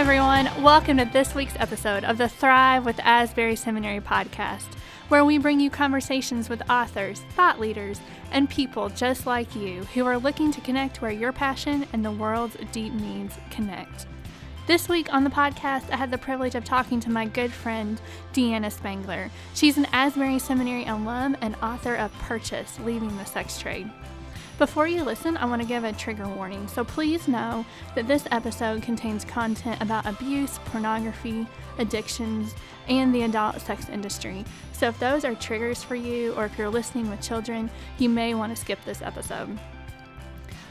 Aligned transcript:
everyone. 0.00 0.48
Welcome 0.62 0.96
to 0.96 1.04
this 1.04 1.34
week's 1.34 1.56
episode 1.58 2.04
of 2.04 2.16
the 2.16 2.26
Thrive 2.26 2.86
with 2.86 2.98
Asbury 3.00 3.54
Seminary 3.54 4.00
podcast, 4.00 4.64
where 5.08 5.26
we 5.26 5.36
bring 5.36 5.60
you 5.60 5.68
conversations 5.68 6.48
with 6.48 6.70
authors, 6.70 7.20
thought 7.36 7.60
leaders, 7.60 8.00
and 8.32 8.48
people 8.48 8.88
just 8.88 9.26
like 9.26 9.54
you 9.54 9.84
who 9.92 10.06
are 10.06 10.16
looking 10.16 10.52
to 10.52 10.60
connect 10.62 11.02
where 11.02 11.10
your 11.10 11.32
passion 11.32 11.86
and 11.92 12.02
the 12.02 12.10
world's 12.10 12.56
deep 12.72 12.94
needs 12.94 13.36
connect. 13.50 14.06
This 14.66 14.88
week 14.88 15.12
on 15.12 15.22
the 15.22 15.28
podcast, 15.28 15.90
I 15.90 15.96
had 15.96 16.10
the 16.10 16.16
privilege 16.16 16.54
of 16.54 16.64
talking 16.64 16.98
to 17.00 17.10
my 17.10 17.26
good 17.26 17.52
friend, 17.52 18.00
Deanna 18.32 18.72
Spangler. 18.72 19.30
She's 19.54 19.76
an 19.76 19.86
Asbury 19.92 20.38
Seminary 20.38 20.86
alum 20.86 21.36
and 21.42 21.56
author 21.56 21.94
of 21.94 22.10
Purchase 22.20 22.80
Leaving 22.80 23.14
the 23.18 23.26
Sex 23.26 23.58
Trade. 23.58 23.90
Before 24.60 24.86
you 24.86 25.04
listen, 25.04 25.38
I 25.38 25.46
want 25.46 25.62
to 25.62 25.66
give 25.66 25.84
a 25.84 25.92
trigger 25.94 26.28
warning. 26.28 26.68
So 26.68 26.84
please 26.84 27.26
know 27.26 27.64
that 27.94 28.06
this 28.06 28.26
episode 28.30 28.82
contains 28.82 29.24
content 29.24 29.80
about 29.80 30.04
abuse, 30.04 30.58
pornography, 30.66 31.46
addictions, 31.78 32.54
and 32.86 33.14
the 33.14 33.22
adult 33.22 33.58
sex 33.62 33.88
industry. 33.88 34.44
So 34.72 34.88
if 34.88 34.98
those 34.98 35.24
are 35.24 35.34
triggers 35.34 35.82
for 35.82 35.94
you, 35.94 36.34
or 36.34 36.44
if 36.44 36.58
you're 36.58 36.68
listening 36.68 37.08
with 37.08 37.22
children, 37.22 37.70
you 37.96 38.10
may 38.10 38.34
want 38.34 38.54
to 38.54 38.60
skip 38.60 38.78
this 38.84 39.00
episode. 39.00 39.58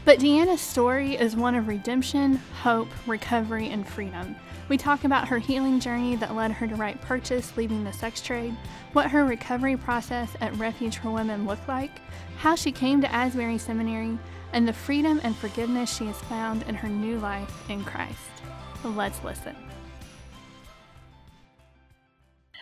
But 0.06 0.20
Deanna's 0.20 0.62
story 0.62 1.16
is 1.16 1.36
one 1.36 1.56
of 1.56 1.68
redemption, 1.68 2.36
hope, 2.62 2.90
recovery, 3.08 3.70
and 3.70 3.88
freedom. 3.88 4.36
We 4.70 4.78
talk 4.78 5.04
about 5.04 5.28
her 5.28 5.40
healing 5.40 5.80
journey 5.80 6.16
that 6.18 6.36
led 6.36 6.52
her 6.52 6.68
to 6.68 6.76
write 6.76 7.02
Purchase, 7.02 7.58
leaving 7.58 7.84
the 7.84 7.92
sex 7.92 8.22
trade, 8.22 8.56
what 8.94 9.10
her 9.10 9.26
recovery 9.26 9.76
process 9.78 10.30
at 10.42 10.56
Refuge 10.58 11.00
for 11.00 11.10
Women 11.10 11.48
looked 11.48 11.68
like, 11.68 12.02
how 12.40 12.56
she 12.56 12.72
came 12.72 13.02
to 13.02 13.14
Asbury 13.14 13.58
Seminary, 13.58 14.18
and 14.54 14.66
the 14.66 14.72
freedom 14.72 15.20
and 15.24 15.36
forgiveness 15.36 15.94
she 15.94 16.06
has 16.06 16.18
found 16.22 16.64
in 16.64 16.74
her 16.74 16.88
new 16.88 17.20
life 17.20 17.70
in 17.70 17.84
Christ. 17.84 18.16
Let's 18.84 19.22
listen. 19.26 19.56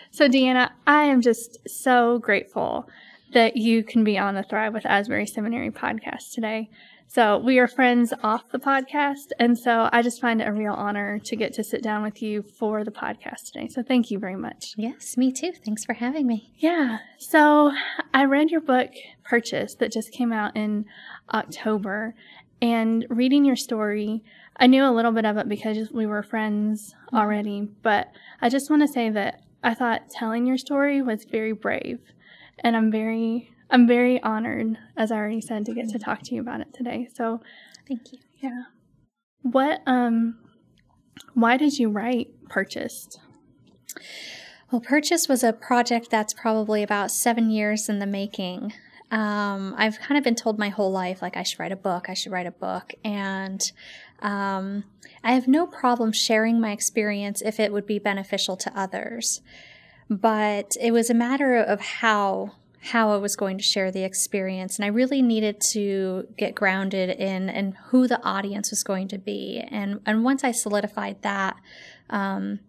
So, 0.09 0.27
Deanna, 0.27 0.71
I 0.87 1.03
am 1.03 1.21
just 1.21 1.59
so 1.69 2.17
grateful 2.17 2.89
that 3.33 3.55
you 3.55 3.83
can 3.83 4.03
be 4.03 4.17
on 4.17 4.33
the 4.33 4.41
Thrive 4.41 4.73
with 4.73 4.85
Asbury 4.87 5.27
Seminary 5.27 5.69
podcast 5.69 6.33
today. 6.33 6.71
So 7.09 7.37
we 7.37 7.57
are 7.57 7.67
friends 7.67 8.13
off 8.21 8.51
the 8.51 8.59
podcast. 8.59 9.31
And 9.39 9.57
so 9.57 9.89
I 9.93 10.01
just 10.01 10.19
find 10.19 10.41
it 10.41 10.47
a 10.47 10.51
real 10.51 10.73
honor 10.73 11.19
to 11.19 11.35
get 11.37 11.53
to 11.53 11.63
sit 11.63 11.81
down 11.81 12.03
with 12.03 12.21
you 12.21 12.43
for 12.43 12.83
the 12.83 12.91
podcast 12.91 13.45
today. 13.45 13.69
So 13.69 13.81
thank 13.81 14.11
you 14.11 14.19
very 14.19 14.35
much. 14.35 14.73
Yes, 14.75 15.15
me 15.15 15.31
too. 15.31 15.53
Thanks 15.65 15.85
for 15.85 15.93
having 15.93 16.27
me. 16.27 16.51
Yeah. 16.57 16.99
So 17.17 17.71
I 18.13 18.25
read 18.25 18.51
your 18.51 18.61
book, 18.61 18.89
Purchase, 19.23 19.75
that 19.75 19.91
just 19.91 20.11
came 20.11 20.33
out 20.33 20.55
in 20.55 20.85
October. 21.33 22.13
And 22.61 23.05
reading 23.09 23.45
your 23.45 23.55
story, 23.55 24.23
I 24.57 24.67
knew 24.67 24.83
a 24.83 24.91
little 24.91 25.13
bit 25.13 25.25
of 25.25 25.37
it 25.37 25.47
because 25.47 25.91
we 25.91 26.05
were 26.05 26.23
friends 26.23 26.93
mm-hmm. 26.93 27.17
already. 27.17 27.69
But 27.83 28.11
I 28.41 28.49
just 28.49 28.69
want 28.69 28.81
to 28.81 28.87
say 28.87 29.09
that 29.11 29.43
I 29.63 29.73
thought 29.73 30.09
telling 30.09 30.45
your 30.45 30.57
story 30.57 31.01
was 31.01 31.23
very 31.23 31.53
brave. 31.53 31.99
And 32.59 32.75
I'm 32.75 32.91
very 32.91 33.53
I'm 33.69 33.87
very 33.87 34.21
honored, 34.23 34.77
as 34.95 35.11
I 35.11 35.17
already 35.17 35.41
said, 35.41 35.65
to 35.65 35.73
get 35.73 35.89
to 35.89 35.99
talk 35.99 36.21
to 36.23 36.35
you 36.35 36.41
about 36.41 36.61
it 36.61 36.73
today. 36.73 37.09
So, 37.13 37.41
thank 37.87 38.11
you. 38.13 38.19
Yeah. 38.37 38.63
What 39.41 39.81
um 39.85 40.37
why 41.33 41.57
did 41.57 41.77
you 41.77 41.89
write 41.89 42.29
Purchased? 42.49 43.19
Well, 44.71 44.81
Purchase 44.81 45.27
was 45.27 45.43
a 45.43 45.53
project 45.53 46.09
that's 46.09 46.33
probably 46.33 46.83
about 46.83 47.11
7 47.11 47.49
years 47.49 47.87
in 47.87 47.99
the 47.99 48.05
making. 48.05 48.73
Um, 49.11 49.73
I've 49.77 49.99
kind 49.99 50.17
of 50.17 50.23
been 50.23 50.35
told 50.35 50.59
my 50.59 50.69
whole 50.69 50.91
life 50.91 51.21
like 51.21 51.37
I 51.37 51.43
should 51.43 51.59
write 51.59 51.71
a 51.71 51.77
book, 51.77 52.09
I 52.09 52.13
should 52.13 52.31
write 52.31 52.47
a 52.47 52.51
book 52.51 52.93
and 53.05 53.71
um, 54.19 54.83
I 55.23 55.33
have 55.33 55.47
no 55.47 55.65
problem 55.65 56.11
sharing 56.11 56.59
my 56.59 56.71
experience 56.71 57.41
if 57.41 57.59
it 57.59 57.71
would 57.71 57.85
be 57.85 57.99
beneficial 57.99 58.57
to 58.57 58.77
others. 58.77 59.41
But 60.09 60.75
it 60.81 60.91
was 60.91 61.09
a 61.09 61.13
matter 61.13 61.55
of 61.55 61.79
how 61.79 62.53
how 62.91 63.11
I 63.11 63.17
was 63.17 63.35
going 63.35 63.57
to 63.57 63.63
share 63.63 63.91
the 63.91 64.03
experience. 64.03 64.77
And 64.77 64.85
I 64.85 64.89
really 64.89 65.21
needed 65.21 65.59
to 65.71 66.27
get 66.37 66.55
grounded 66.55 67.09
in, 67.09 67.49
in 67.49 67.73
who 67.89 68.07
the 68.07 68.23
audience 68.23 68.71
was 68.71 68.83
going 68.83 69.07
to 69.09 69.17
be. 69.17 69.63
And, 69.69 69.99
and 70.05 70.23
once 70.23 70.43
I 70.43 70.51
solidified 70.51 71.21
that, 71.21 71.57
um, 72.09 72.59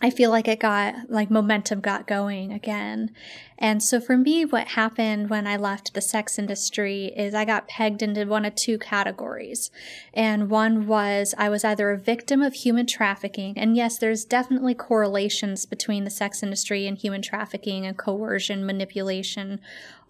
I 0.00 0.10
feel 0.10 0.30
like 0.30 0.48
it 0.48 0.58
got 0.58 1.08
like 1.08 1.30
momentum 1.30 1.80
got 1.80 2.06
going 2.06 2.52
again. 2.52 3.12
And 3.56 3.80
so 3.80 4.00
for 4.00 4.16
me, 4.16 4.44
what 4.44 4.68
happened 4.68 5.30
when 5.30 5.46
I 5.46 5.56
left 5.56 5.94
the 5.94 6.00
sex 6.00 6.36
industry 6.36 7.12
is 7.16 7.32
I 7.32 7.44
got 7.44 7.68
pegged 7.68 8.02
into 8.02 8.26
one 8.26 8.44
of 8.44 8.56
two 8.56 8.76
categories. 8.76 9.70
And 10.12 10.50
one 10.50 10.88
was 10.88 11.32
I 11.38 11.48
was 11.48 11.64
either 11.64 11.92
a 11.92 11.98
victim 11.98 12.42
of 12.42 12.54
human 12.54 12.86
trafficking. 12.86 13.56
And 13.56 13.76
yes, 13.76 13.96
there's 13.96 14.24
definitely 14.24 14.74
correlations 14.74 15.64
between 15.64 16.02
the 16.02 16.10
sex 16.10 16.42
industry 16.42 16.88
and 16.88 16.98
human 16.98 17.22
trafficking 17.22 17.86
and 17.86 17.96
coercion, 17.96 18.66
manipulation, 18.66 19.60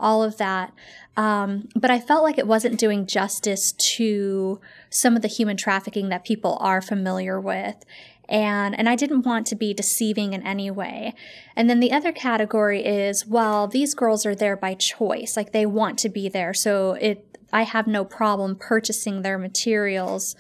all 0.01 0.23
of 0.23 0.39
that. 0.39 0.73
Um, 1.17 1.69
but 1.77 1.91
I 1.91 2.01
felt 2.01 2.25
like 2.25 2.39
it 2.39 2.47
wasn't 2.47 2.81
doing 2.81 3.07
justice 3.07 3.73
to 3.73 4.61
some 4.89 5.15
of 5.15 5.23
the 5.23 5.29
human 5.29 5.59
trafficking 5.59 6.09
that 6.09 6.25
people 6.25 6.57
are 6.61 6.81
familiar 6.81 7.39
with 7.39 7.85
and 8.29 8.77
and 8.79 8.89
I 8.89 8.97
didn't 8.97 9.23
want 9.23 9.47
to 9.49 9.55
be 9.55 9.75
deceiving 9.75 10.33
in 10.33 10.47
any 10.47 10.71
way. 10.71 11.15
And 11.57 11.69
then 11.69 11.81
the 11.81 11.93
other 11.93 12.13
category 12.13 12.85
is 12.85 13.27
well, 13.27 13.67
these 13.67 13.95
girls 13.95 14.25
are 14.27 14.35
there 14.35 14.57
by 14.57 14.75
choice, 14.75 15.37
like 15.37 15.53
they 15.53 15.67
want 15.67 15.99
to 16.01 16.09
be 16.09 16.29
there, 16.29 16.55
so 16.55 16.93
it 16.93 17.27
I 17.53 17.63
have 17.63 17.87
no 17.87 18.05
problem 18.05 18.57
purchasing 18.57 19.23
their 19.23 19.39
materials. 19.39 20.35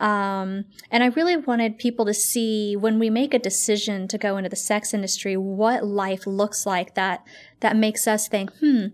Um, 0.00 0.66
and 0.90 1.02
I 1.02 1.06
really 1.06 1.36
wanted 1.36 1.78
people 1.78 2.04
to 2.04 2.14
see 2.14 2.76
when 2.76 2.98
we 2.98 3.10
make 3.10 3.34
a 3.34 3.38
decision 3.38 4.06
to 4.08 4.18
go 4.18 4.36
into 4.36 4.50
the 4.50 4.54
sex 4.54 4.94
industry, 4.94 5.36
what 5.36 5.84
life 5.84 6.26
looks 6.26 6.66
like 6.66 6.94
that 6.94 7.24
that 7.60 7.74
makes 7.74 8.06
us 8.06 8.28
think, 8.28 8.52
hmm, 8.58 8.88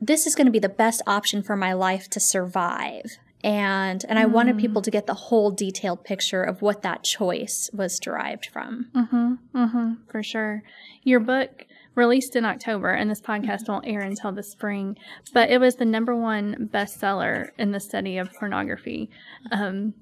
this 0.00 0.26
is 0.26 0.34
going 0.34 0.46
to 0.46 0.50
be 0.50 0.58
the 0.58 0.68
best 0.68 1.00
option 1.06 1.42
for 1.42 1.56
my 1.56 1.72
life 1.72 2.10
to 2.10 2.20
survive 2.20 3.18
and 3.46 4.04
and 4.08 4.18
I 4.18 4.24
mm. 4.24 4.32
wanted 4.32 4.58
people 4.58 4.82
to 4.82 4.90
get 4.90 5.06
the 5.06 5.14
whole 5.14 5.52
detailed 5.52 6.02
picture 6.02 6.42
of 6.42 6.62
what 6.62 6.82
that 6.82 7.04
choice 7.04 7.70
was 7.72 8.00
derived 8.00 8.46
from. 8.46 8.90
Mm-hmm. 8.92 9.34
Mm-hmm. 9.54 9.92
For 10.10 10.22
sure. 10.24 10.64
Your 11.04 11.20
book 11.20 11.64
released 11.94 12.34
in 12.34 12.44
October, 12.44 12.90
and 12.90 13.08
this 13.08 13.20
podcast 13.20 13.62
mm-hmm. 13.62 13.72
won't 13.72 13.86
air 13.86 14.00
until 14.00 14.32
the 14.32 14.42
spring, 14.42 14.98
but 15.32 15.48
it 15.48 15.58
was 15.58 15.76
the 15.76 15.84
number 15.84 16.14
one 16.14 16.68
bestseller 16.72 17.50
in 17.56 17.70
the 17.70 17.78
study 17.78 18.18
of 18.18 18.32
pornography, 18.34 19.08
um, 19.52 19.94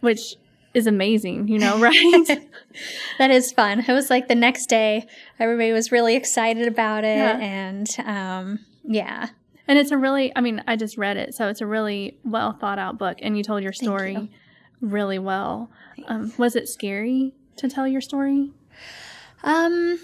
which 0.00 0.36
is 0.72 0.86
amazing, 0.86 1.46
you 1.46 1.58
know, 1.58 1.78
right? 1.78 2.26
that 3.18 3.30
is 3.30 3.52
fun. 3.52 3.84
It 3.86 3.92
was 3.92 4.08
like 4.08 4.28
the 4.28 4.34
next 4.34 4.66
day, 4.66 5.06
everybody 5.38 5.72
was 5.72 5.92
really 5.92 6.16
excited 6.16 6.66
about 6.66 7.04
it, 7.04 7.18
yeah. 7.18 7.38
and 7.38 7.96
um, 8.06 8.60
yeah. 8.82 9.28
And 9.68 9.78
it's 9.78 9.90
a 9.90 9.98
really, 9.98 10.32
I 10.34 10.40
mean, 10.40 10.62
I 10.66 10.76
just 10.76 10.96
read 10.96 11.16
it, 11.18 11.34
so 11.34 11.48
it's 11.48 11.60
a 11.60 11.66
really 11.66 12.18
well 12.24 12.52
thought 12.52 12.78
out 12.78 12.98
book, 12.98 13.18
and 13.20 13.36
you 13.36 13.44
told 13.44 13.62
your 13.62 13.72
story 13.72 14.14
you. 14.14 14.28
really 14.80 15.18
well. 15.18 15.70
Um, 16.06 16.32
was 16.38 16.56
it 16.56 16.68
scary 16.68 17.34
to 17.56 17.68
tell 17.68 17.86
your 17.86 18.00
story? 18.00 18.50
Um, 19.44 20.00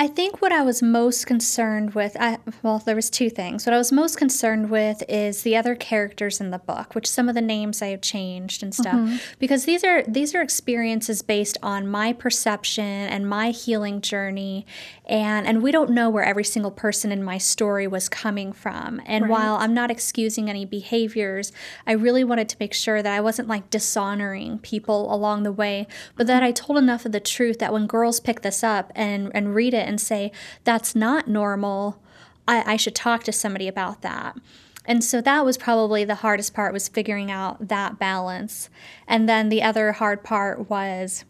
I 0.00 0.06
think 0.06 0.40
what 0.40 0.50
I 0.50 0.62
was 0.62 0.82
most 0.82 1.26
concerned 1.26 1.94
with, 1.94 2.16
I, 2.18 2.38
well, 2.62 2.78
there 2.78 2.96
was 2.96 3.10
two 3.10 3.28
things. 3.28 3.66
What 3.66 3.74
I 3.74 3.76
was 3.76 3.92
most 3.92 4.16
concerned 4.16 4.70
with 4.70 5.02
is 5.10 5.42
the 5.42 5.56
other 5.56 5.74
characters 5.74 6.40
in 6.40 6.50
the 6.50 6.58
book, 6.58 6.94
which 6.94 7.06
some 7.06 7.28
of 7.28 7.34
the 7.34 7.42
names 7.42 7.82
I 7.82 7.88
have 7.88 8.00
changed 8.00 8.62
and 8.62 8.74
stuff, 8.74 8.94
mm-hmm. 8.94 9.16
because 9.38 9.66
these 9.66 9.84
are 9.84 10.02
these 10.04 10.34
are 10.34 10.40
experiences 10.40 11.20
based 11.20 11.58
on 11.62 11.86
my 11.86 12.14
perception 12.14 12.82
and 12.82 13.28
my 13.28 13.50
healing 13.50 14.00
journey, 14.00 14.64
and 15.10 15.44
and 15.44 15.60
we 15.60 15.72
don't 15.72 15.90
know 15.90 16.08
where 16.08 16.24
every 16.24 16.44
single 16.44 16.70
person 16.70 17.10
in 17.10 17.22
my 17.22 17.36
story 17.36 17.88
was 17.88 18.08
coming 18.08 18.52
from. 18.52 19.02
And 19.04 19.24
right. 19.24 19.30
while 19.30 19.56
I'm 19.56 19.74
not 19.74 19.90
excusing 19.90 20.48
any 20.48 20.64
behaviors, 20.64 21.50
I 21.84 21.92
really 21.92 22.22
wanted 22.22 22.48
to 22.50 22.56
make 22.60 22.72
sure 22.72 23.02
that 23.02 23.12
I 23.12 23.20
wasn't 23.20 23.48
like 23.48 23.70
dishonoring 23.70 24.60
people 24.60 25.12
along 25.12 25.42
the 25.42 25.52
way, 25.52 25.88
but 26.14 26.28
that 26.28 26.44
I 26.44 26.52
told 26.52 26.78
enough 26.78 27.04
of 27.04 27.10
the 27.10 27.18
truth 27.18 27.58
that 27.58 27.72
when 27.72 27.88
girls 27.88 28.20
pick 28.20 28.42
this 28.42 28.62
up 28.62 28.92
and 28.94 29.32
and 29.34 29.54
read 29.54 29.74
it 29.74 29.88
and 29.88 30.00
say, 30.00 30.30
that's 30.62 30.94
not 30.94 31.26
normal. 31.26 32.00
I, 32.46 32.74
I 32.74 32.76
should 32.76 32.94
talk 32.94 33.24
to 33.24 33.32
somebody 33.32 33.66
about 33.66 34.02
that. 34.02 34.36
And 34.86 35.04
so 35.04 35.20
that 35.20 35.44
was 35.44 35.58
probably 35.58 36.04
the 36.04 36.16
hardest 36.16 36.54
part 36.54 36.72
was 36.72 36.88
figuring 36.88 37.30
out 37.30 37.68
that 37.68 37.98
balance. 37.98 38.70
And 39.06 39.28
then 39.28 39.48
the 39.48 39.62
other 39.62 39.92
hard 39.92 40.22
part 40.24 40.70
was 40.70 41.24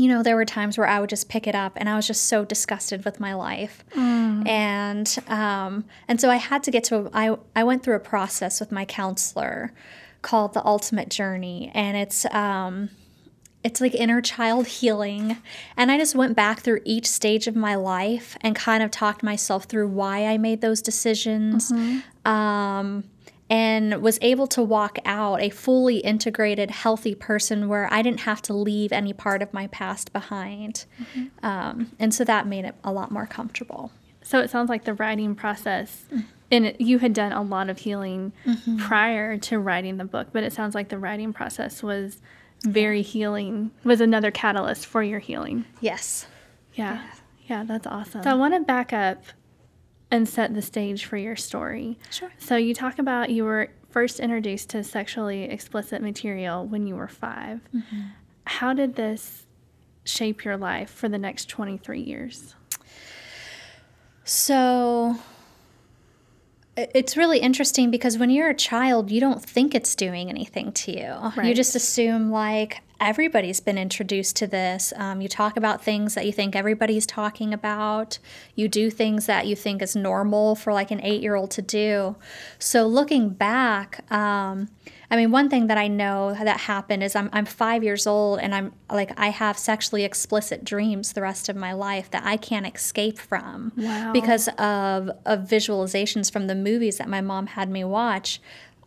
you 0.00 0.08
know, 0.08 0.22
there 0.22 0.34
were 0.34 0.46
times 0.46 0.78
where 0.78 0.86
I 0.86 0.98
would 0.98 1.10
just 1.10 1.28
pick 1.28 1.46
it 1.46 1.54
up 1.54 1.74
and 1.76 1.86
I 1.86 1.94
was 1.94 2.06
just 2.06 2.24
so 2.24 2.42
disgusted 2.44 3.04
with 3.04 3.20
my 3.20 3.34
life. 3.34 3.84
Mm. 3.94 4.48
And 4.48 5.18
um, 5.28 5.84
and 6.08 6.18
so 6.18 6.30
I 6.30 6.36
had 6.36 6.62
to 6.64 6.70
get 6.70 6.84
to 6.84 6.96
a, 6.96 7.10
I, 7.12 7.36
I 7.54 7.64
went 7.64 7.82
through 7.82 7.96
a 7.96 8.00
process 8.00 8.60
with 8.60 8.72
my 8.72 8.86
counselor 8.86 9.74
called 10.22 10.54
the 10.54 10.64
ultimate 10.64 11.10
journey 11.10 11.70
and 11.74 11.98
it's 11.98 12.24
um, 12.26 12.88
it's 13.62 13.82
like 13.82 13.94
inner 13.94 14.22
child 14.22 14.66
healing. 14.66 15.36
And 15.76 15.92
I 15.92 15.98
just 15.98 16.14
went 16.14 16.34
back 16.34 16.60
through 16.60 16.80
each 16.86 17.06
stage 17.06 17.46
of 17.46 17.54
my 17.54 17.74
life 17.74 18.38
and 18.40 18.56
kind 18.56 18.82
of 18.82 18.90
talked 18.90 19.22
myself 19.22 19.64
through 19.64 19.88
why 19.88 20.26
I 20.26 20.38
made 20.38 20.62
those 20.62 20.80
decisions. 20.80 21.70
Mm-hmm. 21.70 22.30
Um, 22.30 23.04
and 23.50 24.00
was 24.00 24.16
able 24.22 24.46
to 24.46 24.62
walk 24.62 25.00
out 25.04 25.42
a 25.42 25.50
fully 25.50 25.98
integrated, 25.98 26.70
healthy 26.70 27.16
person 27.16 27.68
where 27.68 27.92
I 27.92 28.00
didn't 28.00 28.20
have 28.20 28.40
to 28.42 28.54
leave 28.54 28.92
any 28.92 29.12
part 29.12 29.42
of 29.42 29.52
my 29.52 29.66
past 29.66 30.12
behind. 30.12 30.84
Mm-hmm. 31.00 31.44
Um, 31.44 31.90
and 31.98 32.14
so 32.14 32.22
that 32.24 32.46
made 32.46 32.64
it 32.64 32.76
a 32.84 32.92
lot 32.92 33.10
more 33.10 33.26
comfortable. 33.26 33.90
So 34.22 34.38
it 34.38 34.50
sounds 34.50 34.68
like 34.68 34.84
the 34.84 34.94
writing 34.94 35.34
process, 35.34 36.04
and 36.52 36.66
it, 36.66 36.80
you 36.80 36.98
had 37.00 37.12
done 37.12 37.32
a 37.32 37.42
lot 37.42 37.68
of 37.68 37.78
healing 37.78 38.32
mm-hmm. 38.46 38.76
prior 38.76 39.36
to 39.38 39.58
writing 39.58 39.96
the 39.96 40.04
book, 40.04 40.28
but 40.32 40.44
it 40.44 40.52
sounds 40.52 40.76
like 40.76 40.88
the 40.88 40.98
writing 40.98 41.32
process 41.32 41.82
was 41.82 42.18
very 42.62 43.02
healing, 43.02 43.72
was 43.82 44.00
another 44.00 44.30
catalyst 44.30 44.86
for 44.86 45.02
your 45.02 45.18
healing. 45.18 45.64
Yes. 45.80 46.26
Yeah. 46.74 46.94
Yeah, 46.94 47.10
yeah 47.46 47.64
that's 47.64 47.86
awesome. 47.86 48.22
So 48.22 48.30
I 48.30 48.34
want 48.34 48.54
to 48.54 48.60
back 48.60 48.92
up 48.92 49.24
and 50.10 50.28
set 50.28 50.54
the 50.54 50.62
stage 50.62 51.04
for 51.04 51.16
your 51.16 51.36
story. 51.36 51.98
Sure. 52.10 52.30
So 52.38 52.56
you 52.56 52.74
talk 52.74 52.98
about 52.98 53.30
you 53.30 53.44
were 53.44 53.70
first 53.90 54.20
introduced 54.20 54.70
to 54.70 54.84
sexually 54.84 55.44
explicit 55.44 56.02
material 56.02 56.66
when 56.66 56.86
you 56.86 56.96
were 56.96 57.08
5 57.08 57.60
mm-hmm. 57.74 58.00
How 58.44 58.72
did 58.72 58.96
this 58.96 59.46
shape 60.04 60.44
your 60.44 60.56
life 60.56 60.90
for 60.90 61.08
the 61.08 61.18
next 61.18 61.48
23 61.48 62.00
years? 62.00 62.54
So 64.24 65.16
it's 66.94 67.16
really 67.16 67.38
interesting 67.38 67.90
because 67.90 68.18
when 68.18 68.30
you're 68.30 68.48
a 68.48 68.54
child, 68.54 69.10
you 69.10 69.20
don't 69.20 69.42
think 69.42 69.74
it's 69.74 69.94
doing 69.94 70.28
anything 70.28 70.72
to 70.72 70.92
you. 70.92 71.12
Right. 71.36 71.46
You 71.46 71.54
just 71.54 71.74
assume, 71.74 72.30
like, 72.30 72.82
everybody's 73.00 73.60
been 73.60 73.78
introduced 73.78 74.36
to 74.36 74.46
this. 74.46 74.92
Um, 74.96 75.20
you 75.20 75.28
talk 75.28 75.56
about 75.56 75.82
things 75.82 76.14
that 76.14 76.26
you 76.26 76.32
think 76.32 76.54
everybody's 76.54 77.06
talking 77.06 77.54
about. 77.54 78.18
You 78.54 78.68
do 78.68 78.90
things 78.90 79.26
that 79.26 79.46
you 79.46 79.56
think 79.56 79.80
is 79.82 79.96
normal 79.96 80.54
for 80.54 80.72
like 80.72 80.90
an 80.90 81.00
eight 81.02 81.22
year 81.22 81.34
old 81.34 81.50
to 81.52 81.62
do. 81.62 82.16
So 82.58 82.86
looking 82.86 83.30
back, 83.30 84.04
um, 84.12 84.68
I 85.10 85.16
mean, 85.16 85.32
one 85.32 85.48
thing 85.48 85.66
that 85.66 85.78
I 85.78 85.88
know 85.88 86.32
that 86.34 86.60
happened 86.60 87.02
is 87.02 87.16
I'm, 87.16 87.28
I'm 87.32 87.44
five 87.44 87.82
years 87.82 88.06
old 88.06 88.38
and 88.38 88.54
I'm 88.54 88.72
like, 88.90 89.12
I 89.18 89.28
have 89.28 89.58
sexually 89.58 90.04
explicit 90.04 90.64
dreams 90.64 91.12
the 91.12 91.22
rest 91.22 91.48
of 91.48 91.56
my 91.56 91.72
life 91.72 92.10
that 92.12 92.24
I 92.24 92.36
can't 92.36 92.66
escape 92.72 93.18
from 93.18 93.72
wow. 93.76 94.12
because 94.12 94.48
of, 94.56 95.10
of 95.26 95.40
visualizations 95.40 96.30
from 96.30 96.46
the 96.46 96.54
movies 96.54 96.98
that 96.98 97.08
my 97.08 97.20
mom 97.20 97.48
had 97.48 97.68
me 97.68 97.82
watch 97.82 98.40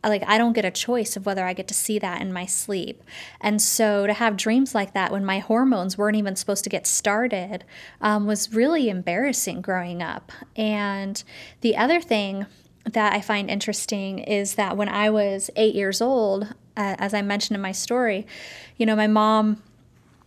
like 0.09 0.23
I 0.27 0.37
don't 0.37 0.53
get 0.53 0.65
a 0.65 0.71
choice 0.71 1.15
of 1.15 1.25
whether 1.25 1.45
I 1.45 1.53
get 1.53 1.67
to 1.69 1.73
see 1.73 1.97
that 1.99 2.21
in 2.21 2.33
my 2.33 2.45
sleep. 2.45 3.03
And 3.39 3.61
so 3.61 4.05
to 4.05 4.13
have 4.13 4.35
dreams 4.35 4.75
like 4.75 4.93
that 4.93 5.11
when 5.11 5.23
my 5.23 5.39
hormones 5.39 5.97
weren't 5.97 6.17
even 6.17 6.35
supposed 6.35 6.63
to 6.65 6.69
get 6.69 6.85
started 6.85 7.63
um, 8.01 8.25
was 8.25 8.53
really 8.53 8.89
embarrassing 8.89 9.61
growing 9.61 10.01
up. 10.01 10.31
And 10.55 11.23
the 11.61 11.77
other 11.77 12.01
thing 12.01 12.45
that 12.85 13.13
I 13.13 13.21
find 13.21 13.49
interesting 13.49 14.19
is 14.19 14.55
that 14.55 14.77
when 14.77 14.89
I 14.89 15.09
was 15.09 15.49
eight 15.55 15.75
years 15.75 16.01
old, 16.01 16.43
uh, 16.75 16.95
as 16.99 17.13
I 17.13 17.21
mentioned 17.21 17.55
in 17.55 17.61
my 17.61 17.71
story, 17.71 18.27
you 18.77 18.85
know, 18.85 18.95
my 18.95 19.07
mom 19.07 19.61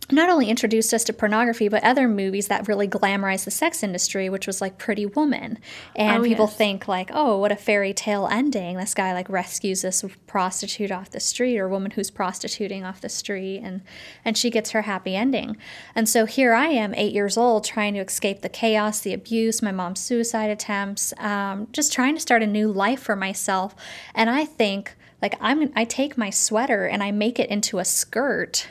not 0.09 0.29
only 0.29 0.49
introduced 0.49 0.93
us 0.93 1.03
to 1.03 1.13
pornography, 1.13 1.67
but 1.67 1.83
other 1.83 2.07
movies 2.07 2.47
that 2.47 2.67
really 2.67 2.87
glamorize 2.87 3.43
the 3.43 3.51
sex 3.51 3.83
industry, 3.83 4.29
which 4.29 4.47
was 4.47 4.61
like 4.61 4.77
Pretty 4.77 5.05
Woman. 5.05 5.59
And 5.95 6.21
oh, 6.21 6.23
people 6.23 6.45
yes. 6.45 6.55
think 6.55 6.87
like, 6.87 7.09
oh, 7.13 7.37
what 7.37 7.51
a 7.51 7.57
fairy 7.57 7.93
tale 7.93 8.27
ending. 8.31 8.77
This 8.77 8.93
guy 8.93 9.13
like 9.13 9.27
rescues 9.27 9.81
this 9.81 10.05
prostitute 10.25 10.91
off 10.91 11.09
the 11.09 11.19
street 11.19 11.57
or 11.57 11.67
woman 11.67 11.91
who's 11.91 12.09
prostituting 12.09 12.85
off 12.85 13.01
the 13.01 13.09
street 13.09 13.59
and 13.59 13.81
and 14.23 14.37
she 14.37 14.49
gets 14.49 14.71
her 14.71 14.83
happy 14.83 15.15
ending. 15.15 15.57
And 15.93 16.07
so 16.07 16.25
here 16.25 16.53
I 16.53 16.67
am, 16.67 16.95
eight 16.95 17.13
years 17.13 17.37
old, 17.37 17.65
trying 17.65 17.93
to 17.95 17.99
escape 17.99 18.41
the 18.41 18.49
chaos, 18.49 19.01
the 19.01 19.13
abuse, 19.13 19.61
my 19.61 19.71
mom's 19.71 19.99
suicide 19.99 20.49
attempts, 20.49 21.13
um, 21.17 21.67
just 21.73 21.91
trying 21.91 22.15
to 22.15 22.21
start 22.21 22.43
a 22.43 22.47
new 22.47 22.71
life 22.71 23.01
for 23.01 23.15
myself. 23.15 23.75
And 24.15 24.29
I 24.29 24.45
think 24.45 24.95
like 25.21 25.35
I'm 25.41 25.71
I 25.75 25.83
take 25.83 26.17
my 26.17 26.29
sweater 26.29 26.85
and 26.85 27.03
I 27.03 27.11
make 27.11 27.39
it 27.39 27.49
into 27.49 27.79
a 27.79 27.85
skirt 27.85 28.67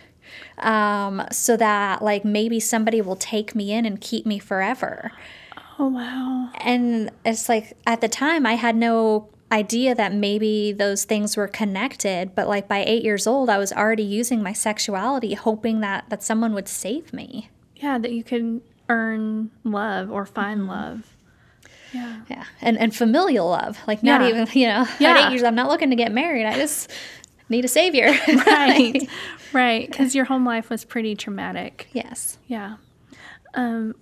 um, 0.59 1.23
so 1.31 1.57
that 1.57 2.03
like 2.03 2.25
maybe 2.25 2.61
somebody 2.61 3.01
will 3.01 3.17
take 3.17 3.55
me 3.55 3.73
in 3.73 3.85
and 3.85 4.01
keep 4.01 4.27
me 4.27 4.39
forever. 4.39 5.13
Oh, 5.79 5.89
wow. 5.89 6.51
And 6.61 7.11
it's 7.25 7.49
like 7.49 7.77
at 7.87 8.01
the 8.01 8.09
time, 8.09 8.47
I 8.47 8.55
had 8.55 8.77
no 8.77 9.29
idea 9.53 9.95
that 9.95 10.13
maybe 10.13 10.73
those 10.73 11.05
things 11.05 11.37
were 11.37 11.47
connected 11.47 12.35
but 12.35 12.49
like 12.49 12.67
by 12.67 12.83
8 12.85 13.05
years 13.05 13.27
old 13.27 13.49
I 13.49 13.59
was 13.59 13.73
already 13.73 14.03
using 14.03 14.43
my 14.43 14.53
sexuality 14.53 15.35
hoping 15.35 15.81
that 15.81 16.07
that 16.09 16.23
someone 16.23 16.53
would 16.55 16.67
save 16.67 17.13
me 17.13 17.51
yeah 17.77 17.97
that 17.99 18.11
you 18.11 18.25
could 18.25 18.61
earn 18.89 19.51
love 19.63 20.11
or 20.11 20.27
find 20.27 20.63
mm-hmm. 20.63 20.71
love 20.71 21.17
yeah 21.93 22.23
yeah 22.29 22.45
and 22.61 22.77
and 22.77 22.95
familial 22.95 23.49
love 23.49 23.79
like 23.87 24.03
not 24.03 24.23
yeah. 24.23 24.29
even 24.29 24.49
you 24.53 24.67
know 24.67 24.85
yeah. 24.99 25.11
at 25.17 25.29
8 25.29 25.31
years 25.31 25.43
I'm 25.45 25.55
not 25.55 25.69
looking 25.69 25.91
to 25.91 25.97
get 25.97 26.11
married 26.11 26.45
I 26.45 26.57
just 26.57 26.91
need 27.49 27.65
a 27.65 27.69
savior. 27.69 28.13
Right. 28.47 29.09
Right. 29.53 29.89
because 29.89 30.15
your 30.15 30.25
home 30.25 30.45
life 30.45 30.69
was 30.69 30.85
pretty 30.85 31.15
traumatic. 31.15 31.89
Yes. 31.93 32.39
Yeah. 32.47 32.77
Um, 33.55 33.95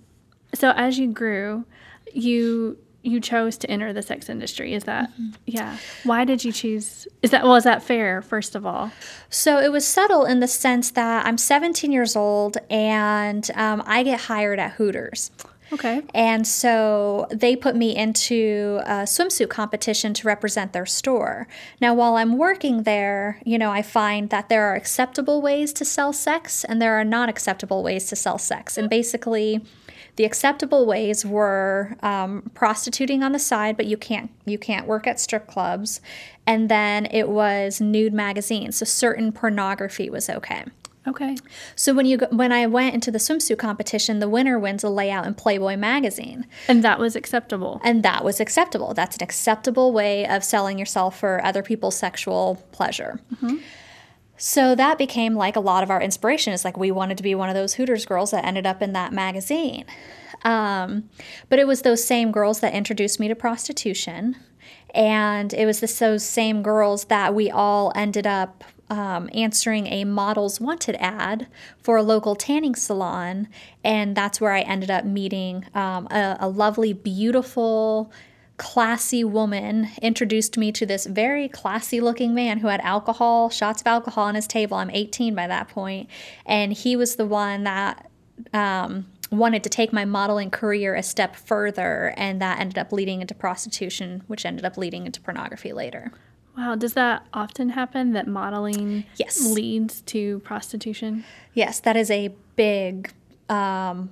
so 0.53 0.71
as 0.71 0.99
you 0.99 1.07
grew 1.07 1.65
you 2.13 2.77
you 3.03 3.21
chose 3.21 3.55
to 3.59 3.69
enter 3.69 3.93
the 3.93 4.01
sex 4.01 4.29
industry. 4.29 4.73
Is 4.73 4.85
that 4.85 5.11
mm-hmm. 5.11 5.29
yeah. 5.45 5.77
Why 6.05 6.25
did 6.25 6.43
you 6.43 6.51
choose 6.51 7.07
is 7.21 7.31
that 7.31 7.43
well 7.43 7.55
is 7.55 7.63
that 7.63 7.83
fair 7.83 8.21
first 8.21 8.55
of 8.55 8.65
all? 8.65 8.91
So 9.29 9.59
it 9.59 9.71
was 9.71 9.85
subtle 9.85 10.25
in 10.25 10.39
the 10.39 10.47
sense 10.47 10.91
that 10.91 11.25
i'm 11.25 11.37
17 11.37 11.91
years 11.91 12.15
old 12.15 12.57
and 12.69 13.49
um, 13.55 13.83
i 13.85 14.03
get 14.03 14.21
hired 14.21 14.59
at 14.59 14.71
hooters 14.71 15.31
Okay. 15.73 16.03
And 16.13 16.45
so 16.45 17.27
they 17.31 17.55
put 17.55 17.75
me 17.75 17.95
into 17.95 18.79
a 18.85 19.03
swimsuit 19.03 19.49
competition 19.49 20.13
to 20.13 20.27
represent 20.27 20.73
their 20.73 20.85
store. 20.85 21.47
Now, 21.81 21.93
while 21.93 22.15
I'm 22.15 22.37
working 22.37 22.83
there, 22.83 23.39
you 23.45 23.57
know, 23.57 23.71
I 23.71 23.81
find 23.81 24.29
that 24.29 24.49
there 24.49 24.65
are 24.65 24.75
acceptable 24.75 25.41
ways 25.41 25.73
to 25.73 25.85
sell 25.85 26.13
sex 26.13 26.63
and 26.63 26.81
there 26.81 26.95
are 26.99 27.03
not 27.03 27.29
acceptable 27.29 27.83
ways 27.83 28.05
to 28.07 28.15
sell 28.15 28.37
sex. 28.37 28.77
And 28.77 28.89
basically, 28.89 29.65
the 30.15 30.23
acceptable 30.23 30.85
ways 30.85 31.25
were 31.25 31.97
um, 32.01 32.49
prostituting 32.53 33.21
on 33.21 33.33
the 33.33 33.39
side, 33.39 33.75
but 33.75 33.85
you 33.85 33.97
can't 33.97 34.31
you 34.45 34.57
can't 34.57 34.87
work 34.87 35.07
at 35.07 35.19
strip 35.19 35.47
clubs, 35.47 35.99
and 36.47 36.69
then 36.69 37.05
it 37.07 37.27
was 37.27 37.81
nude 37.81 38.13
magazines. 38.13 38.77
So 38.77 38.85
certain 38.85 39.31
pornography 39.33 40.09
was 40.09 40.29
okay. 40.29 40.63
Okay. 41.07 41.37
So 41.75 41.93
when 41.93 42.05
you 42.05 42.17
go, 42.17 42.27
when 42.31 42.51
I 42.51 42.65
went 42.65 42.95
into 42.95 43.11
the 43.11 43.19
swimsuit 43.19 43.59
competition, 43.59 44.19
the 44.19 44.29
winner 44.29 44.57
wins 44.57 44.83
a 44.83 44.89
layout 44.89 45.27
in 45.27 45.35
Playboy 45.35 45.77
magazine. 45.77 46.47
And 46.67 46.83
that 46.83 46.99
was 46.99 47.15
acceptable. 47.15 47.79
And 47.83 48.01
that 48.03 48.23
was 48.23 48.39
acceptable. 48.39 48.93
That's 48.93 49.17
an 49.17 49.23
acceptable 49.23 49.93
way 49.93 50.27
of 50.27 50.43
selling 50.43 50.79
yourself 50.79 51.19
for 51.19 51.43
other 51.43 51.61
people's 51.61 51.95
sexual 51.95 52.63
pleasure. 52.71 53.19
Mm-hmm. 53.35 53.57
So 54.37 54.75
that 54.75 54.97
became 54.97 55.35
like 55.35 55.55
a 55.55 55.61
lot 55.61 55.83
of 55.83 55.89
our 55.89 56.01
inspiration. 56.01 56.53
It's 56.53 56.65
like 56.65 56.77
we 56.77 56.91
wanted 56.91 57.17
to 57.17 57.23
be 57.23 57.35
one 57.35 57.49
of 57.49 57.55
those 57.55 57.75
Hooters 57.75 58.05
girls 58.05 58.31
that 58.31 58.43
ended 58.43 58.65
up 58.65 58.81
in 58.81 58.93
that 58.93 59.13
magazine. 59.13 59.85
Um, 60.43 61.09
but 61.49 61.59
it 61.59 61.67
was 61.67 61.83
those 61.83 62.03
same 62.03 62.31
girls 62.31 62.59
that 62.59 62.73
introduced 62.73 63.19
me 63.19 63.27
to 63.27 63.35
prostitution. 63.35 64.35
And 64.93 65.53
it 65.53 65.65
was 65.65 65.79
the, 65.79 65.87
those 65.99 66.23
same 66.23 66.63
girls 66.63 67.05
that 67.05 67.33
we 67.33 67.49
all 67.49 67.91
ended 67.95 68.27
up 68.27 68.63
um, 68.89 69.29
answering 69.33 69.87
a 69.87 70.03
models 70.03 70.61
wanted 70.61 70.95
ad 70.99 71.47
for 71.81 71.97
a 71.97 72.03
local 72.03 72.35
tanning 72.35 72.75
salon, 72.75 73.47
and 73.83 74.15
that's 74.15 74.39
where 74.39 74.51
I 74.51 74.61
ended 74.61 74.91
up 74.91 75.05
meeting 75.05 75.65
um, 75.73 76.07
a, 76.11 76.37
a 76.41 76.49
lovely, 76.49 76.93
beautiful, 76.93 78.11
classy 78.57 79.23
woman 79.23 79.89
introduced 80.01 80.57
me 80.57 80.71
to 80.71 80.85
this 80.85 81.05
very 81.05 81.49
classy 81.49 81.99
looking 81.99 82.33
man 82.33 82.59
who 82.59 82.67
had 82.67 82.79
alcohol, 82.81 83.49
shots 83.49 83.81
of 83.81 83.87
alcohol 83.87 84.25
on 84.25 84.35
his 84.35 84.47
table. 84.47 84.77
I'm 84.77 84.89
18 84.89 85.35
by 85.35 85.47
that 85.47 85.67
point, 85.67 86.09
and 86.45 86.71
he 86.71 86.95
was 86.95 87.15
the 87.15 87.25
one 87.25 87.63
that 87.63 88.09
um, 88.53 89.07
wanted 89.31 89.63
to 89.63 89.69
take 89.69 89.91
my 89.91 90.05
modeling 90.05 90.51
career 90.51 90.95
a 90.95 91.03
step 91.03 91.35
further, 91.35 92.13
and 92.17 92.41
that 92.41 92.59
ended 92.59 92.77
up 92.77 92.91
leading 92.91 93.21
into 93.21 93.33
prostitution, 93.33 94.23
which 94.27 94.45
ended 94.45 94.65
up 94.65 94.77
leading 94.77 95.05
into 95.05 95.19
pornography 95.21 95.73
later. 95.73 96.11
Wow, 96.57 96.75
does 96.75 96.93
that 96.93 97.25
often 97.33 97.69
happen 97.69 98.13
that 98.13 98.27
modeling 98.27 99.05
yes. 99.17 99.45
leads 99.45 100.01
to 100.03 100.39
prostitution? 100.39 101.25
Yes, 101.53 101.79
that 101.81 101.97
is 101.97 102.09
a 102.09 102.33
big 102.55 103.11
um, 103.49 104.09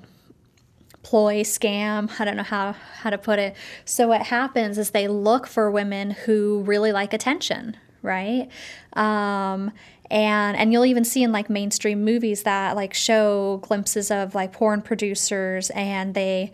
ploy 1.03 1.41
scam. 1.43 2.09
I 2.19 2.25
don't 2.25 2.35
know 2.35 2.43
how 2.43 2.73
how 2.73 3.09
to 3.09 3.17
put 3.17 3.39
it. 3.39 3.55
So 3.85 4.07
what 4.09 4.23
happens 4.23 4.77
is 4.77 4.91
they 4.91 5.07
look 5.07 5.47
for 5.47 5.71
women 5.71 6.12
who 6.12 6.63
really 6.65 6.91
like 6.91 7.13
attention, 7.13 7.77
right? 8.01 8.50
Um, 8.93 9.71
and 10.12 10.57
and 10.57 10.73
you'll 10.73 10.85
even 10.85 11.05
see 11.05 11.23
in 11.23 11.31
like 11.31 11.50
mainstream 11.50 12.03
movies 12.03 12.43
that 12.43 12.75
like 12.75 12.93
show 12.93 13.59
glimpses 13.63 14.12
of 14.12 14.35
like 14.35 14.51
porn 14.51 14.81
producers 14.81 15.69
and 15.71 16.13
they 16.13 16.51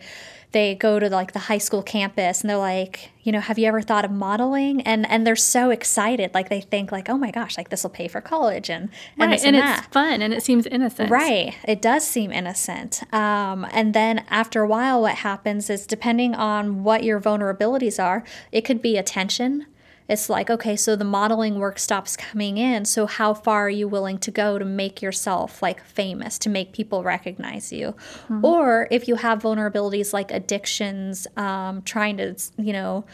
they 0.52 0.74
go 0.74 0.98
to 0.98 1.08
like 1.08 1.32
the 1.32 1.38
high 1.38 1.58
school 1.58 1.82
campus 1.82 2.40
and 2.40 2.50
they're 2.50 2.56
like, 2.56 3.10
you 3.22 3.30
know, 3.30 3.40
have 3.40 3.58
you 3.58 3.66
ever 3.66 3.82
thought 3.82 4.04
of 4.04 4.10
modeling? 4.10 4.80
And 4.82 5.08
and 5.08 5.26
they're 5.26 5.36
so 5.36 5.70
excited, 5.70 6.34
like 6.34 6.48
they 6.48 6.60
think 6.60 6.90
like, 6.90 7.08
oh 7.08 7.16
my 7.16 7.30
gosh, 7.30 7.56
like 7.56 7.68
this 7.68 7.82
will 7.82 7.90
pay 7.90 8.08
for 8.08 8.20
college 8.20 8.68
and 8.68 8.88
and, 9.18 9.30
right. 9.30 9.44
and, 9.44 9.56
and 9.56 9.78
it's 9.78 9.86
fun 9.88 10.22
and 10.22 10.34
it 10.34 10.42
seems 10.42 10.66
innocent, 10.66 11.10
right? 11.10 11.54
It 11.64 11.80
does 11.80 12.06
seem 12.06 12.32
innocent. 12.32 13.02
Um, 13.14 13.66
and 13.72 13.94
then 13.94 14.24
after 14.28 14.62
a 14.62 14.66
while, 14.66 15.02
what 15.02 15.16
happens 15.16 15.70
is 15.70 15.86
depending 15.86 16.34
on 16.34 16.82
what 16.82 17.04
your 17.04 17.20
vulnerabilities 17.20 18.02
are, 18.02 18.24
it 18.50 18.62
could 18.62 18.82
be 18.82 18.96
attention. 18.96 19.66
It's 20.10 20.28
like, 20.28 20.50
okay, 20.50 20.74
so 20.74 20.96
the 20.96 21.04
modeling 21.04 21.60
work 21.60 21.78
stops 21.78 22.16
coming 22.16 22.58
in. 22.58 22.84
So 22.84 23.06
how 23.06 23.32
far 23.32 23.66
are 23.66 23.70
you 23.70 23.86
willing 23.86 24.18
to 24.18 24.32
go 24.32 24.58
to 24.58 24.64
make 24.64 25.00
yourself 25.00 25.62
like 25.62 25.84
famous, 25.84 26.36
to 26.40 26.48
make 26.48 26.72
people 26.72 27.04
recognize 27.04 27.72
you? 27.72 27.94
Mm-hmm. 28.24 28.44
Or 28.44 28.88
if 28.90 29.06
you 29.06 29.14
have 29.14 29.38
vulnerabilities 29.38 30.12
like 30.12 30.32
addictions, 30.32 31.28
um, 31.36 31.82
trying 31.82 32.16
to, 32.16 32.34
you 32.58 32.72
know, 32.72 33.04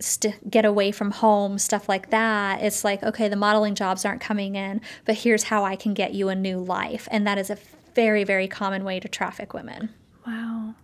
st- 0.00 0.50
get 0.50 0.64
away 0.64 0.90
from 0.90 1.12
home, 1.12 1.60
stuff 1.60 1.88
like 1.88 2.10
that, 2.10 2.60
it's 2.60 2.82
like, 2.82 3.04
okay, 3.04 3.28
the 3.28 3.36
modeling 3.36 3.76
jobs 3.76 4.04
aren't 4.04 4.20
coming 4.20 4.56
in, 4.56 4.80
but 5.04 5.14
here's 5.18 5.44
how 5.44 5.62
I 5.64 5.76
can 5.76 5.94
get 5.94 6.12
you 6.12 6.28
a 6.28 6.34
new 6.34 6.58
life. 6.58 7.06
And 7.12 7.24
that 7.24 7.38
is 7.38 7.50
a 7.50 7.58
very, 7.94 8.24
very 8.24 8.48
common 8.48 8.82
way 8.82 8.98
to 8.98 9.06
traffic 9.06 9.54
women. 9.54 9.90
Wow. 10.26 10.74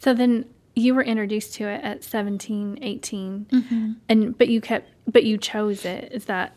So 0.00 0.12
then 0.12 0.44
you 0.78 0.94
were 0.94 1.02
introduced 1.02 1.54
to 1.54 1.64
it 1.64 1.82
at 1.82 2.04
17 2.04 2.78
18 2.80 3.46
mm-hmm. 3.50 3.92
and 4.08 4.38
but 4.38 4.48
you 4.48 4.60
kept 4.60 4.88
but 5.06 5.24
you 5.24 5.38
chose 5.38 5.84
it 5.84 6.12
is 6.12 6.26
that 6.26 6.52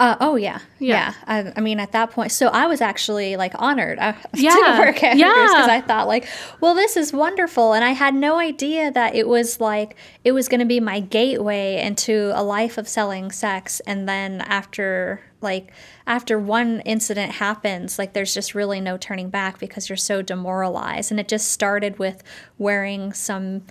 uh, 0.00 0.16
oh 0.20 0.34
yeah, 0.34 0.58
yeah. 0.80 1.12
yeah. 1.12 1.14
I, 1.26 1.52
I, 1.56 1.60
mean, 1.60 1.78
at 1.78 1.92
that 1.92 2.10
point, 2.10 2.32
so 2.32 2.48
I 2.48 2.66
was 2.66 2.80
actually 2.80 3.36
like 3.36 3.52
honored 3.56 3.98
uh, 3.98 4.14
yeah. 4.34 4.50
to 4.50 4.78
work 4.80 5.02
at 5.02 5.16
yeah. 5.16 5.28
because 5.28 5.68
I 5.68 5.80
thought 5.80 6.08
like, 6.08 6.26
well, 6.60 6.74
this 6.74 6.96
is 6.96 7.12
wonderful, 7.12 7.72
and 7.72 7.84
I 7.84 7.90
had 7.90 8.14
no 8.14 8.38
idea 8.38 8.90
that 8.90 9.14
it 9.14 9.28
was 9.28 9.60
like 9.60 9.96
it 10.24 10.32
was 10.32 10.48
going 10.48 10.60
to 10.60 10.66
be 10.66 10.80
my 10.80 10.98
gateway 10.98 11.80
into 11.80 12.32
a 12.34 12.42
life 12.42 12.76
of 12.78 12.88
selling 12.88 13.30
sex, 13.30 13.80
and 13.86 14.08
then 14.08 14.40
after 14.40 15.20
like 15.44 15.72
after 16.06 16.38
one 16.38 16.80
incident 16.80 17.32
happens, 17.32 17.98
like 17.98 18.12
there's 18.12 18.34
just 18.34 18.54
really 18.54 18.80
no 18.80 18.96
turning 18.96 19.30
back 19.30 19.58
because 19.60 19.88
you're 19.88 19.96
so 19.96 20.22
demoralized, 20.22 21.10
and 21.10 21.20
it 21.20 21.28
just 21.28 21.52
started 21.52 21.98
with 21.98 22.22
wearing 22.58 23.12
some 23.12 23.62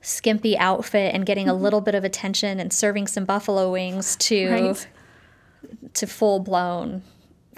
skimpy 0.00 0.56
outfit 0.56 1.14
and 1.14 1.26
getting 1.26 1.48
a 1.48 1.52
mm-hmm. 1.52 1.62
little 1.62 1.80
bit 1.80 1.94
of 1.94 2.04
attention 2.04 2.60
and 2.60 2.72
serving 2.72 3.06
some 3.06 3.24
buffalo 3.24 3.72
wings 3.72 4.14
to 4.16 4.48
right 4.48 4.88
to 5.92 6.06
full 6.06 6.38
blown 6.38 7.02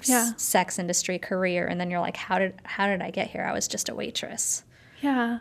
yeah. 0.05 0.33
sex 0.37 0.79
industry 0.79 1.19
career 1.19 1.67
and 1.67 1.79
then 1.79 1.91
you're 1.91 2.01
like 2.01 2.17
how 2.17 2.39
did 2.39 2.55
how 2.65 2.87
did 2.87 3.03
I 3.03 3.11
get 3.11 3.29
here? 3.31 3.43
I 3.43 3.53
was 3.53 3.69
just 3.69 3.89
a 3.89 3.95
waitress. 3.95 4.65
Yeah. 5.03 5.41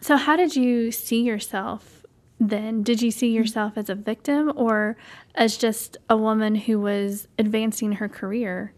So 0.00 0.16
how 0.16 0.36
did 0.36 0.56
you 0.56 0.90
see 0.90 1.22
yourself 1.22 2.01
then? 2.48 2.82
Did 2.82 3.02
you 3.02 3.10
see 3.10 3.30
yourself 3.30 3.74
as 3.76 3.88
a 3.88 3.94
victim 3.94 4.52
or 4.56 4.96
as 5.34 5.56
just 5.56 5.96
a 6.08 6.16
woman 6.16 6.54
who 6.54 6.80
was 6.80 7.28
advancing 7.38 7.92
her 7.92 8.08
career? 8.08 8.72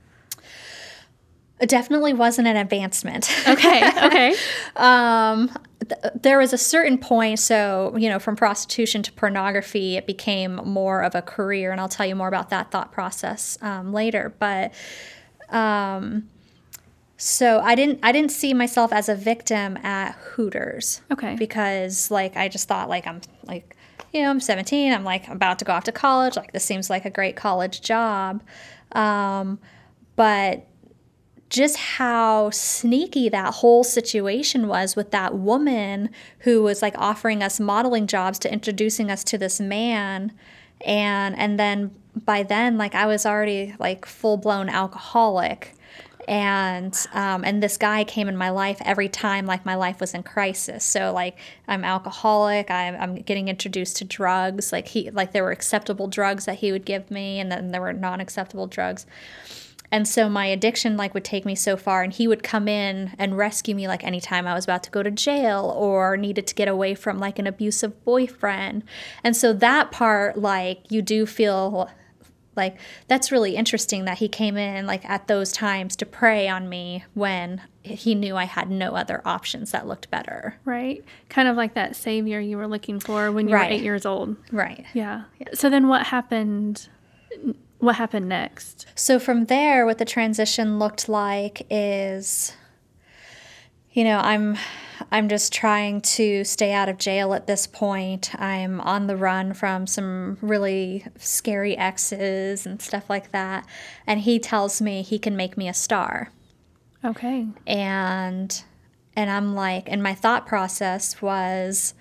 It 1.61 1.69
definitely 1.69 2.13
wasn't 2.13 2.49
an 2.49 2.57
advancement. 2.57 3.31
Okay. 3.49 3.91
Okay. 4.05 4.35
um, 4.77 5.51
th- 5.81 6.13
there 6.21 6.39
was 6.39 6.53
a 6.53 6.59
certain 6.59 6.99
point. 6.99 7.39
So 7.39 7.95
you 7.97 8.09
know, 8.09 8.19
from 8.19 8.37
prostitution 8.37 9.03
to 9.03 9.13
pornography, 9.13 9.97
it 9.97 10.07
became 10.07 10.57
more 10.57 11.03
of 11.03 11.15
a 11.15 11.23
career, 11.23 11.73
and 11.73 11.81
I'll 11.81 11.89
tell 11.89 12.07
you 12.07 12.15
more 12.15 12.29
about 12.29 12.51
that 12.51 12.71
thought 12.71 12.93
process 12.93 13.57
um, 13.63 13.93
later. 13.93 14.35
But 14.39 14.75
um, 15.51 16.29
so 17.17 17.61
I 17.61 17.75
didn't 17.75 18.01
I 18.03 18.13
didn't 18.13 18.33
see 18.33 18.53
myself 18.53 18.93
as 18.93 19.09
a 19.09 19.15
victim 19.15 19.77
at 19.79 20.13
Hooters. 20.17 21.01
Okay. 21.11 21.37
Because 21.37 22.11
like 22.11 22.37
I 22.37 22.49
just 22.49 22.69
thought 22.69 22.89
like 22.89 23.07
I'm 23.07 23.21
like 23.47 23.77
you 24.13 24.23
know 24.23 24.31
I'm 24.31 24.41
17. 24.41 24.93
I'm 24.93 25.05
like 25.05 25.29
about 25.29 25.59
to 25.61 25.65
go 25.65 25.73
off 25.73 25.85
to 25.85 25.93
college. 25.93 26.37
Like 26.37 26.53
this 26.53 26.65
seems 26.65 26.91
like 26.91 27.05
a 27.05 27.11
great 27.11 27.37
college 27.37 27.81
job. 27.81 28.43
Um, 28.93 29.59
but 30.17 30.67
just 31.51 31.77
how 31.77 32.51
sneaky 32.51 33.29
that 33.29 33.55
whole 33.55 33.85
situation 33.85 34.67
was 34.67 34.97
with 34.97 35.11
that 35.13 35.35
woman 35.35 36.11
who 36.41 36.63
was 36.63 36.83
like 36.83 36.97
offering 36.99 37.43
us 37.43 37.61
modeling 37.61 38.07
jobs 38.07 38.39
to 38.41 38.53
introducing 38.53 39.11
us 39.11 39.23
to 39.23 39.39
this 39.39 39.61
man 39.61 40.33
and 40.85 41.39
and 41.39 41.59
then 41.59 41.95
by 42.25 42.43
then 42.43 42.77
like 42.77 42.95
I 42.95 43.07
was 43.07 43.25
already 43.25 43.75
like 43.79 44.05
full 44.07 44.37
blown 44.37 44.69
alcoholic 44.69 45.75
and 46.29 47.07
um, 47.13 47.45
and 47.45 47.63
this 47.63 47.77
guy 47.77 48.05
came 48.05 48.29
in 48.29 48.37
my 48.37 48.51
life 48.51 48.79
every 48.85 49.09
time 49.09 49.47
like 49.47 49.65
my 49.65 49.75
life 49.75 50.01
was 50.01 50.15
in 50.15 50.23
crisis. 50.23 50.85
So 50.85 51.13
like 51.13 51.37
i'm 51.69 51.85
alcoholic 51.85 52.71
I'm, 52.71 52.95
I'm 52.97 53.15
getting 53.17 53.49
introduced 53.49 53.97
to 53.99 54.05
drugs. 54.05 54.73
Like 54.73 54.89
he 54.89 55.11
like 55.11 55.33
there 55.33 55.45
were 55.45 55.51
acceptable 55.51 56.09
drugs 56.09 56.45
that 56.47 56.57
he 56.57 56.73
would 56.73 56.85
give 56.85 57.11
me 57.11 57.41
and 57.41 57.51
then 57.51 57.71
there 57.71 57.81
were 57.81 57.93
non-acceptable 57.93 58.67
drugs. 58.67 59.07
And 59.91 60.09
so 60.09 60.29
my 60.29 60.47
addiction 60.47 60.97
like 60.97 61.15
would 61.15 61.25
take 61.25 61.45
me 61.45 61.55
so 61.55 61.77
far 61.77 62.03
and 62.03 62.13
he 62.13 62.27
would 62.27 62.43
come 62.43 62.67
in 62.67 63.15
and 63.19 63.37
rescue 63.37 63.75
me 63.77 63.87
like 63.87 64.03
anytime 64.03 64.47
I 64.47 64.55
was 64.55 64.65
about 64.65 64.83
to 64.85 64.91
go 64.91 65.03
to 65.03 65.11
jail 65.11 65.73
or 65.77 66.17
needed 66.17 66.47
to 66.49 66.55
get 66.55 66.67
away 66.67 66.95
from 66.95 67.19
like 67.19 67.39
an 67.39 67.47
abusive 67.47 68.05
boyfriend. 68.05 68.83
And 69.23 69.37
so 69.37 69.53
that 69.53 69.93
part 69.93 70.39
like 70.39 70.91
you 70.91 71.01
do 71.01 71.27
feel 71.27 71.91
like 72.57 72.77
that's 73.09 73.33
really 73.33 73.57
interesting 73.57 74.05
that 74.05 74.19
he 74.19 74.29
came 74.29 74.57
in 74.57 74.87
like 74.87 75.05
at 75.09 75.27
those 75.27 75.53
times 75.53 75.97
to 75.97 76.07
prey 76.07 76.49
on 76.49 76.69
me 76.69 77.05
when 77.15 77.63
he 77.83 78.15
knew 78.15 78.37
I 78.37 78.45
had 78.45 78.71
no 78.71 78.95
other 78.95 79.21
options 79.25 79.73
that 79.73 79.87
looked 79.87 80.11
better. 80.11 80.57
Right. 80.65 81.05
Kind 81.29 81.49
of 81.49 81.57
like 81.57 81.75
that 81.75 81.97
savior 81.97 82.41
you 82.41 82.57
were 82.57 82.69
looking 82.69 83.01
for 83.01 83.31
when 83.31 83.49
you 83.49 83.55
right. 83.55 83.71
were 83.71 83.77
8 83.77 83.83
years 83.83 84.07
old. 84.07 84.37
Right. 84.51 84.85
Yeah. 84.95 85.25
yeah. 85.39 85.49
So 85.55 85.69
then 85.69 85.89
what 85.89 86.07
happened 86.07 86.89
what 87.79 87.97
happened 87.97 88.29
next? 88.29 88.87
So 88.95 89.19
from 89.19 89.47
there, 89.47 89.85
what 89.85 89.99
the 89.99 90.05
transition 90.05 90.79
looked 90.79 91.09
like 91.09 91.67
is, 91.69 92.57
you 93.93 94.05
know, 94.05 94.19
I'm 94.19 94.57
I'm 95.11 95.29
just 95.29 95.53
trying 95.53 96.01
to 96.03 96.45
stay 96.45 96.73
out 96.73 96.89
of 96.89 96.99
jail 96.99 97.35
at 97.35 97.47
this 97.47 97.67
point. 97.67 98.35
I'm 98.41 98.81
on 98.81 99.07
the 99.07 99.17
run 99.17 99.55
from 99.55 99.87
some 99.87 100.39
really 100.41 101.07
scary 101.19 101.77
exes 101.77 102.67
and 102.67 102.81
stuff 102.81 103.09
like 103.11 103.33
that. 103.33 103.67
And 104.07 104.21
he 104.21 104.39
tells 104.39 104.81
me 104.81 105.03
he 105.03 105.19
can 105.19 105.37
make 105.37 105.57
me 105.57 105.69
a 105.69 105.75
star. 105.75 106.31
Okay. 107.05 107.47
And 107.67 108.63
and 109.17 109.31
I'm 109.31 109.55
like 109.55 109.89
and 109.91 110.03
my 110.03 110.15
thought 110.15 110.47
process 110.47 111.21
was 111.21 111.95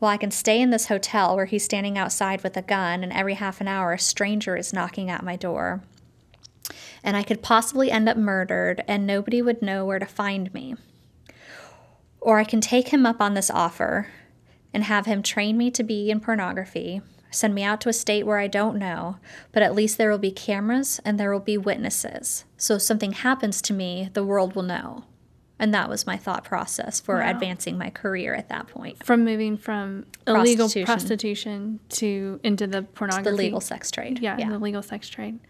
well, 0.00 0.10
I 0.10 0.16
can 0.16 0.30
stay 0.30 0.60
in 0.60 0.70
this 0.70 0.86
hotel 0.86 1.34
where 1.34 1.46
he's 1.46 1.64
standing 1.64 1.98
outside 1.98 2.44
with 2.44 2.56
a 2.56 2.62
gun, 2.62 3.02
and 3.02 3.12
every 3.12 3.34
half 3.34 3.60
an 3.60 3.66
hour 3.66 3.92
a 3.92 3.98
stranger 3.98 4.56
is 4.56 4.72
knocking 4.72 5.10
at 5.10 5.24
my 5.24 5.34
door. 5.34 5.82
And 7.02 7.16
I 7.16 7.24
could 7.24 7.42
possibly 7.42 7.90
end 7.90 8.08
up 8.08 8.16
murdered, 8.16 8.84
and 8.86 9.06
nobody 9.06 9.42
would 9.42 9.60
know 9.60 9.84
where 9.84 9.98
to 9.98 10.06
find 10.06 10.52
me. 10.54 10.76
Or 12.20 12.38
I 12.38 12.44
can 12.44 12.60
take 12.60 12.88
him 12.88 13.06
up 13.06 13.20
on 13.20 13.34
this 13.34 13.50
offer 13.50 14.08
and 14.74 14.84
have 14.84 15.06
him 15.06 15.22
train 15.22 15.56
me 15.56 15.70
to 15.70 15.82
be 15.82 16.10
in 16.10 16.20
pornography, 16.20 17.00
send 17.30 17.54
me 17.54 17.62
out 17.62 17.80
to 17.82 17.88
a 17.88 17.92
state 17.92 18.26
where 18.26 18.38
I 18.38 18.46
don't 18.46 18.78
know, 18.78 19.18
but 19.52 19.62
at 19.62 19.74
least 19.74 19.98
there 19.98 20.10
will 20.10 20.18
be 20.18 20.30
cameras 20.30 21.00
and 21.04 21.18
there 21.18 21.32
will 21.32 21.40
be 21.40 21.58
witnesses. 21.58 22.44
So 22.56 22.74
if 22.74 22.82
something 22.82 23.12
happens 23.12 23.62
to 23.62 23.72
me, 23.72 24.10
the 24.12 24.24
world 24.24 24.54
will 24.54 24.62
know. 24.62 25.04
And 25.60 25.74
that 25.74 25.88
was 25.88 26.06
my 26.06 26.16
thought 26.16 26.44
process 26.44 27.00
for 27.00 27.16
wow. 27.16 27.30
advancing 27.30 27.76
my 27.76 27.90
career 27.90 28.34
at 28.34 28.48
that 28.48 28.68
point. 28.68 29.04
From 29.04 29.24
moving 29.24 29.56
from 29.56 30.06
illegal 30.26 30.66
prostitution, 30.66 30.86
prostitution 30.86 31.80
to 31.88 32.40
into 32.44 32.66
the 32.68 32.82
pornography, 32.82 33.30
the 33.30 33.36
legal 33.36 33.60
sex 33.60 33.90
trade. 33.90 34.20
Yeah, 34.20 34.36
yeah, 34.38 34.50
the 34.50 34.58
legal 34.58 34.82
sex 34.82 35.08
trade. 35.08 35.40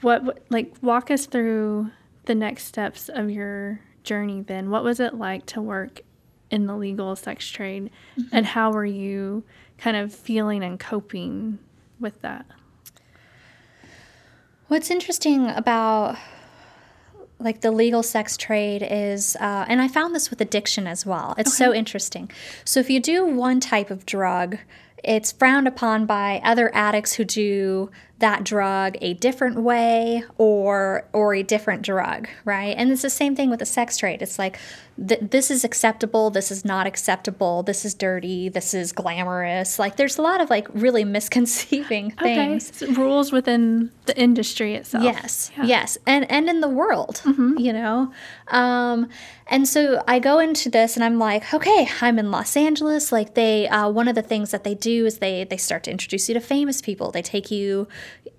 What 0.00 0.44
like 0.50 0.74
walk 0.82 1.12
us 1.12 1.26
through 1.26 1.92
the 2.24 2.34
next 2.34 2.64
steps 2.64 3.08
of 3.08 3.30
your 3.30 3.78
journey 4.06 4.40
then? 4.40 4.70
What 4.70 4.84
was 4.84 5.00
it 5.00 5.14
like 5.14 5.44
to 5.46 5.60
work 5.60 6.00
in 6.50 6.66
the 6.66 6.76
legal 6.76 7.14
sex 7.16 7.46
trade 7.48 7.90
mm-hmm. 8.18 8.28
and 8.32 8.46
how 8.46 8.70
were 8.70 8.86
you 8.86 9.44
kind 9.76 9.96
of 9.96 10.14
feeling 10.14 10.62
and 10.62 10.80
coping 10.80 11.58
with 12.00 12.22
that? 12.22 12.46
What's 14.68 14.90
interesting 14.90 15.48
about 15.50 16.16
like 17.38 17.60
the 17.60 17.70
legal 17.70 18.02
sex 18.02 18.36
trade 18.36 18.86
is, 18.88 19.36
uh, 19.36 19.66
and 19.68 19.80
I 19.82 19.88
found 19.88 20.14
this 20.14 20.30
with 20.30 20.40
addiction 20.40 20.86
as 20.86 21.04
well. 21.04 21.34
It's 21.36 21.50
okay. 21.50 21.66
so 21.66 21.74
interesting. 21.74 22.30
So 22.64 22.80
if 22.80 22.88
you 22.88 22.98
do 22.98 23.26
one 23.26 23.60
type 23.60 23.90
of 23.90 24.06
drug, 24.06 24.56
it's 25.04 25.32
frowned 25.32 25.68
upon 25.68 26.06
by 26.06 26.40
other 26.42 26.74
addicts 26.74 27.12
who 27.14 27.24
do 27.24 27.90
that 28.18 28.44
drug 28.44 28.96
a 29.02 29.14
different 29.14 29.60
way 29.60 30.24
or 30.38 31.06
or 31.12 31.34
a 31.34 31.42
different 31.42 31.82
drug, 31.82 32.28
right? 32.44 32.74
And 32.76 32.90
it's 32.90 33.02
the 33.02 33.10
same 33.10 33.36
thing 33.36 33.50
with 33.50 33.58
the 33.58 33.66
sex 33.66 33.98
trade. 33.98 34.22
It's 34.22 34.38
like 34.38 34.58
th- 35.06 35.20
this 35.20 35.50
is 35.50 35.64
acceptable, 35.64 36.30
this 36.30 36.50
is 36.50 36.64
not 36.64 36.86
acceptable, 36.86 37.62
this 37.62 37.84
is 37.84 37.92
dirty, 37.92 38.48
this 38.48 38.72
is 38.72 38.92
glamorous. 38.92 39.78
Like 39.78 39.96
there's 39.96 40.16
a 40.16 40.22
lot 40.22 40.40
of 40.40 40.48
like 40.48 40.66
really 40.72 41.04
misconceiving 41.16 42.10
things. 42.12 42.70
Okay. 42.82 42.94
So 42.94 43.00
rules 43.02 43.32
within 43.32 43.90
the 44.06 44.18
industry 44.18 44.74
itself. 44.74 45.04
Yes. 45.04 45.50
Yeah. 45.56 45.64
Yes. 45.64 45.98
And 46.06 46.30
and 46.30 46.48
in 46.48 46.60
the 46.60 46.68
world, 46.68 47.20
mm-hmm. 47.24 47.58
you 47.58 47.72
know. 47.72 48.12
Um 48.48 49.08
and 49.48 49.68
so 49.68 50.02
I 50.08 50.18
go 50.18 50.40
into 50.40 50.68
this 50.68 50.96
and 50.96 51.04
I'm 51.04 51.18
like, 51.18 51.54
okay, 51.54 51.88
I'm 52.00 52.18
in 52.18 52.32
Los 52.32 52.56
Angeles. 52.56 53.12
Like 53.12 53.34
they, 53.34 53.68
uh, 53.68 53.88
one 53.88 54.08
of 54.08 54.16
the 54.16 54.22
things 54.22 54.50
that 54.50 54.64
they 54.64 54.74
do 54.74 55.06
is 55.06 55.18
they 55.18 55.44
they 55.44 55.56
start 55.56 55.84
to 55.84 55.90
introduce 55.90 56.28
you 56.28 56.34
to 56.34 56.40
famous 56.40 56.82
people. 56.82 57.12
They 57.12 57.22
take 57.22 57.50
you 57.50 57.86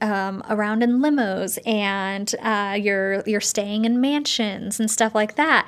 um, 0.02 0.44
around 0.50 0.84
in 0.84 1.00
limos 1.00 1.58
and 1.66 2.34
uh, 2.42 2.78
you're 2.80 3.24
you're 3.26 3.42
staying 3.42 3.86
in 3.86 4.00
mansions 4.00 4.80
and 4.80 4.90
stuff 4.90 5.16
like 5.16 5.36
that. 5.36 5.68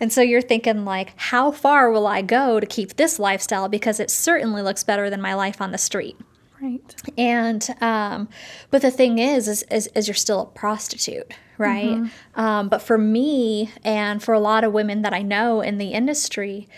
And 0.00 0.12
so 0.12 0.20
you're 0.20 0.42
thinking 0.42 0.84
like, 0.84 1.12
how 1.16 1.50
far 1.50 1.90
will 1.90 2.06
I 2.06 2.22
go 2.22 2.60
to 2.60 2.66
keep 2.66 2.96
this 2.96 3.18
lifestyle 3.18 3.68
because 3.68 4.00
it 4.00 4.10
certainly 4.10 4.62
looks 4.62 4.84
better 4.84 5.10
than 5.10 5.20
my 5.20 5.34
life 5.34 5.60
on 5.60 5.72
the 5.72 5.78
street. 5.78 6.16
Right. 6.60 6.94
And 7.16 7.68
um, 7.80 8.28
but 8.70 8.82
the 8.82 8.90
thing 8.90 9.18
is, 9.18 9.46
is, 9.46 9.62
is, 9.70 9.88
is 9.94 10.08
you're 10.08 10.14
still 10.14 10.40
a 10.40 10.46
prostitute, 10.46 11.32
right? 11.56 11.90
Mm-hmm. 11.90 12.40
Um, 12.40 12.68
but 12.68 12.82
for 12.82 12.98
me 12.98 13.70
and 13.84 14.20
for 14.22 14.34
a 14.34 14.40
lot 14.40 14.64
of 14.64 14.72
women 14.72 15.02
that 15.02 15.14
I 15.14 15.22
know 15.22 15.60
in 15.60 15.78
the 15.78 15.90
industry, 15.90 16.68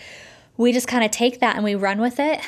we 0.59 0.73
just 0.73 0.87
kind 0.87 1.03
of 1.03 1.11
take 1.11 1.41
that 1.41 1.57
and 1.57 1.65
we 1.65 1.75
run 1.75 2.01
with 2.01 2.21
it. 2.21 2.41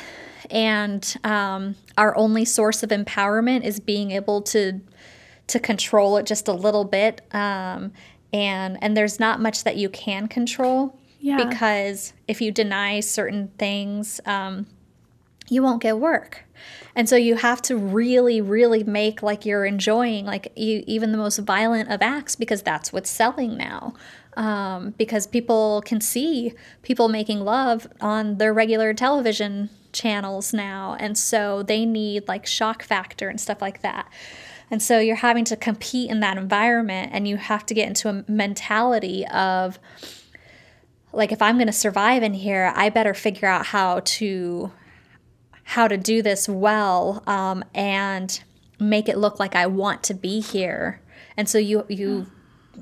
And 0.53 1.15
um, 1.23 1.75
our 1.97 2.15
only 2.15 2.45
source 2.45 2.83
of 2.83 2.91
empowerment 2.91 3.63
is 3.65 3.79
being 3.79 4.11
able 4.11 4.41
to 4.43 4.79
to 5.47 5.59
control 5.59 6.15
it 6.15 6.25
just 6.25 6.47
a 6.47 6.53
little 6.53 6.85
bit. 6.85 7.21
Um, 7.33 7.91
and 8.31 8.77
and 8.81 8.95
there's 8.95 9.19
not 9.19 9.41
much 9.41 9.65
that 9.65 9.75
you 9.75 9.89
can 9.89 10.27
control 10.27 10.97
Yeah. 11.19 11.43
because 11.49 12.13
if 12.27 12.39
you 12.39 12.51
deny 12.51 13.01
certain 13.01 13.49
things, 13.57 14.21
um, 14.25 14.67
you 15.49 15.61
won't 15.61 15.81
get 15.81 15.97
work. 15.97 16.45
And 16.95 17.09
so 17.09 17.15
you 17.15 17.35
have 17.35 17.61
to 17.63 17.75
really, 17.75 18.39
really 18.39 18.83
make 18.83 19.21
like 19.23 19.45
you're 19.45 19.65
enjoying 19.65 20.25
like 20.25 20.53
you, 20.55 20.83
even 20.87 21.11
the 21.11 21.17
most 21.17 21.39
violent 21.39 21.89
of 21.89 22.01
acts 22.01 22.35
because 22.35 22.61
that's 22.61 22.93
what's 22.93 23.09
selling 23.09 23.57
now. 23.57 23.95
Um, 24.37 24.91
because 24.97 25.27
people 25.27 25.81
can 25.85 25.99
see 25.99 26.53
people 26.83 27.09
making 27.09 27.41
love 27.41 27.87
on 27.99 28.37
their 28.37 28.53
regular 28.53 28.93
television 28.93 29.69
channels 29.93 30.53
now. 30.53 30.97
And 30.99 31.17
so 31.17 31.63
they 31.63 31.85
need 31.85 32.27
like 32.27 32.45
shock 32.45 32.83
factor 32.83 33.29
and 33.29 33.39
stuff 33.39 33.61
like 33.61 33.81
that. 33.81 34.11
And 34.71 34.81
so 34.81 34.99
you're 34.99 35.17
having 35.17 35.45
to 35.45 35.55
compete 35.55 36.09
in 36.09 36.19
that 36.21 36.37
environment 36.37 37.11
and 37.13 37.27
you 37.27 37.37
have 37.37 37.65
to 37.67 37.73
get 37.73 37.87
into 37.87 38.09
a 38.09 38.25
mentality 38.27 39.25
of, 39.27 39.79
like 41.15 41.31
if 41.31 41.43
i'm 41.43 41.57
going 41.57 41.67
to 41.67 41.71
survive 41.73 42.23
in 42.23 42.33
here 42.33 42.73
i 42.75 42.89
better 42.89 43.13
figure 43.13 43.47
out 43.47 43.67
how 43.67 43.99
to 44.03 44.71
how 45.63 45.87
to 45.87 45.95
do 45.95 46.23
this 46.23 46.49
well 46.49 47.21
um, 47.27 47.63
and 47.75 48.43
make 48.79 49.07
it 49.07 49.17
look 49.17 49.39
like 49.39 49.55
i 49.55 49.67
want 49.67 50.01
to 50.01 50.15
be 50.15 50.39
here 50.39 50.99
and 51.37 51.47
so 51.47 51.59
you 51.59 51.85
you 51.87 52.25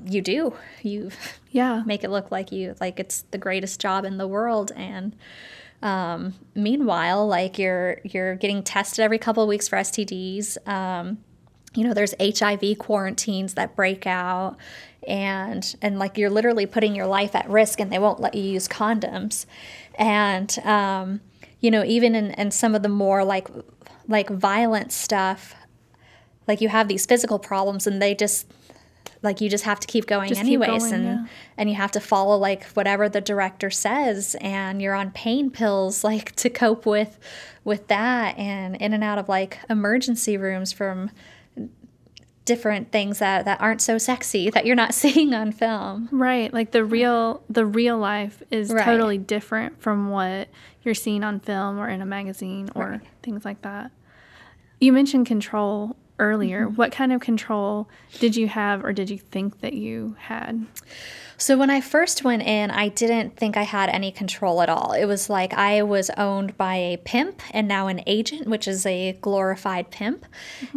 you 0.06 0.22
do 0.22 0.54
you 0.82 1.10
Yeah. 1.50 1.82
make 1.84 2.02
it 2.04 2.08
look 2.10 2.30
like 2.30 2.50
you 2.50 2.74
like 2.80 2.98
it's 2.98 3.20
the 3.32 3.38
greatest 3.38 3.78
job 3.80 4.06
in 4.06 4.16
the 4.16 4.26
world 4.26 4.72
and 4.74 5.14
um, 5.82 6.34
meanwhile 6.54 7.26
like 7.26 7.58
you're 7.58 8.00
you're 8.04 8.36
getting 8.36 8.62
tested 8.62 9.02
every 9.02 9.18
couple 9.18 9.42
of 9.42 9.48
weeks 9.48 9.68
for 9.68 9.76
stds 9.78 10.56
um, 10.68 11.18
you 11.74 11.84
know 11.84 11.94
there's 11.94 12.14
hiv 12.20 12.78
quarantines 12.78 13.54
that 13.54 13.74
break 13.74 14.06
out 14.06 14.56
and 15.06 15.74
and 15.82 15.98
like 15.98 16.16
you're 16.16 16.30
literally 16.30 16.66
putting 16.66 16.94
your 16.94 17.06
life 17.06 17.34
at 17.34 17.48
risk 17.48 17.80
and 17.80 17.92
they 17.92 17.98
won't 17.98 18.20
let 18.20 18.34
you 18.34 18.42
use 18.42 18.68
condoms. 18.68 19.46
And 19.96 20.56
um, 20.60 21.20
you 21.60 21.70
know 21.70 21.84
even 21.84 22.14
in, 22.14 22.30
in 22.32 22.50
some 22.50 22.74
of 22.74 22.82
the 22.82 22.88
more 22.88 23.24
like 23.24 23.48
like 24.08 24.28
violent 24.28 24.92
stuff 24.92 25.54
like 26.48 26.60
you 26.60 26.68
have 26.68 26.88
these 26.88 27.06
physical 27.06 27.38
problems 27.38 27.86
and 27.86 28.02
they 28.02 28.14
just 28.14 28.46
like 29.22 29.40
you 29.40 29.48
just 29.48 29.64
have 29.64 29.78
to 29.80 29.86
keep 29.86 30.06
going 30.06 30.28
Just 30.28 30.40
keep 30.42 30.60
anyways 30.60 30.82
going, 30.82 30.92
and 30.94 31.04
yeah. 31.04 31.26
and 31.56 31.68
you 31.70 31.76
have 31.76 31.92
to 31.92 32.00
follow 32.00 32.36
like 32.36 32.64
whatever 32.72 33.08
the 33.08 33.20
director 33.20 33.70
says 33.70 34.34
and 34.40 34.82
you're 34.82 34.94
on 34.94 35.10
pain 35.12 35.50
pills 35.50 36.02
like 36.12 36.34
to 36.36 36.50
cope 36.50 36.86
with 36.86 37.18
with 37.64 37.86
that 37.88 38.36
and 38.38 38.76
in 38.76 38.92
and 38.92 39.04
out 39.04 39.18
of 39.18 39.28
like 39.28 39.58
emergency 39.70 40.36
rooms 40.36 40.72
from 40.72 41.10
different 42.44 42.90
things 42.90 43.20
that 43.20 43.44
that 43.44 43.60
aren't 43.60 43.80
so 43.80 43.98
sexy 43.98 44.50
that 44.54 44.66
you're 44.66 44.74
not 44.76 44.94
seeing 45.02 45.32
on 45.32 45.52
film 45.52 46.08
Right. 46.10 46.52
Like 46.52 46.72
the 46.72 46.84
real 46.84 47.42
the 47.48 47.64
real 47.64 47.98
life 47.98 48.42
is 48.50 48.72
Right. 48.72 48.84
totally 48.84 49.18
different 49.18 49.80
from 49.80 50.10
what 50.10 50.48
you're 50.82 50.94
seeing 50.94 51.22
on 51.22 51.38
film 51.38 51.78
or 51.78 51.88
in 51.88 52.02
a 52.02 52.06
magazine 52.06 52.68
or 52.74 52.88
Right. 52.90 53.00
things 53.22 53.44
like 53.44 53.62
that. 53.62 53.92
You 54.80 54.92
mentioned 54.92 55.26
control 55.26 55.96
earlier. 56.22 56.66
Mm-hmm. 56.66 56.76
What 56.76 56.92
kind 56.92 57.12
of 57.12 57.20
control 57.20 57.88
did 58.20 58.36
you 58.36 58.48
have 58.48 58.84
or 58.84 58.92
did 58.92 59.10
you 59.10 59.18
think 59.18 59.60
that 59.60 59.74
you 59.74 60.16
had? 60.18 60.66
So 61.42 61.58
when 61.58 61.70
I 61.70 61.80
first 61.80 62.22
went 62.22 62.44
in, 62.44 62.70
I 62.70 62.86
didn't 62.86 63.36
think 63.36 63.56
I 63.56 63.64
had 63.64 63.88
any 63.88 64.12
control 64.12 64.62
at 64.62 64.68
all. 64.68 64.92
It 64.92 65.06
was 65.06 65.28
like 65.28 65.52
I 65.52 65.82
was 65.82 66.08
owned 66.10 66.56
by 66.56 66.76
a 66.76 66.98
pimp 66.98 67.42
and 67.50 67.66
now 67.66 67.88
an 67.88 68.00
agent, 68.06 68.46
which 68.46 68.68
is 68.68 68.86
a 68.86 69.18
glorified 69.20 69.90
pimp. 69.90 70.24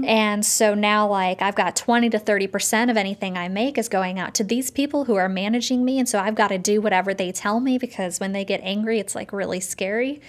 And 0.04 0.44
so 0.44 0.74
now 0.74 1.08
like 1.08 1.44
I've 1.44 1.54
got 1.54 1.76
20 1.76 2.10
to 2.10 2.18
30% 2.18 2.90
of 2.90 2.98
anything 2.98 3.38
I 3.38 3.48
make 3.48 3.78
is 3.78 3.88
going 3.88 4.18
out 4.18 4.34
to 4.36 4.44
these 4.44 4.72
people 4.72 5.06
who 5.06 5.14
are 5.14 5.30
managing 5.30 5.86
me 5.86 6.00
and 6.00 6.10
so 6.10 6.18
I've 6.18 6.34
got 6.34 6.48
to 6.48 6.58
do 6.58 6.82
whatever 6.82 7.14
they 7.14 7.32
tell 7.32 7.60
me 7.60 7.78
because 7.78 8.20
when 8.20 8.32
they 8.32 8.44
get 8.44 8.60
angry 8.64 8.98
it's 9.00 9.14
like 9.14 9.32
really 9.32 9.60
scary. 9.60 10.20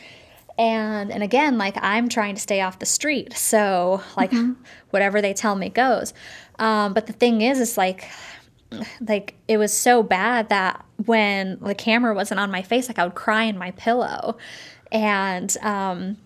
And 0.59 1.12
and 1.12 1.23
again, 1.23 1.59
like 1.59 1.77
I'm 1.81 2.09
trying 2.09 2.35
to 2.35 2.40
stay 2.40 2.61
off 2.61 2.79
the 2.79 2.87
street. 2.87 3.35
So 3.35 4.03
like 4.16 4.33
whatever 4.90 5.21
they 5.21 5.35
tell 5.35 5.55
me 5.55 5.69
goes. 5.69 6.14
Um, 6.59 6.95
but 6.95 7.07
the 7.07 7.12
thing 7.12 7.42
is, 7.42 7.61
is 7.61 7.77
like 7.77 8.09
like 9.01 9.35
it 9.49 9.59
was 9.59 9.73
so 9.73 10.03
bad 10.03 10.49
that 10.49 10.85
when 11.05 11.59
the 11.61 11.75
camera 11.75 12.14
wasn't 12.14 12.40
on 12.40 12.51
my 12.51 12.62
face 12.62 12.88
like 12.88 12.99
i 12.99 13.05
would 13.05 13.14
cry 13.14 13.45
in 13.45 13.57
my 13.59 13.71
pillow. 13.73 14.37
And 14.90 15.57
um 15.62 16.16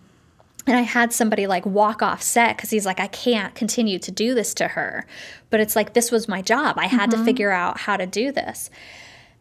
and 0.67 0.77
i 0.77 0.81
had 0.81 1.11
somebody 1.11 1.47
like 1.47 1.65
walk 1.65 2.01
off 2.01 2.21
set 2.21 2.55
because 2.55 2.69
he's 2.69 2.85
like 2.85 2.99
i 2.99 3.07
can't 3.07 3.53
continue 3.55 3.99
to 3.99 4.11
do 4.11 4.33
this 4.33 4.53
to 4.55 4.69
her. 4.69 5.05
But 5.49 5.59
it's 5.59 5.75
like 5.75 5.93
this 5.93 6.11
was 6.11 6.27
my 6.27 6.41
job. 6.41 6.77
I 6.77 6.87
had 6.87 7.11
to 7.11 7.23
figure 7.25 7.51
out 7.51 7.81
how 7.81 7.97
to 7.97 8.05
do 8.05 8.31
this 8.31 8.69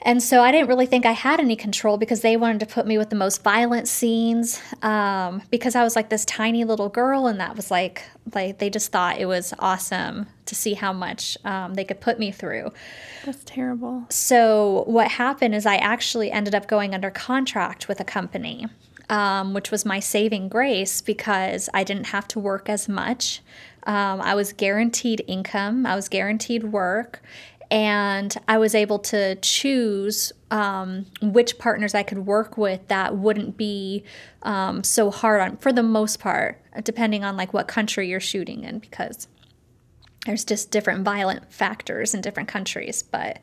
and 0.03 0.23
so 0.23 0.43
I 0.43 0.51
didn't 0.51 0.69
really 0.69 0.87
think 0.87 1.05
I 1.05 1.13
had 1.13 1.41
any 1.41 1.57
control 1.57 1.99
because 1.99 2.21
they 2.21 2.37
wanted 2.37 2.61
to 2.61 2.67
put 2.67 2.87
me 2.87 2.97
with 2.97 3.11
the 3.11 3.17
most 3.17 3.43
violent 3.43 3.87
scenes 3.87 4.61
um, 4.83 5.43
because 5.51 5.75
I 5.75 5.83
was 5.83 5.95
like 5.95 6.09
this 6.09 6.25
tiny 6.25 6.65
little 6.65 6.89
girl, 6.89 7.27
and 7.27 7.39
that 7.41 7.57
was 7.57 7.71
like 7.71 8.03
like 8.35 8.59
they 8.59 8.71
just 8.71 8.93
thought 8.93 9.19
it 9.19 9.27
was 9.27 9.53
awesome 9.59 10.27
to 10.47 10.55
see 10.55 10.75
how 10.75 10.93
much 10.93 11.37
um, 11.45 11.75
they 11.75 11.85
could 11.85 12.01
put 12.01 12.19
me 12.19 12.31
through. 12.31 12.73
That's 13.25 13.45
terrible. 13.45 14.07
So 14.09 14.85
what 14.87 15.09
happened 15.09 15.55
is 15.55 15.67
I 15.67 15.77
actually 15.77 16.31
ended 16.31 16.55
up 16.55 16.67
going 16.67 16.95
under 16.95 17.11
contract 17.11 17.89
with 17.89 18.01
a 18.01 18.05
company, 18.05 18.67
um, 19.11 19.53
which 19.53 19.71
was 19.71 19.85
my 19.85 20.01
saving 20.01 20.49
grace 20.49 21.01
because 21.01 21.69
I 21.75 21.85
didn't 21.85 22.07
have 22.07 22.27
to 22.29 22.39
work 22.39 22.69
as 22.69 22.89
much. 22.89 23.43
Um, 23.85 24.21
I 24.21 24.35
was 24.35 24.53
guaranteed 24.53 25.25
income. 25.27 25.87
I 25.87 25.95
was 25.95 26.09
guaranteed 26.09 26.65
work. 26.65 27.23
And 27.71 28.37
I 28.49 28.59
was 28.59 28.75
able 28.75 28.99
to 28.99 29.37
choose 29.37 30.33
um, 30.51 31.07
which 31.23 31.59
partners 31.59 31.95
I 31.95 32.03
could 32.03 32.27
work 32.27 32.59
with 32.59 32.89
that 32.89 33.17
wouldn't 33.17 33.57
be 33.57 34.05
um, 34.43 34.83
so 34.83 35.11
hard 35.11 35.41
on, 35.41 35.57
for 35.59 35.73
the 35.73 35.83
most 35.83 36.19
part, 36.19 36.61
depending 36.83 37.23
on 37.23 37.37
like 37.37 37.53
what 37.53 37.69
country 37.69 38.09
you're 38.09 38.19
shooting 38.19 38.65
in, 38.65 38.81
because 38.81 39.29
there's 40.27 40.45
just 40.45 40.71
different 40.71 41.05
violent 41.05 41.53
factors 41.53 42.15
in 42.15 42.21
different 42.21 42.49
countries 42.49 43.03
but 43.03 43.39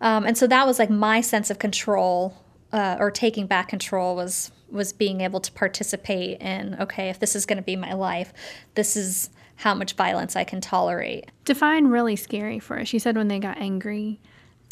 um, 0.00 0.24
and 0.24 0.36
so 0.36 0.46
that 0.46 0.66
was 0.66 0.78
like 0.78 0.90
my 0.90 1.20
sense 1.20 1.50
of 1.50 1.58
control 1.58 2.36
uh, 2.72 2.96
or 2.98 3.10
taking 3.10 3.46
back 3.46 3.68
control 3.68 4.16
was 4.16 4.50
was 4.70 4.92
being 4.92 5.20
able 5.20 5.40
to 5.40 5.52
participate 5.52 6.40
in 6.40 6.76
okay 6.80 7.08
if 7.08 7.18
this 7.18 7.34
is 7.36 7.46
going 7.46 7.56
to 7.56 7.62
be 7.62 7.76
my 7.76 7.92
life 7.92 8.32
this 8.74 8.96
is 8.96 9.30
how 9.62 9.74
much 9.74 9.94
violence 9.94 10.36
i 10.36 10.44
can 10.44 10.60
tolerate 10.60 11.30
Define 11.44 11.88
really 11.88 12.14
scary 12.16 12.58
for 12.60 12.78
us. 12.78 12.86
She 12.88 12.98
said 13.00 13.16
when 13.16 13.26
they 13.28 13.38
got 13.40 13.58
angry, 13.58 14.20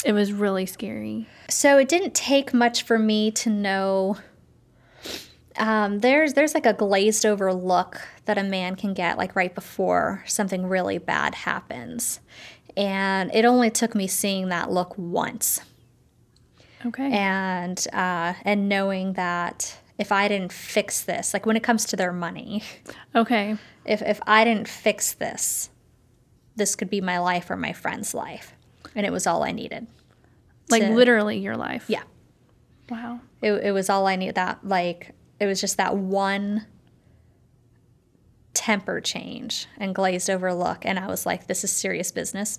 it 0.05 0.13
was 0.13 0.33
really 0.33 0.67
scary. 0.67 1.27
so 1.49 1.79
it 1.79 1.89
didn't 1.89 2.15
take 2.15 2.55
much 2.55 2.83
for 2.85 2.99
me 2.99 3.31
to 3.33 3.51
know 3.51 4.17
um, 5.57 5.99
there's 5.99 6.35
there's 6.35 6.55
like 6.55 6.67
a 6.67 6.73
glazed 6.73 7.27
over 7.27 7.53
look 7.53 8.01
that 8.27 8.39
a 8.39 8.43
man 8.45 8.77
can 8.77 8.95
get 8.95 9.19
like 9.19 9.35
right 9.35 9.55
before 9.55 10.23
something 10.27 10.65
really 10.67 10.99
bad 10.99 11.35
happens 11.35 12.21
and 12.77 13.35
it 13.35 13.45
only 13.45 13.69
took 13.71 13.95
me 13.97 14.07
seeing 14.07 14.49
that 14.49 14.71
look 14.71 14.97
once 14.97 15.61
Okay. 16.87 17.11
and 17.13 17.85
uh, 17.93 18.35
and 18.45 18.69
knowing 18.69 19.15
that 19.15 19.77
if 19.99 20.11
I 20.13 20.29
didn't 20.29 20.51
fix 20.51 21.03
this, 21.03 21.35
like 21.35 21.45
when 21.45 21.55
it 21.57 21.63
comes 21.63 21.85
to 21.87 21.97
their 21.97 22.11
money, 22.13 22.63
okay. 23.15 23.57
If 23.91 24.03
if 24.03 24.21
I 24.27 24.45
didn't 24.45 24.69
fix 24.69 25.13
this, 25.13 25.71
this 26.57 26.77
could 26.77 26.89
be 26.91 27.01
my 27.01 27.19
life 27.19 27.51
or 27.51 27.57
my 27.57 27.73
friend's 27.73 28.15
life, 28.15 28.55
and 28.95 29.05
it 29.05 29.13
was 29.13 29.27
all 29.27 29.43
I 29.43 29.53
needed. 29.53 29.87
Like 30.71 30.83
to- 30.83 30.95
literally 30.95 31.39
your 31.39 31.57
life. 31.57 31.85
Yeah, 31.89 32.03
Wow. 32.89 33.21
it 33.43 33.53
it 33.53 33.73
was 33.73 33.91
all 33.91 34.07
I 34.07 34.17
needed. 34.17 34.37
That 34.37 34.65
like 34.67 35.13
it 35.39 35.47
was 35.47 35.61
just 35.61 35.77
that 35.79 35.97
one 35.97 36.67
temper 38.55 39.01
change 39.01 39.67
and 39.79 39.95
glazed 39.95 40.29
over 40.31 40.53
look, 40.55 40.85
and 40.85 40.99
I 40.99 41.07
was 41.07 41.27
like, 41.27 41.47
this 41.47 41.65
is 41.65 41.73
serious 41.73 42.11
business. 42.13 42.59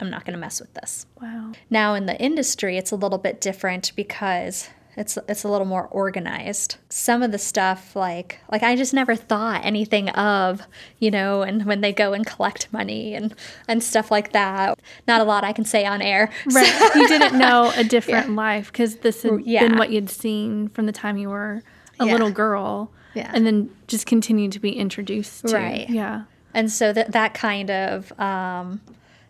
I'm 0.00 0.10
not 0.10 0.24
going 0.24 0.32
to 0.32 0.40
mess 0.40 0.60
with 0.60 0.74
this. 0.74 1.06
Wow. 1.20 1.52
Now 1.70 1.94
in 1.94 2.06
the 2.06 2.20
industry, 2.20 2.76
it's 2.76 2.90
a 2.90 2.96
little 2.96 3.18
bit 3.18 3.40
different 3.40 3.92
because 3.94 4.68
it's 4.96 5.18
it's 5.28 5.44
a 5.44 5.48
little 5.48 5.66
more 5.66 5.86
organized. 5.88 6.76
Some 6.88 7.22
of 7.22 7.32
the 7.32 7.38
stuff 7.38 7.94
like 7.96 8.38
like 8.50 8.62
I 8.62 8.76
just 8.76 8.94
never 8.94 9.16
thought 9.16 9.64
anything 9.64 10.08
of, 10.10 10.62
you 10.98 11.10
know, 11.10 11.42
and 11.42 11.64
when 11.66 11.80
they 11.80 11.92
go 11.92 12.12
and 12.12 12.26
collect 12.26 12.72
money 12.72 13.14
and 13.14 13.34
and 13.68 13.82
stuff 13.82 14.10
like 14.10 14.32
that. 14.32 14.78
Not 15.08 15.20
a 15.20 15.24
lot 15.24 15.44
I 15.44 15.52
can 15.52 15.64
say 15.64 15.84
on 15.84 16.00
air. 16.02 16.30
Right. 16.52 16.94
you 16.94 17.08
didn't 17.08 17.38
know 17.44 17.72
a 17.76 17.84
different 17.84 18.34
life 18.34 18.70
because 18.72 18.96
this 18.96 19.22
had 19.22 19.40
Yeah. 19.44 19.66
been 19.66 19.78
what 19.78 19.90
you'd 19.90 20.10
seen 20.10 20.68
from 20.68 20.86
the 20.86 20.92
time 20.92 21.16
you 21.16 21.28
were 21.30 21.62
a 22.00 22.06
Yeah. 22.06 22.12
little 22.12 22.30
girl. 22.30 22.90
Yeah. 23.14 23.30
And 23.32 23.46
then 23.46 23.70
just 23.86 24.06
continue 24.06 24.48
to 24.50 24.58
be 24.58 24.72
introduced 24.72 25.46
to. 25.48 25.54
Right. 25.54 25.88
Yeah. 25.88 26.24
And 26.52 26.70
so 26.70 26.92
that 26.92 27.12
that 27.12 27.34
kind 27.34 27.70
of 27.70 28.12
um, 28.20 28.80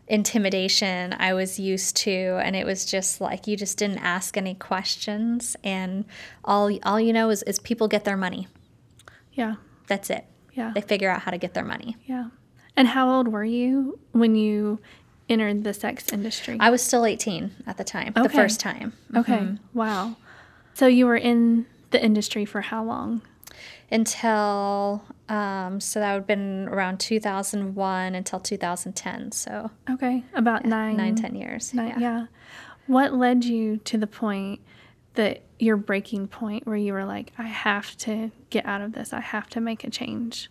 intimidation 0.07 1.15
I 1.19 1.33
was 1.35 1.59
used 1.59 1.97
to, 1.99 2.41
and 2.43 2.55
it 2.55 2.67
was 2.67 2.85
just 2.85 3.21
like 3.21 3.47
you 3.47 3.57
just 3.57 3.79
didn't 3.79 3.99
ask 3.99 4.37
any 4.37 4.55
questions, 4.55 5.57
and 5.65 6.05
all 6.45 6.77
all 6.83 7.01
you 7.01 7.13
know 7.13 7.31
is 7.31 7.43
is 7.45 7.59
people 7.59 7.89
get 7.89 8.05
their 8.05 8.17
money. 8.17 8.49
Yeah. 9.33 9.57
That's 9.87 10.11
it. 10.11 10.25
Yeah. 10.53 10.73
They 10.75 10.81
figure 10.81 11.11
out 11.11 11.23
how 11.23 11.31
to 11.31 11.39
get 11.39 11.55
their 11.55 11.65
money. 11.65 11.97
Yeah. 12.07 12.29
And 12.77 12.89
how 12.89 13.11
old 13.11 13.29
were 13.29 13.45
you 13.45 13.99
when 14.13 14.35
you 14.35 14.81
entered 15.29 15.65
the 15.65 15.75
sex 15.75 16.13
industry? 16.13 16.57
I 16.61 16.71
was 16.71 16.83
still 16.83 17.05
18 17.05 17.51
at 17.67 17.77
the 17.77 17.85
time, 17.85 18.13
the 18.15 18.29
first 18.29 18.61
time. 18.61 18.93
okay. 19.15 19.39
Mm-hmm. 19.39 19.79
Wow. 19.79 20.17
So 20.75 20.87
you 20.87 21.07
were 21.07 21.17
in 21.17 21.67
the 21.91 22.03
industry 22.03 22.45
for 22.45 22.63
how 22.63 22.83
long? 22.83 23.23
Until, 23.91 25.05
um, 25.29 25.81
so 25.81 26.01
that 26.01 26.13
would 26.13 26.21
have 26.21 26.27
been 26.27 26.69
around 26.69 27.01
2001 27.01 28.15
until 28.15 28.41
2010. 28.41 29.33
So 29.33 29.71
Okay. 29.91 30.23
About 30.35 30.65
nine. 30.65 30.97
nine, 30.97 31.15
10 31.15 31.35
years. 31.35 31.73
nine- 31.75 31.89
yeah. 31.89 31.99
yeah. 31.99 32.27
What 32.87 33.15
led 33.15 33.45
you 33.45 33.79
to 33.79 33.97
the 33.99 34.07
point 34.07 34.61
that 35.15 35.43
your 35.59 35.77
breaking 35.77 36.27
point 36.29 36.67
where 36.67 36.77
you 36.77 36.93
were 36.93 37.05
like, 37.05 37.33
I 37.39 37.45
have 37.47 37.97
to 37.99 38.31
get 38.51 38.67
out 38.67 38.81
of 38.83 38.93
this. 38.93 39.13
I 39.13 39.21
have 39.21 39.49
to 39.51 39.61
make 39.61 39.85
a 39.85 39.91
change. 39.91 40.51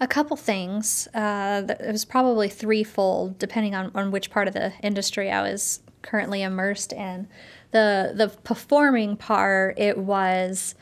A 0.00 0.06
couple 0.06 0.36
things. 0.36 1.08
Uh, 1.14 1.62
it 1.80 1.90
was 1.92 2.04
probably 2.04 2.48
threefold, 2.48 3.38
depending 3.38 3.74
on, 3.74 3.90
on 3.94 4.10
which 4.10 4.30
part 4.30 4.46
of 4.48 4.54
the 4.54 4.72
industry 4.82 5.30
I 5.30 5.42
was 5.42 5.80
currently 6.02 6.42
immersed 6.42 6.92
in. 6.92 7.28
The 7.70 8.12
the 8.14 8.28
performing 8.28 9.16
part, 9.16 9.78
it 9.78 9.98
was, 9.98 10.74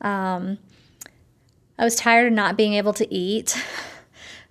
um, 0.00 0.58
I 1.78 1.84
was 1.84 1.96
tired 1.96 2.28
of 2.28 2.32
not 2.32 2.56
being 2.56 2.74
able 2.74 2.92
to 2.94 3.12
eat. 3.12 3.56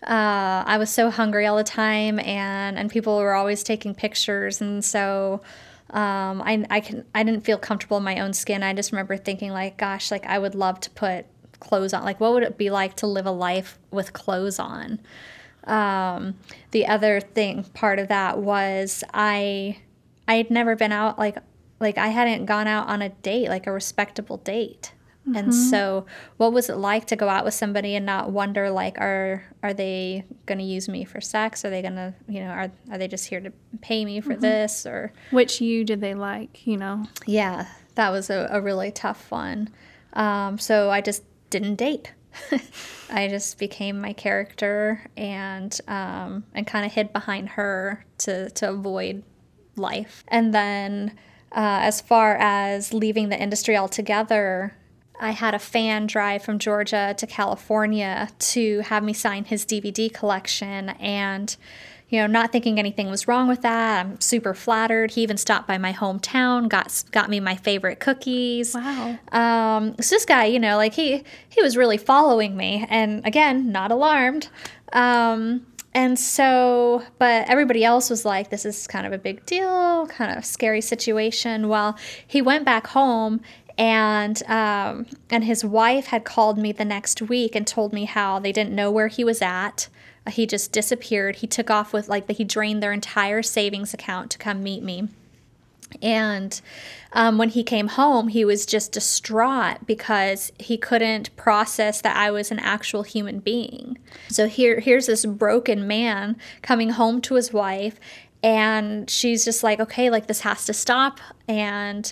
Uh, 0.03 0.63
I 0.67 0.77
was 0.77 0.91
so 0.91 1.09
hungry 1.09 1.47
all 1.47 1.57
the 1.57 1.63
time, 1.63 2.19
and 2.19 2.77
and 2.77 2.91
people 2.91 3.17
were 3.17 3.33
always 3.33 3.63
taking 3.63 3.95
pictures, 3.95 4.61
and 4.61 4.85
so 4.85 5.41
um, 5.89 6.43
I 6.43 6.63
I 6.69 6.79
can 6.79 7.05
I 7.15 7.23
didn't 7.23 7.41
feel 7.41 7.57
comfortable 7.57 7.97
in 7.97 8.03
my 8.03 8.19
own 8.19 8.33
skin. 8.33 8.61
I 8.61 8.73
just 8.73 8.91
remember 8.91 9.17
thinking 9.17 9.51
like, 9.51 9.77
gosh, 9.77 10.11
like 10.11 10.23
I 10.27 10.38
would 10.38 10.53
love 10.53 10.79
to 10.81 10.91
put 10.91 11.25
clothes 11.59 11.93
on. 11.93 12.03
Like, 12.03 12.19
what 12.19 12.33
would 12.33 12.43
it 12.43 12.55
be 12.55 12.69
like 12.69 12.95
to 12.97 13.07
live 13.07 13.25
a 13.25 13.31
life 13.31 13.79
with 13.89 14.13
clothes 14.13 14.59
on? 14.59 14.99
Um, 15.63 16.35
the 16.69 16.85
other 16.85 17.19
thing, 17.19 17.63
part 17.73 17.97
of 17.97 18.07
that 18.09 18.38
was 18.38 19.03
I 19.13 19.79
I 20.27 20.35
had 20.35 20.51
never 20.51 20.75
been 20.75 20.91
out 20.91 21.17
like 21.17 21.38
like 21.79 21.97
I 21.97 22.09
hadn't 22.09 22.45
gone 22.45 22.67
out 22.67 22.88
on 22.88 23.01
a 23.01 23.09
date, 23.09 23.49
like 23.49 23.65
a 23.65 23.71
respectable 23.71 24.38
date. 24.38 24.91
And 25.33 25.53
so 25.55 26.05
what 26.38 26.53
was 26.53 26.69
it 26.69 26.75
like 26.77 27.05
to 27.07 27.15
go 27.15 27.27
out 27.27 27.45
with 27.45 27.55
somebody 27.55 27.95
and 27.95 28.05
not 28.05 28.31
wonder 28.31 28.69
like 28.69 28.99
are 28.99 29.43
are 29.63 29.73
they 29.73 30.23
going 30.45 30.59
to 30.59 30.63
use 30.63 30.88
me 30.88 31.03
for 31.03 31.19
sex? 31.19 31.65
Are 31.65 31.69
they 31.71 31.81
going 31.81 31.95
to, 31.95 32.13
you 32.27 32.41
know, 32.41 32.49
are 32.49 32.71
are 32.91 32.97
they 32.97 33.07
just 33.07 33.25
here 33.25 33.39
to 33.39 33.51
pay 33.81 34.05
me 34.05 34.21
for 34.21 34.35
this 34.35 34.85
or 34.85 35.11
Which 35.31 35.61
you 35.61 35.83
did 35.83 35.99
they 35.99 36.13
like, 36.13 36.67
you 36.67 36.77
know? 36.77 37.05
yeah, 37.25 37.67
that 37.95 38.11
was 38.11 38.29
a, 38.29 38.47
a 38.51 38.61
really 38.61 38.91
tough 38.91 39.31
one. 39.31 39.69
Um, 40.13 40.59
so 40.59 40.91
I 40.91 41.01
just 41.01 41.23
didn't 41.49 41.75
date. 41.75 42.13
I 43.09 43.27
just 43.27 43.57
became 43.57 43.99
my 43.99 44.13
character 44.13 45.01
and 45.17 45.75
um, 45.88 46.43
and 46.53 46.67
kind 46.67 46.85
of 46.85 46.91
hid 46.91 47.13
behind 47.13 47.49
her 47.49 48.05
to 48.19 48.49
to 48.51 48.69
avoid 48.69 49.23
life. 49.75 50.23
And 50.27 50.53
then 50.53 51.17
uh, 51.51 51.79
as 51.81 52.01
far 52.01 52.35
as 52.35 52.93
leaving 52.93 53.29
the 53.29 53.41
industry 53.41 53.77
altogether, 53.77 54.75
I 55.19 55.32
had 55.32 55.54
a 55.54 55.60
fan 55.60 56.08
drive 56.08 56.43
from 56.43 56.60
Georgia 56.60 57.15
to 57.17 57.28
California 57.28 58.30
to 58.39 58.80
have 58.82 59.04
me 59.04 59.13
sign 59.13 59.45
his 59.45 59.65
DVD 59.65 60.12
collection 60.12 60.89
and 60.89 61.56
you 62.10 62.19
know, 62.19 62.28
not 62.28 62.51
thinking 62.51 62.78
anything 62.78 63.10
was 63.10 63.28
wrong 63.28 63.47
with 63.47 63.63
that. 63.63 64.06
I'm 64.06 64.21
super 64.21 64.54
flattered. 64.54 65.12
He 65.12 65.23
even 65.23 65.38
stopped 65.38 65.67
by 65.67 65.78
my 65.78 65.91
hometown, 65.91 66.69
got 66.69 67.04
got 67.12 67.30
me 67.30 67.39
my 67.39 67.56
favorite 67.56 67.99
cookies. 67.99 68.75
Wow. 68.75 69.17
Um, 69.32 69.95
so 69.99 70.15
this 70.15 70.25
guy, 70.25 70.45
you 70.45 70.60
know, 70.60 70.78
like 70.78 70.93
he 70.93 71.23
he 71.49 71.62
was 71.63 71.75
really 71.75 71.97
following 71.97 72.56
me, 72.56 72.86
and 72.89 73.25
again, 73.25 73.71
not 73.71 73.91
alarmed. 73.91 74.49
Um, 74.93 75.65
and 75.95 76.19
so, 76.19 77.04
but 77.17 77.49
everybody 77.49 77.84
else 77.84 78.10
was 78.10 78.23
like, 78.23 78.49
"This 78.49 78.65
is 78.65 78.86
kind 78.86 79.08
of 79.08 79.13
a 79.13 79.17
big 79.17 79.45
deal, 79.45 80.06
kind 80.08 80.38
of 80.38 80.45
scary 80.45 80.82
situation." 80.82 81.69
Well, 81.69 81.97
he 82.28 82.41
went 82.41 82.65
back 82.65 82.86
home, 82.88 83.41
and 83.77 84.41
um, 84.47 85.05
and 85.29 85.43
his 85.43 85.65
wife 85.65 86.07
had 86.07 86.23
called 86.23 86.57
me 86.57 86.71
the 86.71 86.85
next 86.85 87.21
week 87.21 87.55
and 87.55 87.67
told 87.67 87.93
me 87.93 88.05
how 88.05 88.39
they 88.39 88.51
didn't 88.51 88.75
know 88.75 88.91
where 88.91 89.07
he 89.07 89.23
was 89.23 89.41
at. 89.41 89.89
He 90.29 90.47
just 90.47 90.71
disappeared. 90.71 91.38
He 91.38 91.47
took 91.47 91.69
off 91.69 91.93
with 91.93 92.09
like 92.09 92.29
he 92.31 92.43
drained 92.43 92.81
their 92.81 92.93
entire 92.93 93.43
savings 93.43 93.93
account 93.93 94.31
to 94.31 94.38
come 94.38 94.63
meet 94.63 94.81
me. 94.81 95.09
And 96.01 96.59
um, 97.13 97.38
when 97.38 97.49
he 97.49 97.63
came 97.63 97.88
home, 97.88 98.27
he 98.29 98.43
was 98.43 98.65
just 98.65 98.91
distraught 98.91 99.85
because 99.85 100.51
he 100.59 100.77
couldn't 100.77 101.35
process 101.35 102.01
that 102.01 102.17
I 102.17 102.31
was 102.31 102.51
an 102.51 102.59
actual 102.59 103.03
human 103.03 103.39
being. 103.39 103.97
So 104.29 104.47
here, 104.47 104.79
here's 104.79 105.05
this 105.05 105.25
broken 105.25 105.88
man 105.88 106.38
coming 106.61 106.89
home 106.89 107.21
to 107.21 107.35
his 107.35 107.53
wife, 107.53 107.99
and 108.43 109.09
she's 109.09 109.45
just 109.45 109.63
like, 109.63 109.79
okay, 109.79 110.09
like 110.09 110.27
this 110.27 110.41
has 110.41 110.65
to 110.65 110.73
stop. 110.73 111.19
And 111.47 112.11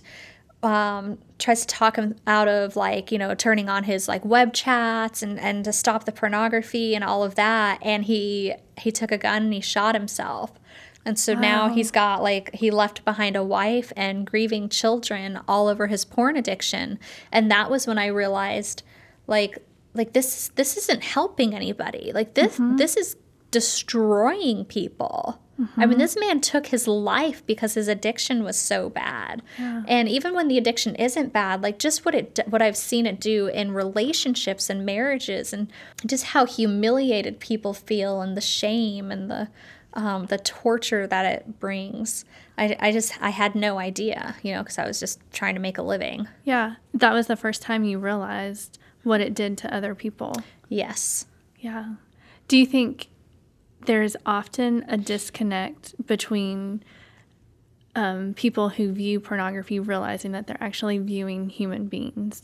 um, 0.63 1.17
tries 1.39 1.61
to 1.61 1.67
talk 1.67 1.97
him 1.97 2.15
out 2.25 2.47
of 2.47 2.75
like 2.75 3.11
you 3.11 3.17
know 3.17 3.35
turning 3.35 3.69
on 3.69 3.83
his 3.83 4.07
like 4.07 4.23
web 4.23 4.53
chats 4.53 5.21
and 5.21 5.39
and 5.39 5.65
to 5.65 5.73
stop 5.73 6.05
the 6.05 6.11
pornography 6.11 6.95
and 6.95 7.03
all 7.03 7.23
of 7.23 7.35
that. 7.35 7.79
And 7.81 8.05
he 8.05 8.55
he 8.77 8.91
took 8.91 9.11
a 9.11 9.17
gun 9.17 9.43
and 9.43 9.53
he 9.53 9.61
shot 9.61 9.93
himself. 9.95 10.53
And 11.05 11.19
so 11.19 11.33
now 11.33 11.67
he's 11.67 11.91
got 11.91 12.23
like 12.23 12.53
he 12.55 12.71
left 12.71 13.03
behind 13.03 13.35
a 13.35 13.43
wife 13.43 13.91
and 13.97 14.25
grieving 14.25 14.69
children 14.69 15.41
all 15.49 15.67
over 15.67 15.87
his 15.87 16.05
porn 16.05 16.37
addiction. 16.37 16.97
And 17.29 17.51
that 17.51 17.69
was 17.69 17.85
when 17.85 17.97
i 17.97 18.05
realized 18.05 18.83
like 19.27 19.57
like 19.93 20.13
this 20.13 20.49
this 20.55 20.77
isn't 20.77 21.03
helping 21.03 21.53
anybody. 21.53 22.11
Like 22.13 22.35
this 22.35 22.57
this 22.77 22.95
is 22.95 23.17
destroying 23.51 24.65
people 24.65 25.39
I 25.77 25.85
mean, 25.85 25.99
this 25.99 26.17
man 26.17 26.41
took 26.41 26.67
his 26.67 26.87
life 26.87 27.45
because 27.45 27.75
his 27.75 27.87
addiction 27.87 28.43
was 28.43 28.57
so 28.57 28.89
bad. 28.89 29.43
And 29.87 30.09
even 30.09 30.33
when 30.33 30.47
the 30.47 30.57
addiction 30.57 30.95
isn't 30.95 31.31
bad, 31.31 31.61
like 31.61 31.77
just 31.77 32.05
what 32.05 32.15
it 32.15 32.39
what 32.47 32.61
I've 32.61 32.77
seen 32.77 33.05
it 33.05 33.19
do 33.19 33.47
in 33.47 33.71
relationships 33.71 34.69
and 34.69 34.85
marriages, 34.85 35.53
and 35.53 35.71
just 36.05 36.25
how 36.25 36.45
humiliated 36.45 37.39
people 37.39 37.73
feel, 37.73 38.21
and 38.21 38.35
the 38.35 38.41
shame 38.41 39.11
and 39.11 39.29
the 39.29 39.49
um, 39.93 40.25
the 40.25 40.39
torture 40.39 41.05
that 41.07 41.25
it 41.25 41.59
brings. 41.59 42.25
I, 42.57 42.75
I 42.79 42.91
just 42.91 43.21
I 43.21 43.29
had 43.29 43.55
no 43.55 43.77
idea, 43.77 44.35
you 44.41 44.53
know, 44.53 44.63
because 44.63 44.77
I 44.77 44.87
was 44.87 44.99
just 44.99 45.19
trying 45.31 45.55
to 45.55 45.61
make 45.61 45.77
a 45.77 45.83
living. 45.83 46.27
Yeah. 46.43 46.75
That 46.93 47.13
was 47.13 47.27
the 47.27 47.35
first 47.35 47.61
time 47.61 47.83
you 47.83 47.99
realized 47.99 48.79
what 49.03 49.21
it 49.21 49.33
did 49.33 49.57
to 49.59 49.73
other 49.73 49.95
people. 49.95 50.33
Yes. 50.69 51.25
Yeah. 51.59 51.95
Do 52.47 52.57
you 52.57 52.65
think 52.65 53.07
there's 53.85 54.15
often 54.25 54.85
a 54.87 54.97
disconnect 54.97 56.05
between 56.05 56.83
um, 57.95 58.33
people 58.33 58.69
who 58.69 58.91
view 58.91 59.19
pornography 59.19 59.79
realizing 59.79 60.31
that 60.31 60.47
they're 60.47 60.57
actually 60.59 60.97
viewing 60.97 61.49
human 61.49 61.85
beings? 61.85 62.41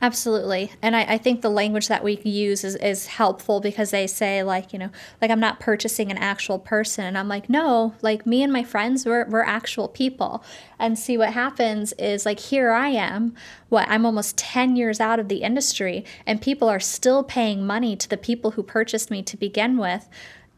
Absolutely. 0.00 0.72
And 0.80 0.96
I, 0.96 1.02
I 1.02 1.18
think 1.18 1.42
the 1.42 1.50
language 1.50 1.88
that 1.88 2.02
we 2.02 2.18
use 2.22 2.64
is, 2.64 2.76
is 2.76 3.06
helpful 3.06 3.60
because 3.60 3.90
they 3.90 4.06
say, 4.06 4.42
like, 4.42 4.72
you 4.72 4.78
know, 4.78 4.90
like 5.20 5.30
I'm 5.30 5.40
not 5.40 5.60
purchasing 5.60 6.10
an 6.10 6.16
actual 6.16 6.58
person. 6.58 7.04
And 7.04 7.18
I'm 7.18 7.28
like, 7.28 7.50
no, 7.50 7.94
like 8.00 8.24
me 8.24 8.42
and 8.42 8.52
my 8.52 8.64
friends, 8.64 9.04
we're, 9.04 9.28
we're 9.28 9.42
actual 9.42 9.88
people. 9.88 10.42
And 10.78 10.98
see 10.98 11.18
what 11.18 11.32
happens 11.34 11.92
is 11.94 12.24
like, 12.24 12.40
here 12.40 12.72
I 12.72 12.88
am, 12.88 13.34
what, 13.68 13.86
I'm 13.88 14.06
almost 14.06 14.38
10 14.38 14.76
years 14.76 14.98
out 14.98 15.20
of 15.20 15.28
the 15.28 15.42
industry, 15.42 16.04
and 16.26 16.40
people 16.40 16.68
are 16.68 16.80
still 16.80 17.22
paying 17.22 17.66
money 17.66 17.96
to 17.96 18.08
the 18.08 18.16
people 18.16 18.52
who 18.52 18.62
purchased 18.62 19.10
me 19.10 19.22
to 19.24 19.36
begin 19.36 19.76
with 19.76 20.08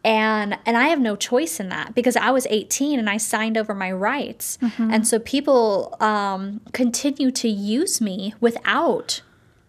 and 0.08 0.58
and 0.64 0.74
I 0.74 0.88
have 0.88 1.00
no 1.00 1.16
choice 1.16 1.60
in 1.60 1.68
that 1.68 1.94
because 1.94 2.16
I 2.16 2.30
was 2.30 2.46
18 2.48 2.98
and 2.98 3.10
I 3.10 3.18
signed 3.18 3.58
over 3.58 3.74
my 3.74 3.92
rights, 3.92 4.58
and 4.78 5.06
so 5.06 5.18
people 5.18 5.94
um, 6.00 6.62
continue 6.72 7.30
to 7.32 7.48
use 7.48 8.00
me 8.00 8.32
without 8.40 9.20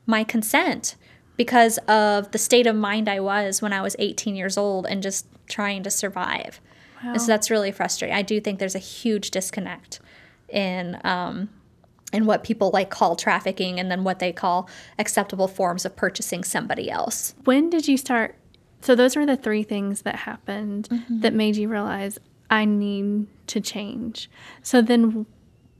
my 0.05 0.23
consent 0.23 0.95
because 1.35 1.77
of 1.89 2.31
the 2.31 2.37
state 2.37 2.67
of 2.67 2.75
mind 2.75 3.09
I 3.09 3.19
was 3.19 3.61
when 3.61 3.73
I 3.73 3.81
was 3.81 3.97
18 3.99 4.35
years 4.35 4.57
old 4.57 4.85
and 4.85 5.03
just 5.03 5.27
trying 5.47 5.83
to 5.83 5.91
survive. 5.91 6.61
And 7.01 7.21
so 7.21 7.27
that's 7.27 7.49
really 7.49 7.71
frustrating. 7.71 8.15
I 8.15 8.21
do 8.23 8.41
think 8.41 8.59
there's 8.59 8.75
a 8.75 8.79
huge 8.79 9.31
disconnect 9.31 9.99
in 10.47 10.99
um, 11.03 11.49
in 12.13 12.25
what 12.25 12.43
people 12.43 12.71
like 12.71 12.89
call 12.89 13.17
trafficking 13.17 13.77
and 13.79 13.91
then 13.91 14.05
what 14.05 14.19
they 14.19 14.31
call 14.31 14.69
acceptable 14.97 15.47
forms 15.49 15.85
of 15.85 15.95
purchasing 15.97 16.43
somebody 16.45 16.89
else. 16.89 17.35
When 17.43 17.69
did 17.69 17.89
you 17.89 17.97
start? 17.97 18.35
So, 18.81 18.95
those 18.95 19.15
were 19.15 19.25
the 19.25 19.35
three 19.37 19.63
things 19.63 20.01
that 20.03 20.15
happened 20.15 20.87
Mm-hmm. 20.91 21.19
that 21.21 21.33
made 21.33 21.55
you 21.57 21.67
realize 21.69 22.17
I 22.49 22.65
need 22.65 23.27
to 23.47 23.59
change. 23.61 24.29
So, 24.63 24.81
then 24.81 25.25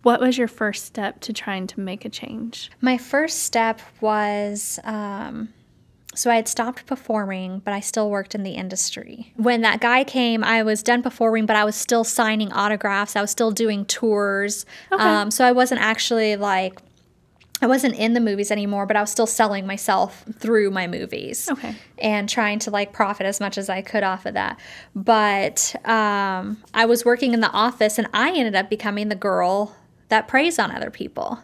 What 0.04 0.22
was 0.22 0.38
your 0.38 0.48
first 0.48 0.86
step 0.86 1.20
to 1.22 1.34
trying 1.34 1.68
to 1.68 1.80
make 1.80 2.06
a 2.06 2.10
change? 2.10 2.72
My 2.82 2.98
first 2.98 3.44
step 3.44 3.82
was 4.00 4.80
um, 4.86 5.50
so 6.16 6.32
I 6.32 6.36
had 6.36 6.48
stopped 6.48 6.86
performing, 6.86 7.60
but 7.60 7.74
I 7.74 7.82
still 7.82 8.10
worked 8.10 8.34
in 8.34 8.44
the 8.44 8.52
industry. 8.52 9.32
When 9.36 9.62
that 9.62 9.80
guy 9.82 10.04
came, 10.04 10.44
I 10.44 10.64
was 10.64 10.82
done 10.84 11.02
performing, 11.04 11.46
but 11.46 11.56
I 11.56 11.64
was 11.66 11.76
still 11.76 12.04
signing 12.04 12.52
autographs. 12.54 13.16
I 13.16 13.22
was 13.22 13.30
still 13.32 13.52
doing 13.52 13.86
tours. 13.86 14.66
Okay. 14.92 15.02
Um, 15.04 15.32
so 15.32 15.46
I 15.46 15.52
wasn't 15.52 15.82
actually 15.82 16.36
like, 16.36 16.80
I 17.62 17.68
wasn't 17.68 17.96
in 17.96 18.14
the 18.14 18.22
movies 18.22 18.52
anymore, 18.52 18.86
but 18.86 18.96
I 18.96 19.02
was 19.02 19.10
still 19.10 19.28
selling 19.28 19.68
myself 19.68 20.24
through 20.40 20.72
my 20.72 20.88
movies. 20.88 21.50
Okay. 21.50 21.76
And 21.98 22.30
trying 22.30 22.60
to 22.60 22.72
like 22.72 22.94
profit 22.94 23.26
as 23.26 23.40
much 23.42 23.58
as 23.58 23.70
I 23.70 23.82
could 23.82 24.04
off 24.04 24.26
of 24.26 24.34
that. 24.36 24.60
But 24.96 25.76
um, 25.86 26.64
I 26.74 26.86
was 26.86 27.04
working 27.04 27.34
in 27.34 27.42
the 27.42 27.52
office 27.52 27.98
and 27.98 28.08
I 28.14 28.30
ended 28.30 28.56
up 28.56 28.70
becoming 28.70 29.10
the 29.10 29.16
girl 29.16 29.76
that 30.08 30.28
preys 30.28 30.58
on 30.58 30.72
other 30.72 30.90
people. 30.90 31.40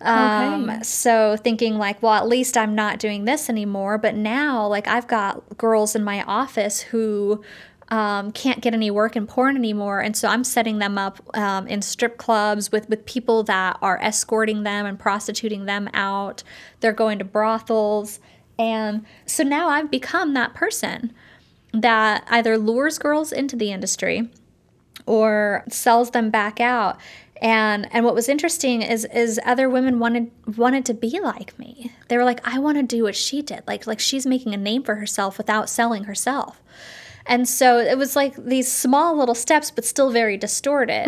Um, 0.00 0.68
Okay. 0.68 0.82
so 0.82 1.36
thinking 1.36 1.78
like, 1.78 2.02
well, 2.02 2.14
at 2.14 2.26
least 2.26 2.56
I'm 2.56 2.74
not 2.74 2.98
doing 2.98 3.24
this 3.24 3.48
anymore. 3.48 3.98
But 3.98 4.16
now, 4.16 4.66
like, 4.66 4.88
I've 4.88 5.06
got 5.06 5.56
girls 5.56 5.94
in 5.94 6.02
my 6.02 6.24
office 6.24 6.80
who 6.80 7.44
um, 7.92 8.32
can't 8.32 8.62
get 8.62 8.72
any 8.72 8.90
work 8.90 9.16
in 9.16 9.26
porn 9.26 9.54
anymore, 9.54 10.00
and 10.00 10.16
so 10.16 10.26
I'm 10.26 10.44
setting 10.44 10.78
them 10.78 10.96
up 10.96 11.20
um, 11.36 11.68
in 11.68 11.82
strip 11.82 12.16
clubs 12.16 12.72
with 12.72 12.88
with 12.88 13.04
people 13.04 13.42
that 13.42 13.76
are 13.82 14.00
escorting 14.00 14.62
them 14.62 14.86
and 14.86 14.98
prostituting 14.98 15.66
them 15.66 15.90
out. 15.92 16.42
They're 16.80 16.94
going 16.94 17.18
to 17.18 17.24
brothels, 17.26 18.18
and 18.58 19.04
so 19.26 19.42
now 19.42 19.68
I've 19.68 19.90
become 19.90 20.32
that 20.32 20.54
person 20.54 21.12
that 21.74 22.26
either 22.30 22.56
lures 22.56 22.98
girls 22.98 23.30
into 23.30 23.56
the 23.56 23.70
industry 23.70 24.30
or 25.04 25.62
sells 25.68 26.12
them 26.12 26.30
back 26.30 26.60
out. 26.60 26.98
And 27.42 27.92
and 27.92 28.06
what 28.06 28.14
was 28.14 28.26
interesting 28.26 28.80
is 28.80 29.04
is 29.04 29.38
other 29.44 29.68
women 29.68 29.98
wanted 29.98 30.30
wanted 30.56 30.86
to 30.86 30.94
be 30.94 31.20
like 31.20 31.58
me. 31.58 31.92
They 32.08 32.16
were 32.16 32.24
like, 32.24 32.40
I 32.48 32.58
want 32.58 32.78
to 32.78 32.82
do 32.82 33.02
what 33.02 33.16
she 33.16 33.42
did. 33.42 33.64
Like 33.66 33.86
like 33.86 34.00
she's 34.00 34.24
making 34.24 34.54
a 34.54 34.56
name 34.56 34.82
for 34.82 34.94
herself 34.94 35.36
without 35.36 35.68
selling 35.68 36.04
herself. 36.04 36.62
And 37.26 37.48
so 37.48 37.78
it 37.78 37.96
was 37.98 38.16
like 38.16 38.34
these 38.36 38.70
small 38.70 39.16
little 39.16 39.34
steps, 39.34 39.70
but 39.70 39.84
still 39.84 40.10
very 40.10 40.36
distorted. 40.36 41.06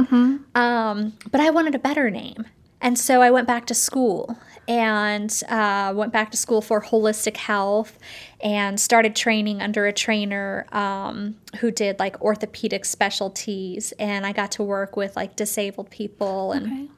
Um, 0.55 1.13
but 1.31 1.41
I 1.41 1.51
wanted 1.51 1.75
a 1.75 1.79
better 1.79 2.11
name. 2.11 2.45
And 2.81 2.99
so 2.99 3.23
I 3.23 3.31
went 3.31 3.47
back 3.47 3.67
to 3.67 3.75
school 3.75 4.37
and 4.69 5.43
uh, 5.49 5.93
went 5.97 6.13
back 6.13 6.31
to 6.31 6.37
school 6.37 6.61
for 6.63 6.83
holistic 6.83 7.37
health 7.37 7.99
and 8.43 8.79
started 8.79 9.17
training 9.17 9.61
under 9.63 9.87
a 9.87 9.93
trainer 9.93 10.67
um, 10.73 11.37
who 11.61 11.71
did 11.71 11.99
like 11.99 12.21
orthopedic 12.21 12.85
specialties. 12.85 13.93
And 13.99 14.27
I 14.27 14.33
got 14.33 14.53
to 14.53 14.63
work 14.63 14.97
with 14.97 15.17
like 15.17 15.35
disabled 15.37 15.91
people 15.91 16.53
and 16.53 16.67
Okay. 16.67 16.89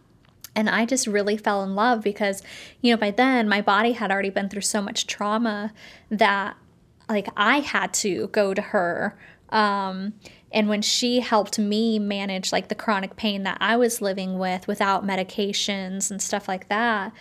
and 0.56 0.68
I 0.70 0.86
just 0.86 1.06
really 1.06 1.36
fell 1.36 1.62
in 1.62 1.74
love 1.74 2.02
because, 2.02 2.42
you 2.80 2.92
know, 2.92 2.96
by 2.96 3.10
then 3.12 3.48
my 3.48 3.60
body 3.62 3.92
had 3.92 4.10
already 4.10 4.30
been 4.30 4.48
through 4.48 4.62
so 4.62 4.80
much 4.82 5.06
trauma 5.06 5.72
that 6.10 6.56
like 7.08 7.28
I 7.36 7.60
had 7.60 7.92
to 7.94 8.28
go 8.28 8.54
to 8.54 8.62
her. 8.62 9.18
Um, 9.50 10.14
and 10.52 10.68
when 10.68 10.82
she 10.82 11.20
helped 11.20 11.58
me 11.58 11.98
manage 11.98 12.52
like 12.52 12.68
the 12.68 12.74
chronic 12.74 13.16
pain 13.16 13.42
that 13.44 13.58
I 13.60 13.76
was 13.76 14.02
living 14.02 14.38
with 14.38 14.66
without 14.66 15.06
medications 15.06 16.10
and 16.10 16.20
stuff 16.20 16.48
like 16.48 16.68
that, 16.68 17.12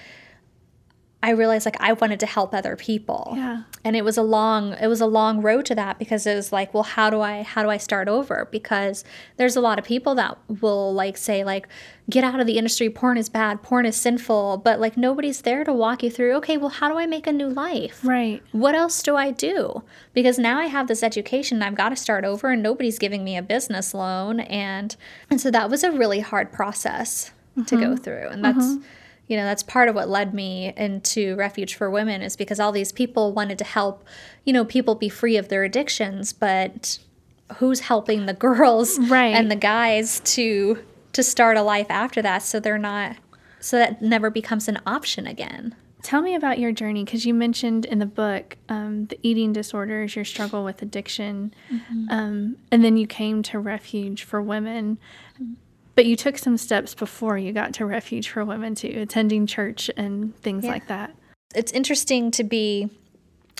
I 1.25 1.31
realized 1.31 1.65
like 1.65 1.77
I 1.79 1.93
wanted 1.93 2.19
to 2.19 2.27
help 2.27 2.53
other 2.53 2.75
people. 2.75 3.33
Yeah. 3.35 3.63
and 3.83 3.95
it 3.95 4.05
was 4.05 4.15
a 4.15 4.21
long 4.21 4.73
it 4.73 4.85
was 4.85 5.01
a 5.01 5.07
long 5.07 5.41
road 5.41 5.65
to 5.65 5.75
that 5.75 5.97
because 5.97 6.27
it 6.27 6.35
was 6.35 6.51
like 6.51 6.71
well 6.71 6.83
how 6.83 7.09
do 7.09 7.21
i 7.21 7.41
how 7.41 7.63
do 7.63 7.69
i 7.71 7.77
start 7.77 8.07
over? 8.07 8.47
Because 8.51 9.03
there's 9.37 9.55
a 9.55 9.61
lot 9.61 9.79
of 9.79 9.85
people 9.85 10.13
that 10.15 10.37
will 10.61 10.93
like 10.93 11.17
say 11.17 11.43
like 11.43 11.67
get 12.11 12.23
out 12.23 12.39
of 12.39 12.45
the 12.45 12.59
industry. 12.59 12.91
Porn 12.91 13.17
is 13.17 13.27
bad. 13.27 13.63
Porn 13.63 13.87
is 13.87 13.95
sinful. 13.95 14.57
But 14.57 14.79
like 14.79 14.97
nobody's 14.97 15.41
there 15.41 15.63
to 15.63 15.73
walk 15.73 16.03
you 16.03 16.11
through 16.11 16.33
okay 16.35 16.57
well 16.57 16.69
how 16.69 16.89
do 16.89 16.97
i 16.99 17.07
make 17.07 17.25
a 17.25 17.33
new 17.33 17.49
life? 17.49 18.01
Right. 18.03 18.43
what 18.51 18.75
else 18.75 19.01
do 19.01 19.15
I 19.15 19.31
do? 19.31 19.81
Because 20.13 20.37
now 20.37 20.59
I 20.59 20.67
have 20.67 20.87
this 20.87 21.01
education, 21.01 21.63
I've 21.63 21.73
got 21.73 21.89
to 21.89 21.95
start 21.95 22.23
over, 22.23 22.51
and 22.51 22.61
nobody's 22.61 22.99
giving 22.99 23.23
me 23.23 23.35
a 23.35 23.41
business 23.41 23.95
loan, 23.95 24.41
and 24.41 24.95
and 25.31 25.41
so 25.41 25.49
that 25.49 25.71
was 25.71 25.83
a 25.83 25.91
really 25.91 26.19
hard 26.19 26.51
process 26.51 27.31
to 27.65 27.75
go 27.77 27.93
mm-hmm. 27.93 28.03
through, 28.03 28.27
and 28.27 28.43
that's 28.45 28.65
mm-hmm. 28.65 28.83
You 29.27 29.35
know 29.37 29.43
that's 29.45 29.63
part 29.63 29.89
of 29.89 29.95
what 29.95 30.07
led 30.09 30.33
me 30.33 30.73
into 30.77 31.35
Refuge 31.35 31.75
for 31.75 31.89
Women 31.89 32.21
is 32.21 32.35
because 32.35 32.59
all 32.59 32.71
these 32.71 32.91
people 32.91 33.31
wanted 33.33 33.57
to 33.59 33.63
help, 33.63 34.03
you 34.43 34.53
know, 34.53 34.63
people 34.65 34.95
be 34.95 35.09
free 35.09 35.37
of 35.37 35.49
their 35.49 35.63
addictions, 35.63 36.31
but 36.33 36.99
who's 37.57 37.81
helping 37.81 38.25
the 38.25 38.33
girls 38.47 38.97
Right. 38.99 39.35
and 39.35 39.49
the 39.51 39.55
guys 39.55 40.19
to 40.21 40.79
to 41.13 41.23
start 41.23 41.55
a 41.57 41.61
life 41.61 41.87
after 41.89 42.21
that 42.21 42.39
so 42.43 42.59
they're 42.59 42.77
not 42.77 43.15
so 43.61 43.77
that 43.77 44.01
never 44.01 44.29
becomes 44.29 44.67
an 44.67 44.79
option 44.85 45.25
again. 45.25 45.73
Tell 46.03 46.21
me 46.21 46.35
about 46.35 46.59
your 46.59 46.71
journey 46.71 47.03
because 47.03 47.25
you 47.25 47.33
mentioned 47.33 47.85
in 47.85 47.97
the 47.97 48.05
book 48.05 48.57
um, 48.69 49.07
the 49.07 49.17
eating 49.23 49.53
disorders, 49.53 50.15
your 50.15 50.23
struggle 50.25 50.63
with 50.63 50.83
addiction, 50.83 51.51
um, 52.11 52.57
and 52.71 52.83
then 52.83 52.95
you 52.95 53.07
came 53.07 53.41
to 53.41 53.57
Refuge 53.57 54.21
for 54.23 54.39
Women. 54.39 54.99
But 55.95 56.05
you 56.05 56.15
took 56.15 56.37
some 56.37 56.57
steps 56.57 56.93
before 56.93 57.37
you 57.37 57.51
got 57.53 57.73
to 57.75 57.85
Refuge 57.85 58.29
for 58.29 58.43
Women 58.43 58.75
too, 58.75 58.93
attending 58.97 59.47
church 59.47 59.89
and 59.95 60.35
things 60.37 60.63
Yeah. 60.65 60.71
like 60.71 60.87
that. 60.87 61.15
it's 61.55 61.71
interesting 61.71 62.31
to 62.31 62.43
be 62.43 62.89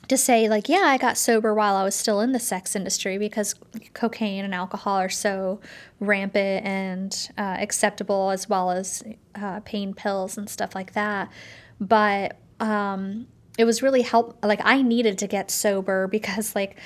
to 0.09 0.17
say 0.17 0.49
like 0.49 0.67
yeah 0.69 0.83
i 0.85 0.97
got 0.97 1.17
sober 1.17 1.51
while 1.55 1.75
i 1.75 1.83
was 1.83 1.95
still 1.95 2.19
in 2.19 2.31
the 2.31 2.39
sex 2.39 2.75
industry 2.75 3.17
because 3.17 3.55
cocaine 3.93 4.43
and 4.45 4.53
alcohol 4.53 4.97
are 4.97 5.09
so 5.09 5.59
rampant 5.99 6.63
and 6.65 7.29
uh, 7.37 7.55
acceptable 7.59 8.29
as 8.29 8.47
well 8.49 8.69
as 8.69 9.01
uh, 9.35 9.59
pain 9.61 9.93
pills 9.95 10.37
and 10.37 10.47
stuff 10.49 10.75
like 10.75 10.93
that 10.93 11.31
but 11.79 12.37
um, 12.59 13.25
it 13.57 13.65
was 13.65 13.81
really 13.81 14.01
help 14.03 14.37
like 14.43 14.59
i 14.63 14.81
needed 14.81 15.17
to 15.17 15.25
get 15.27 15.49
sober 15.49 16.07
because 16.07 16.53
like 16.55 16.77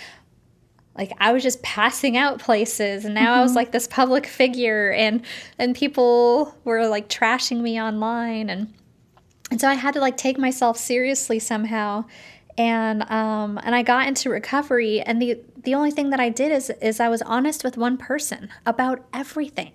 like 1.00 1.14
I 1.18 1.32
was 1.32 1.44
just 1.44 1.64
passing 1.64 2.18
out 2.18 2.40
places 2.40 3.06
and 3.06 3.16
now 3.16 3.36
I 3.36 3.42
was 3.42 3.56
like 3.56 3.72
this 3.72 3.88
public 3.88 4.28
figure 4.28 4.92
and 4.92 5.26
and 5.58 5.74
people 5.74 6.54
were 6.66 6.88
like 6.88 7.08
trashing 7.08 7.62
me 7.62 7.82
online 7.82 8.50
and 8.50 8.74
and 9.50 9.62
so 9.62 9.70
I 9.70 9.76
had 9.76 9.94
to 9.94 10.02
like 10.02 10.18
take 10.18 10.38
myself 10.38 10.78
seriously 10.78 11.40
somehow 11.40 12.04
and 12.58 13.10
um 13.10 13.58
and 13.64 13.74
I 13.76 13.82
got 13.82 14.08
into 14.10 14.30
recovery 14.30 15.00
and 15.00 15.22
the 15.22 15.40
the 15.64 15.74
only 15.74 15.92
thing 15.92 16.10
that 16.10 16.20
I 16.20 16.28
did 16.28 16.52
is 16.52 16.70
is 16.82 17.00
I 17.00 17.08
was 17.08 17.22
honest 17.22 17.64
with 17.64 17.78
one 17.78 17.98
person 17.98 18.50
about 18.66 19.06
everything. 19.14 19.72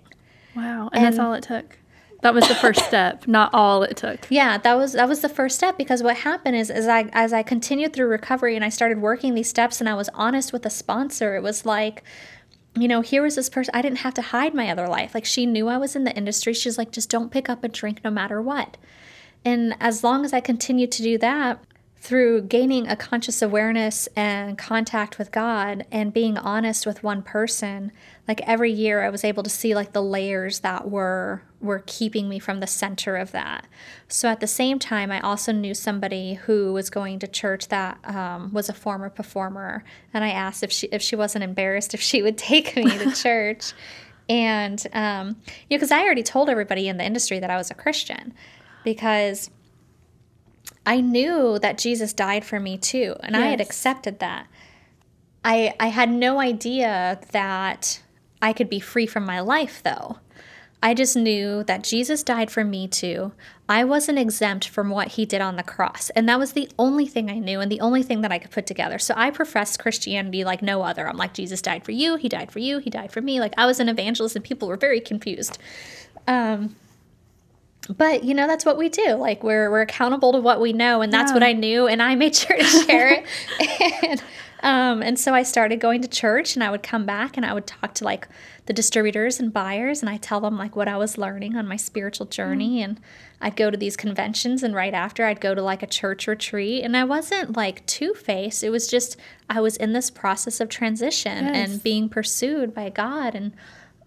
Wow. 0.55 0.89
And, 0.93 1.03
that's 1.03 1.17
all 1.17 1.33
it 1.33 1.41
took. 1.43 1.79
That 2.25 2.33
was 2.33 2.47
the 2.47 2.55
first 2.55 2.83
step, 2.83 3.27
not 3.27 3.51
all 3.53 3.83
it 3.83 3.97
took. 3.97 4.25
Yeah, 4.31 4.57
that 4.57 4.73
was 4.73 4.93
that 4.93 5.07
was 5.07 5.21
the 5.21 5.29
first 5.29 5.57
step 5.57 5.77
because 5.77 6.01
what 6.01 6.17
happened 6.17 6.55
is 6.55 6.71
as 6.71 6.87
I 6.87 7.03
as 7.13 7.31
I 7.31 7.43
continued 7.43 7.93
through 7.93 8.07
recovery 8.07 8.55
and 8.55 8.65
I 8.65 8.69
started 8.69 8.99
working 8.99 9.35
these 9.35 9.47
steps 9.47 9.79
and 9.79 9.87
I 9.87 9.93
was 9.93 10.09
honest 10.15 10.51
with 10.51 10.63
the 10.63 10.71
sponsor, 10.71 11.35
it 11.35 11.43
was 11.43 11.67
like 11.67 12.01
you 12.75 12.87
know, 12.87 13.01
here 13.01 13.21
was 13.21 13.35
this 13.35 13.47
person 13.47 13.75
I 13.75 13.83
didn't 13.83 13.99
have 13.99 14.15
to 14.15 14.23
hide 14.23 14.55
my 14.55 14.71
other 14.71 14.87
life. 14.87 15.13
Like 15.13 15.23
she 15.23 15.45
knew 15.45 15.67
I 15.67 15.77
was 15.77 15.95
in 15.95 16.03
the 16.03 16.17
industry. 16.17 16.55
She's 16.55 16.79
like 16.79 16.91
just 16.91 17.11
don't 17.11 17.29
pick 17.29 17.47
up 17.47 17.63
a 17.63 17.67
drink 17.67 18.03
no 18.03 18.09
matter 18.09 18.41
what. 18.41 18.75
And 19.45 19.75
as 19.79 20.03
long 20.03 20.25
as 20.25 20.33
I 20.33 20.39
continued 20.39 20.91
to 20.93 21.03
do 21.03 21.19
that, 21.19 21.63
through 22.05 22.39
gaining 22.39 22.87
a 22.87 22.95
conscious 22.95 23.41
awareness 23.41 24.07
and 24.15 24.59
contact 24.59 25.17
with 25.17 25.31
God 25.31 25.87
and 25.91 26.13
being 26.13 26.37
honest 26.37 26.85
with 26.85 27.01
one 27.01 27.23
person, 27.23 27.91
like 28.27 28.41
every 28.41 28.71
year 28.71 29.01
I 29.01 29.09
was 29.09 29.23
able 29.23 29.41
to 29.41 29.49
see 29.49 29.73
like 29.73 29.91
the 29.91 30.03
layers 30.03 30.59
that 30.59 30.87
were 30.87 31.41
were 31.59 31.81
keeping 31.87 32.29
me 32.29 32.37
from 32.37 32.59
the 32.59 32.67
center 32.67 33.15
of 33.15 33.31
that. 33.31 33.65
So 34.07 34.29
at 34.29 34.39
the 34.39 34.45
same 34.45 34.77
time, 34.77 35.11
I 35.11 35.19
also 35.19 35.51
knew 35.51 35.73
somebody 35.73 36.35
who 36.35 36.73
was 36.73 36.91
going 36.91 37.17
to 37.19 37.27
church 37.27 37.69
that 37.69 37.97
um, 38.03 38.53
was 38.53 38.69
a 38.69 38.73
former 38.73 39.09
performer, 39.09 39.83
and 40.13 40.23
I 40.23 40.29
asked 40.29 40.61
if 40.61 40.71
she 40.71 40.85
if 40.91 41.01
she 41.01 41.15
wasn't 41.15 41.43
embarrassed 41.43 41.95
if 41.95 42.01
she 42.01 42.21
would 42.21 42.37
take 42.51 42.75
me 42.75 42.99
to 42.99 43.11
church. 43.15 43.73
And 44.29 44.85
um, 44.93 45.27
you 45.27 45.75
know, 45.75 45.79
because 45.79 45.91
I 45.91 46.03
already 46.03 46.21
told 46.21 46.51
everybody 46.51 46.87
in 46.87 46.97
the 46.97 47.03
industry 47.03 47.39
that 47.39 47.49
I 47.49 47.57
was 47.57 47.71
a 47.71 47.75
Christian, 47.75 48.31
because 48.83 49.49
I 50.85 51.01
knew 51.01 51.59
that 51.59 51.77
Jesus 51.77 52.13
died 52.13 52.45
for 52.45 52.59
me 52.59 52.77
too, 52.77 53.15
and 53.21 53.35
I 53.35 53.47
had 53.47 53.61
accepted 53.61 54.19
that. 54.19 54.47
I 55.43 55.73
I 55.79 55.87
had 55.87 56.09
no 56.09 56.39
idea 56.39 57.19
that 57.31 58.01
I 58.41 58.53
could 58.53 58.69
be 58.69 58.79
free 58.79 59.07
from 59.07 59.25
my 59.25 59.39
life 59.39 59.81
though. 59.83 60.19
I 60.83 60.93
just 60.93 61.15
knew 61.15 61.63
that 61.63 61.83
Jesus 61.83 62.21
died 62.21 62.51
for 62.51 62.63
me 62.63 62.87
too. 62.87 63.31
I 63.67 63.83
wasn't 63.83 64.19
exempt 64.19 64.67
from 64.67 64.91
what 64.91 65.13
he 65.13 65.25
did 65.25 65.41
on 65.41 65.55
the 65.55 65.63
cross. 65.63 66.11
And 66.11 66.29
that 66.29 66.37
was 66.37 66.53
the 66.53 66.69
only 66.77 67.07
thing 67.07 67.31
I 67.31 67.39
knew 67.39 67.59
and 67.59 67.71
the 67.71 67.79
only 67.79 68.03
thing 68.03 68.21
that 68.21 68.31
I 68.31 68.37
could 68.37 68.51
put 68.51 68.67
together. 68.67 68.99
So 68.99 69.15
I 69.17 69.31
professed 69.31 69.79
Christianity 69.79 70.43
like 70.43 70.61
no 70.61 70.83
other. 70.83 71.09
I'm 71.09 71.17
like, 71.17 71.33
Jesus 71.33 71.59
died 71.59 71.83
for 71.83 71.91
you, 71.91 72.17
he 72.17 72.29
died 72.29 72.51
for 72.51 72.59
you, 72.59 72.77
he 72.77 72.91
died 72.91 73.11
for 73.11 73.21
me. 73.21 73.39
Like 73.39 73.55
I 73.57 73.65
was 73.65 73.79
an 73.79 73.89
evangelist 73.89 74.35
and 74.35 74.45
people 74.45 74.67
were 74.67 74.77
very 74.77 74.99
confused. 74.99 75.57
Um, 76.27 76.75
but 77.87 78.23
you 78.23 78.33
know 78.33 78.47
that's 78.47 78.65
what 78.65 78.77
we 78.77 78.89
do 78.89 79.13
like 79.13 79.43
we're, 79.43 79.69
we're 79.69 79.81
accountable 79.81 80.31
to 80.31 80.39
what 80.39 80.59
we 80.59 80.73
know 80.73 81.01
and 81.01 81.13
that's 81.13 81.31
what 81.31 81.43
i 81.43 81.53
knew 81.53 81.87
and 81.87 82.01
i 82.01 82.15
made 82.15 82.35
sure 82.35 82.57
to 82.57 82.63
share 82.63 83.09
it 83.09 84.03
and 84.03 84.23
um, 84.65 85.03
and 85.03 85.19
so 85.19 85.31
I 85.35 85.43
started 85.43 85.79
going 85.79 86.01
to 86.01 86.07
church, 86.07 86.55
and 86.55 86.63
I 86.63 86.71
would 86.71 86.81
come 86.81 87.05
back 87.05 87.37
and 87.37 87.45
I 87.45 87.53
would 87.53 87.67
talk 87.67 87.93
to 87.95 88.03
like 88.03 88.27
the 88.65 88.73
distributors 88.73 89.39
and 89.39 89.53
buyers, 89.53 90.01
and 90.01 90.09
I 90.09 90.17
tell 90.17 90.41
them 90.41 90.57
like 90.57 90.75
what 90.75 90.87
I 90.87 90.97
was 90.97 91.19
learning 91.19 91.55
on 91.55 91.67
my 91.67 91.75
spiritual 91.75 92.25
journey, 92.25 92.79
mm. 92.79 92.83
and 92.83 92.99
I'd 93.39 93.55
go 93.55 93.69
to 93.69 93.77
these 93.77 93.95
conventions, 93.95 94.63
and 94.63 94.73
right 94.73 94.93
after 94.93 95.23
I'd 95.23 95.39
go 95.39 95.53
to 95.53 95.61
like 95.61 95.83
a 95.83 95.87
church 95.87 96.25
retreat, 96.25 96.83
and 96.83 96.97
I 96.97 97.03
wasn't 97.03 97.55
like 97.55 97.85
two 97.85 98.15
faced. 98.15 98.63
It 98.63 98.71
was 98.71 98.87
just 98.87 99.17
I 99.47 99.61
was 99.61 99.77
in 99.77 99.93
this 99.93 100.09
process 100.09 100.59
of 100.59 100.67
transition 100.67 101.45
yes. 101.45 101.69
and 101.69 101.83
being 101.83 102.09
pursued 102.09 102.73
by 102.73 102.89
God, 102.89 103.35
and 103.35 103.53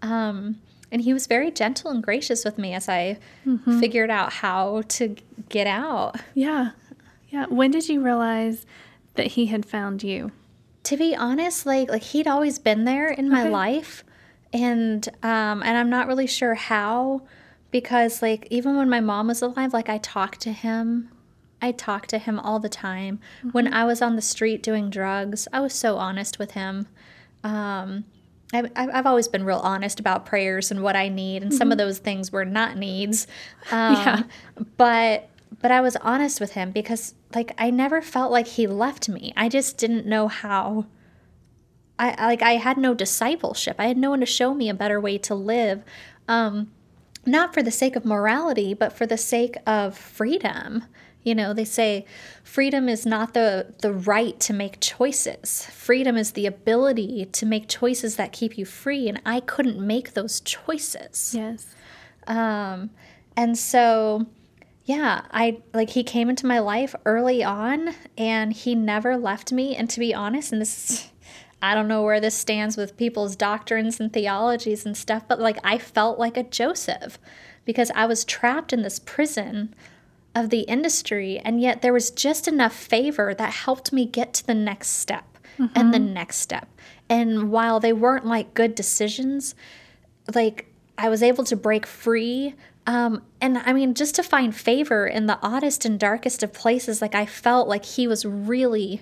um, 0.01 0.57
and 0.91 1.01
he 1.01 1.13
was 1.13 1.27
very 1.27 1.51
gentle 1.51 1.91
and 1.91 2.03
gracious 2.03 2.43
with 2.43 2.57
me 2.57 2.73
as 2.73 2.89
I 2.89 3.17
mm-hmm. 3.45 3.79
figured 3.79 4.09
out 4.09 4.33
how 4.33 4.83
to 4.89 5.15
get 5.49 5.67
out. 5.67 6.15
Yeah. 6.33 6.71
Yeah. 7.29 7.45
When 7.47 7.71
did 7.71 7.87
you 7.89 8.01
realize 8.01 8.65
that 9.15 9.27
he 9.27 9.47
had 9.47 9.65
found 9.65 10.03
you? 10.03 10.31
To 10.83 10.97
be 10.97 11.15
honest, 11.15 11.65
like 11.65 11.89
like 11.89 12.03
he'd 12.03 12.27
always 12.27 12.57
been 12.57 12.85
there 12.85 13.09
in 13.09 13.29
my 13.29 13.41
okay. 13.41 13.49
life 13.49 14.03
and 14.51 15.07
um 15.21 15.61
and 15.61 15.77
I'm 15.77 15.89
not 15.89 16.07
really 16.07 16.25
sure 16.27 16.55
how 16.55 17.21
because 17.69 18.21
like 18.21 18.47
even 18.49 18.75
when 18.77 18.89
my 18.89 18.99
mom 18.99 19.27
was 19.27 19.41
alive, 19.41 19.73
like 19.73 19.89
I 19.89 19.99
talked 19.99 20.41
to 20.41 20.51
him 20.51 21.11
I 21.61 21.71
talked 21.71 22.09
to 22.11 22.17
him 22.17 22.39
all 22.39 22.59
the 22.59 22.69
time. 22.69 23.19
Mm-hmm. 23.39 23.49
When 23.49 23.73
I 23.73 23.83
was 23.83 24.01
on 24.01 24.15
the 24.15 24.21
street 24.21 24.63
doing 24.63 24.89
drugs, 24.89 25.47
I 25.51 25.59
was 25.59 25.73
so 25.73 25.97
honest 25.97 26.39
with 26.39 26.51
him. 26.51 26.87
Um, 27.43 28.05
I've, 28.53 28.71
I've 28.75 29.05
always 29.05 29.27
been 29.27 29.45
real 29.45 29.59
honest 29.59 29.99
about 29.99 30.25
prayers 30.25 30.71
and 30.71 30.81
what 30.81 30.95
I 30.95 31.09
need, 31.09 31.43
and 31.43 31.51
mm-hmm. 31.51 31.57
some 31.57 31.71
of 31.71 31.77
mm-hmm. 31.77 31.87
those 31.87 31.99
things 31.99 32.31
were 32.31 32.45
not 32.45 32.77
needs. 32.77 33.27
Um, 33.71 33.93
yeah. 33.93 34.23
But 34.77 35.29
but 35.61 35.71
I 35.71 35.81
was 35.81 35.95
honest 35.97 36.39
with 36.39 36.53
him 36.53 36.71
because 36.71 37.13
like 37.35 37.53
I 37.57 37.69
never 37.69 38.01
felt 38.01 38.31
like 38.31 38.47
he 38.47 38.65
left 38.65 39.09
me. 39.09 39.33
I 39.35 39.49
just 39.49 39.77
didn't 39.77 40.05
know 40.05 40.27
how. 40.27 40.85
I 41.99 42.25
like 42.25 42.41
I 42.41 42.53
had 42.53 42.77
no 42.77 42.93
discipleship. 42.93 43.75
I 43.77 43.87
had 43.87 43.97
no 43.97 44.11
one 44.11 44.21
to 44.21 44.25
show 44.25 44.53
me 44.53 44.69
a 44.69 44.73
better 44.73 44.99
way 44.99 45.17
to 45.19 45.35
live. 45.35 45.83
Um, 46.27 46.71
not 47.25 47.53
for 47.53 47.61
the 47.61 47.71
sake 47.71 47.95
of 47.95 48.05
morality, 48.05 48.73
but 48.73 48.93
for 48.93 49.05
the 49.05 49.17
sake 49.17 49.57
of 49.67 49.97
freedom. 49.97 50.85
You 51.23 51.35
know, 51.35 51.53
they 51.53 51.65
say 51.65 52.05
freedom 52.43 52.87
is 52.87 53.05
not 53.05 53.33
the, 53.33 53.73
the 53.81 53.91
right 53.91 54.39
to 54.39 54.53
make 54.53 54.79
choices. 54.79 55.65
Freedom 55.65 56.15
is 56.15 56.31
the 56.31 56.45
ability 56.45 57.25
to 57.25 57.45
make 57.45 57.67
choices 57.67 58.15
that 58.15 58.31
keep 58.31 58.57
you 58.57 58.65
free. 58.65 59.09
And 59.09 59.21
I 59.25 59.41
couldn't 59.41 59.79
make 59.79 60.13
those 60.13 60.39
choices. 60.39 61.35
Yes. 61.35 61.67
Um, 62.25 62.91
and 63.35 63.57
so, 63.57 64.27
yeah, 64.85 65.21
I 65.31 65.61
like 65.73 65.91
he 65.91 66.03
came 66.03 66.29
into 66.29 66.47
my 66.47 66.59
life 66.59 66.95
early 67.05 67.43
on 67.43 67.93
and 68.17 68.53
he 68.53 68.73
never 68.73 69.17
left 69.17 69.51
me. 69.51 69.75
And 69.75 69.89
to 69.89 69.99
be 69.99 70.13
honest, 70.13 70.51
and 70.51 70.61
this 70.61 70.89
is, 70.89 71.09
I 71.61 71.75
don't 71.75 71.89
know 71.89 72.03
where 72.03 72.21
this 72.21 72.35
stands 72.35 72.77
with 72.77 72.95
people's 72.95 73.35
doctrines 73.35 73.99
and 73.99 74.13
theologies 74.13 74.85
and 74.85 74.95
stuff, 74.95 75.23
but 75.27 75.41
like 75.41 75.57
I 75.63 75.77
felt 75.77 76.17
like 76.17 76.37
a 76.37 76.43
Joseph 76.43 77.19
because 77.65 77.91
I 77.93 78.05
was 78.05 78.23
trapped 78.23 78.71
in 78.71 78.81
this 78.81 78.99
prison 78.99 79.75
of 80.35 80.49
the 80.49 80.61
industry. 80.61 81.39
And 81.39 81.61
yet 81.61 81.81
there 81.81 81.93
was 81.93 82.11
just 82.11 82.47
enough 82.47 82.75
favor 82.75 83.33
that 83.33 83.51
helped 83.51 83.91
me 83.91 84.05
get 84.05 84.33
to 84.35 84.47
the 84.47 84.53
next 84.53 84.89
step 84.89 85.37
mm-hmm. 85.57 85.77
and 85.77 85.93
the 85.93 85.99
next 85.99 86.37
step. 86.37 86.67
And 87.09 87.51
while 87.51 87.79
they 87.79 87.93
weren't 87.93 88.25
like 88.25 88.53
good 88.53 88.75
decisions, 88.75 89.55
like 90.33 90.71
I 90.97 91.09
was 91.09 91.23
able 91.23 91.43
to 91.45 91.55
break 91.55 91.85
free. 91.85 92.55
Um, 92.85 93.23
and 93.41 93.57
I 93.57 93.73
mean, 93.73 93.93
just 93.93 94.15
to 94.15 94.23
find 94.23 94.55
favor 94.55 95.07
in 95.07 95.27
the 95.27 95.39
oddest 95.41 95.85
and 95.85 95.99
darkest 95.99 96.43
of 96.43 96.53
places, 96.53 97.01
like 97.01 97.15
I 97.15 97.25
felt 97.25 97.67
like 97.67 97.85
he 97.85 98.07
was 98.07 98.25
really 98.25 99.01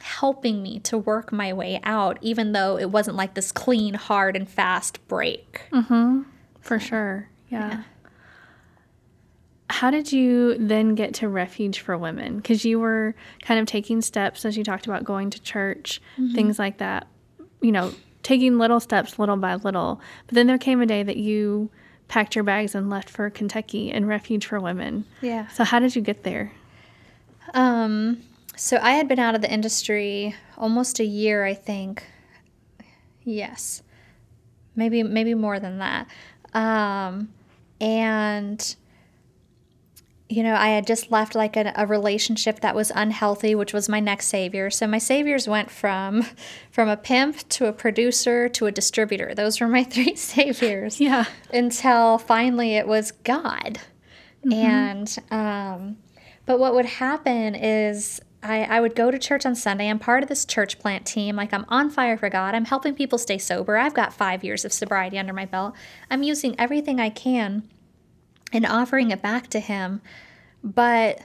helping 0.00 0.62
me 0.62 0.78
to 0.80 0.96
work 0.96 1.30
my 1.30 1.52
way 1.52 1.80
out, 1.82 2.18
even 2.22 2.52
though 2.52 2.78
it 2.78 2.90
wasn't 2.90 3.16
like 3.16 3.34
this 3.34 3.52
clean, 3.52 3.94
hard, 3.94 4.36
and 4.36 4.48
fast 4.48 5.06
break. 5.08 5.62
Mm-hmm. 5.72 6.22
For 6.60 6.78
sure. 6.78 7.28
yeah. 7.48 7.68
yeah 7.68 7.82
how 9.70 9.90
did 9.90 10.12
you 10.12 10.56
then 10.58 10.94
get 10.94 11.14
to 11.14 11.28
refuge 11.28 11.80
for 11.80 11.96
women? 11.96 12.36
Because 12.36 12.64
you 12.64 12.78
were 12.78 13.14
kind 13.42 13.60
of 13.60 13.66
taking 13.66 14.02
steps 14.02 14.44
as 14.44 14.56
you 14.56 14.64
talked 14.64 14.86
about 14.86 15.04
going 15.04 15.30
to 15.30 15.40
church 15.40 16.00
mm-hmm. 16.18 16.34
things 16.34 16.58
like 16.58 16.78
that 16.78 17.06
you 17.60 17.72
know 17.72 17.92
taking 18.22 18.58
little 18.58 18.80
steps 18.80 19.18
little 19.18 19.36
by 19.36 19.54
little. 19.54 20.00
But 20.26 20.34
then 20.34 20.46
there 20.46 20.58
came 20.58 20.80
a 20.80 20.86
day 20.86 21.02
that 21.02 21.16
you 21.16 21.70
packed 22.08 22.34
your 22.34 22.44
bags 22.44 22.74
and 22.74 22.90
left 22.90 23.08
for 23.08 23.30
kentucky 23.30 23.90
and 23.90 24.06
refuge 24.06 24.44
for 24.44 24.60
women. 24.60 25.04
Yeah. 25.20 25.46
So 25.48 25.64
how 25.64 25.78
did 25.78 25.94
you 25.94 26.02
get 26.02 26.24
there? 26.24 26.52
Um 27.54 28.22
so 28.56 28.78
i 28.82 28.92
had 28.92 29.08
been 29.08 29.18
out 29.18 29.34
of 29.34 29.40
the 29.40 29.50
industry 29.50 30.34
almost 30.58 31.00
a 31.00 31.04
year 31.04 31.44
i 31.44 31.54
think. 31.54 32.04
Yes. 33.24 33.82
Maybe 34.76 35.02
maybe 35.02 35.34
more 35.34 35.58
than 35.60 35.78
that. 35.78 36.08
Um 36.52 37.32
and 37.80 38.76
you 40.30 40.44
know, 40.44 40.54
I 40.54 40.68
had 40.68 40.86
just 40.86 41.10
left 41.10 41.34
like 41.34 41.56
a, 41.56 41.72
a, 41.74 41.86
relationship 41.86 42.60
that 42.60 42.74
was 42.74 42.92
unhealthy, 42.94 43.56
which 43.56 43.72
was 43.72 43.88
my 43.88 43.98
next 43.98 44.26
savior. 44.28 44.70
So 44.70 44.86
my 44.86 44.98
saviors 44.98 45.48
went 45.48 45.70
from 45.72 46.24
from 46.70 46.88
a 46.88 46.96
pimp 46.96 47.48
to 47.50 47.66
a 47.66 47.72
producer 47.72 48.48
to 48.50 48.66
a 48.66 48.72
distributor. 48.72 49.34
Those 49.34 49.60
were 49.60 49.66
my 49.66 49.82
three 49.94 50.14
saviors. 50.14 51.00
Yeah. 51.00 51.24
Until 51.52 52.18
finally 52.18 52.76
it 52.76 52.86
was 52.86 53.10
God. 53.10 53.80
Mm-hmm. 54.46 54.52
And 54.52 55.18
um, 55.32 55.96
but 56.46 56.60
what 56.60 56.74
would 56.74 56.86
happen 56.86 57.56
is 57.56 58.20
I, 58.42 58.62
I 58.62 58.80
would 58.80 58.94
go 58.94 59.10
to 59.10 59.18
church 59.18 59.44
on 59.44 59.56
Sunday. 59.56 59.90
I'm 59.90 59.98
part 59.98 60.22
of 60.22 60.28
this 60.28 60.44
church 60.44 60.78
plant 60.78 61.04
team. 61.04 61.36
Like, 61.36 61.52
I'm 61.52 61.66
on 61.68 61.90
fire 61.90 62.16
for 62.16 62.30
God. 62.30 62.54
I'm 62.54 62.64
helping 62.64 62.94
people 62.94 63.18
stay 63.18 63.36
sober. 63.36 63.76
I've 63.76 63.92
got 63.92 64.14
five 64.14 64.42
years 64.42 64.64
of 64.64 64.72
sobriety 64.72 65.18
under 65.18 65.34
my 65.34 65.44
belt. 65.44 65.74
I'm 66.10 66.22
using 66.22 66.58
everything 66.58 66.98
I 66.98 67.10
can 67.10 67.68
and 68.52 68.66
offering 68.66 69.10
it 69.10 69.22
back 69.22 69.48
to 69.48 69.60
him. 69.60 70.00
But 70.62 71.22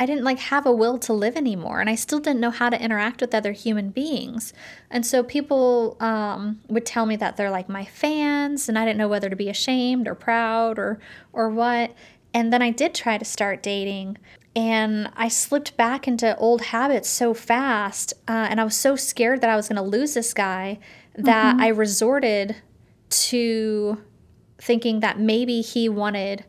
I 0.00 0.06
didn't 0.06 0.24
like 0.24 0.38
have 0.38 0.66
a 0.66 0.72
will 0.72 0.98
to 0.98 1.12
live 1.12 1.36
anymore, 1.36 1.80
and 1.80 1.88
I 1.88 1.94
still 1.94 2.18
didn't 2.18 2.40
know 2.40 2.50
how 2.50 2.70
to 2.70 2.82
interact 2.82 3.20
with 3.20 3.34
other 3.34 3.52
human 3.52 3.90
beings. 3.90 4.52
And 4.90 5.06
so 5.06 5.22
people 5.22 5.96
um, 6.00 6.60
would 6.68 6.84
tell 6.84 7.06
me 7.06 7.14
that 7.16 7.36
they're 7.36 7.50
like 7.50 7.68
my 7.68 7.84
fans, 7.84 8.68
and 8.68 8.78
I 8.78 8.84
didn't 8.84 8.98
know 8.98 9.08
whether 9.08 9.30
to 9.30 9.36
be 9.36 9.48
ashamed 9.48 10.08
or 10.08 10.14
proud 10.14 10.78
or 10.78 10.98
or 11.32 11.48
what. 11.48 11.94
And 12.34 12.52
then 12.52 12.62
I 12.62 12.70
did 12.70 12.94
try 12.94 13.18
to 13.18 13.24
start 13.24 13.62
dating, 13.62 14.18
and 14.56 15.10
I 15.14 15.28
slipped 15.28 15.76
back 15.76 16.08
into 16.08 16.36
old 16.36 16.62
habits 16.62 17.08
so 17.08 17.32
fast, 17.32 18.12
uh, 18.26 18.48
and 18.50 18.60
I 18.60 18.64
was 18.64 18.76
so 18.76 18.96
scared 18.96 19.40
that 19.42 19.50
I 19.50 19.56
was 19.56 19.68
going 19.68 19.76
to 19.76 19.82
lose 19.82 20.14
this 20.14 20.34
guy 20.34 20.78
that 21.14 21.54
mm-hmm. 21.54 21.62
I 21.62 21.68
resorted 21.68 22.56
to 23.10 23.98
thinking 24.62 25.00
that 25.00 25.18
maybe 25.18 25.60
he 25.60 25.88
wanted 25.88 26.44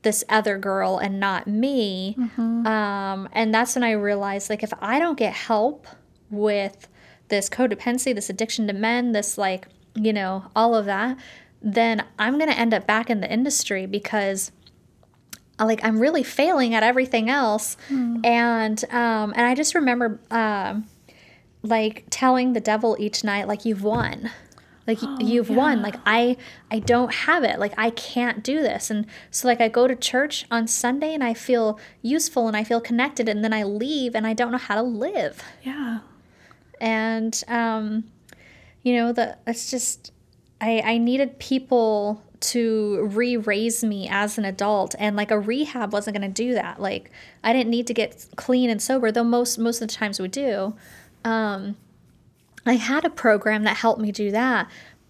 this 0.00 0.24
other 0.26 0.56
girl 0.56 0.96
and 0.96 1.20
not 1.20 1.46
me. 1.46 2.16
Mm-hmm. 2.18 2.66
Um, 2.66 3.28
and 3.32 3.52
that's 3.52 3.74
when 3.74 3.84
I 3.84 3.90
realized 3.92 4.48
like 4.48 4.62
if 4.62 4.72
I 4.80 4.98
don't 4.98 5.18
get 5.18 5.34
help 5.34 5.86
with 6.30 6.88
this 7.28 7.50
codependency, 7.50 8.14
this 8.14 8.30
addiction 8.30 8.66
to 8.68 8.72
men, 8.72 9.12
this 9.12 9.36
like, 9.36 9.68
you 9.94 10.14
know, 10.14 10.44
all 10.56 10.74
of 10.74 10.86
that, 10.86 11.18
then 11.60 12.04
I'm 12.18 12.38
going 12.38 12.50
to 12.50 12.58
end 12.58 12.72
up 12.72 12.86
back 12.86 13.10
in 13.10 13.20
the 13.20 13.30
industry 13.30 13.84
because 13.84 14.50
like 15.58 15.84
I'm 15.84 15.98
really 15.98 16.22
failing 16.22 16.74
at 16.74 16.82
everything 16.82 17.28
else. 17.28 17.76
Mm. 17.90 18.24
And 18.24 18.84
um 18.90 19.32
and 19.36 19.42
I 19.42 19.54
just 19.54 19.74
remember 19.74 20.20
um 20.30 20.86
like 21.62 22.04
telling 22.08 22.54
the 22.54 22.60
devil 22.60 22.96
each 22.98 23.24
night 23.24 23.46
like 23.46 23.64
you've 23.64 23.82
won 23.82 24.30
like 24.86 24.98
oh, 25.02 25.18
you've 25.20 25.50
yeah. 25.50 25.56
won. 25.56 25.82
Like 25.82 25.96
i 26.06 26.36
i 26.70 26.78
don't 26.78 27.12
have 27.12 27.44
it. 27.44 27.58
Like 27.58 27.74
i 27.76 27.90
can't 27.90 28.42
do 28.42 28.60
this. 28.62 28.90
And 28.90 29.06
so 29.30 29.48
like 29.48 29.60
i 29.60 29.68
go 29.68 29.86
to 29.86 29.96
church 29.96 30.46
on 30.50 30.66
sunday 30.66 31.14
and 31.14 31.24
i 31.24 31.34
feel 31.34 31.78
useful 32.02 32.48
and 32.48 32.56
i 32.56 32.64
feel 32.64 32.80
connected 32.80 33.28
and 33.28 33.44
then 33.44 33.52
i 33.52 33.62
leave 33.62 34.14
and 34.14 34.26
i 34.26 34.32
don't 34.32 34.52
know 34.52 34.58
how 34.58 34.76
to 34.76 34.82
live. 34.82 35.42
Yeah. 35.62 36.00
And 36.80 37.42
um 37.48 38.04
you 38.82 38.94
know 38.94 39.12
the 39.12 39.36
it's 39.46 39.70
just 39.70 40.12
i 40.60 40.80
i 40.84 40.98
needed 40.98 41.38
people 41.38 42.22
to 42.38 43.08
re-raise 43.10 43.82
me 43.82 44.06
as 44.10 44.36
an 44.36 44.44
adult 44.44 44.94
and 44.98 45.16
like 45.16 45.30
a 45.30 45.40
rehab 45.40 45.92
wasn't 45.92 46.16
going 46.16 46.32
to 46.32 46.42
do 46.42 46.54
that. 46.54 46.80
Like 46.80 47.10
i 47.42 47.52
didn't 47.52 47.70
need 47.70 47.86
to 47.88 47.94
get 47.94 48.26
clean 48.36 48.70
and 48.70 48.80
sober 48.80 49.10
though 49.10 49.24
most 49.24 49.58
most 49.58 49.82
of 49.82 49.88
the 49.88 49.94
times 49.94 50.20
we 50.20 50.28
do. 50.28 50.74
Um 51.24 51.76
I 52.66 52.74
had 52.74 53.04
a 53.04 53.10
program 53.10 53.64
that 53.64 53.76
helped 53.76 54.00
me 54.00 54.12
do 54.12 54.30
that. 54.32 54.68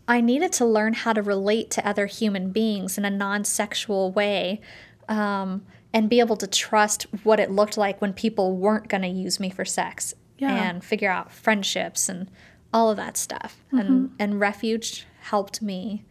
I 0.08 0.20
needed 0.20 0.52
to 0.54 0.64
learn 0.64 0.92
how 0.92 1.12
to 1.12 1.22
relate 1.22 1.70
to 1.72 1.88
other 1.88 2.06
human 2.06 2.50
beings 2.50 2.96
in 2.96 3.04
a 3.04 3.10
non 3.10 3.44
sexual 3.44 4.12
way 4.12 4.60
um, 5.08 5.64
and 5.92 6.08
be 6.08 6.20
able 6.20 6.36
to 6.36 6.46
trust 6.46 7.06
what 7.24 7.40
it 7.40 7.50
looked 7.50 7.76
like 7.76 8.00
when 8.00 8.12
people 8.12 8.56
weren't 8.56 8.88
going 8.88 9.02
to 9.02 9.08
use 9.08 9.40
me 9.40 9.50
for 9.50 9.64
sex 9.64 10.14
yeah. 10.38 10.54
and 10.54 10.84
figure 10.84 11.10
out 11.10 11.32
friendships 11.32 12.08
and 12.08 12.30
all 12.72 12.90
of 12.90 12.96
that 12.98 13.16
stuff. 13.16 13.62
Mm-hmm. 13.68 13.78
And, 13.78 14.10
and 14.18 14.40
Refuge 14.40 15.06
helped 15.20 15.62
me 15.62 16.04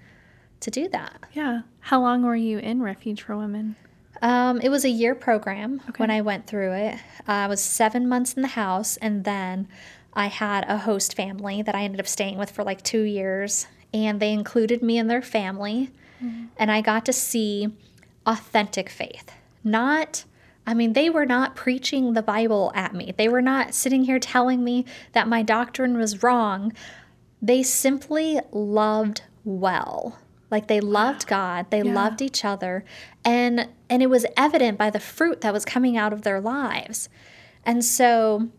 to 0.60 0.72
do 0.72 0.89
that. 0.89 1.20
Yeah. 1.34 1.62
How 1.80 2.02
long 2.02 2.24
were 2.24 2.36
you 2.36 2.58
in 2.58 2.82
Refuge 2.82 3.22
for 3.22 3.38
Women? 3.38 3.76
Um, 4.22 4.60
it 4.62 4.70
was 4.70 4.86
a 4.86 4.89
year 4.89 5.14
program 5.14 5.82
okay. 5.89 5.98
when 6.02 6.10
I 6.10 6.22
went 6.22 6.48
through 6.48 6.74
it. 6.74 6.96
Uh, 7.28 7.32
I 7.32 7.48
was 7.48 7.62
seven 7.62 8.08
months 8.08 8.34
in 8.34 8.41
the 8.41 8.50
house, 8.50 8.98
and 8.98 9.24
then 9.24 9.68
I 10.16 10.28
had 10.28 10.66
a 10.68 10.78
host 10.78 11.16
family 11.16 11.61
that 11.61 11.76
I 11.76 11.84
ended 11.84 11.99
up 11.99 12.07
staying 12.07 12.38
with 12.38 12.51
for 12.51 12.63
like 12.63 12.82
two 12.82 13.03
years, 13.03 13.68
and 13.93 14.20
they 14.20 14.32
included 14.32 14.82
me 14.82 14.97
in 14.97 15.07
their 15.07 15.22
family. 15.22 15.91
Mm-hmm. 16.24 16.45
And 16.57 16.72
I 16.72 16.82
got 16.82 17.05
to 17.05 17.13
see 17.13 17.70
authentic 18.26 18.89
faith, 18.89 19.32
not 19.63 20.26
I 20.68 20.74
mean, 20.74 20.93
they 20.93 21.09
were 21.09 21.26
not 21.26 21.55
preaching 21.55 22.13
the 22.13 22.24
Bible 22.24 22.72
at 22.74 22.95
me. 22.95 23.13
They 23.16 23.30
were 23.30 23.41
not 23.41 23.74
sitting 23.74 24.05
here 24.05 24.20
telling 24.20 24.63
me 24.63 24.86
that 25.11 25.28
my 25.28 25.43
doctrine 25.43 25.97
was 25.97 26.24
wrong. 26.24 26.74
They 27.41 27.61
simply 27.61 28.39
loved 28.51 29.22
well. 29.43 30.18
Like 30.49 30.68
they 30.68 30.80
loved 30.80 31.28
God, 31.28 31.70
they 31.70 31.82
yeah. 31.84 31.93
loved 31.93 32.22
each 32.22 32.45
other, 32.45 32.86
and 33.24 33.68
and 33.89 34.01
it 34.01 34.09
was 34.09 34.26
evident 34.38 34.78
by 34.78 34.89
the 34.89 34.99
fruit 34.99 35.41
that 35.41 35.53
was 35.53 35.66
coming 35.66 35.97
out 35.97 36.13
of 36.13 36.22
their 36.22 36.39
lives. 36.39 37.09
And 37.66 37.84
so 37.84 38.49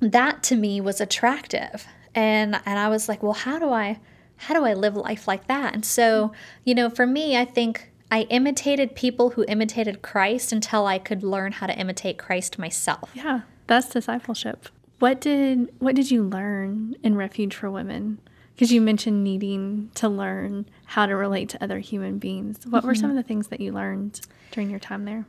that 0.00 0.42
to 0.44 0.56
me 0.56 0.80
was 0.80 1.00
attractive. 1.00 1.86
And 2.14 2.60
and 2.64 2.78
I 2.78 2.88
was 2.88 3.08
like, 3.08 3.22
well, 3.22 3.32
how 3.32 3.58
do 3.58 3.70
I 3.70 3.98
how 4.36 4.54
do 4.54 4.64
I 4.64 4.74
live 4.74 4.96
life 4.96 5.26
like 5.26 5.46
that? 5.48 5.74
And 5.74 5.84
so, 5.84 6.32
you 6.64 6.74
know, 6.74 6.90
for 6.90 7.06
me, 7.06 7.36
I 7.36 7.44
think 7.44 7.90
I 8.10 8.22
imitated 8.22 8.94
people 8.94 9.30
who 9.30 9.44
imitated 9.48 10.02
Christ 10.02 10.52
until 10.52 10.86
I 10.86 10.98
could 10.98 11.22
learn 11.22 11.52
how 11.52 11.66
to 11.66 11.76
imitate 11.76 12.18
Christ 12.18 12.58
myself. 12.58 13.10
Yeah, 13.14 13.40
that's 13.66 13.88
discipleship. 13.88 14.68
What 14.98 15.20
did 15.20 15.72
what 15.78 15.94
did 15.94 16.10
you 16.10 16.22
learn 16.22 16.96
in 17.02 17.16
Refuge 17.16 17.54
for 17.54 17.70
Women? 17.70 18.18
Because 18.54 18.72
you 18.72 18.80
mentioned 18.80 19.22
needing 19.22 19.90
to 19.96 20.08
learn 20.08 20.66
how 20.86 21.04
to 21.04 21.14
relate 21.14 21.50
to 21.50 21.62
other 21.62 21.78
human 21.78 22.18
beings. 22.18 22.66
What 22.66 22.78
mm-hmm. 22.78 22.88
were 22.88 22.94
some 22.94 23.10
of 23.10 23.16
the 23.16 23.22
things 23.22 23.48
that 23.48 23.60
you 23.60 23.72
learned 23.72 24.22
during 24.50 24.70
your 24.70 24.78
time 24.78 25.04
there? 25.04 25.26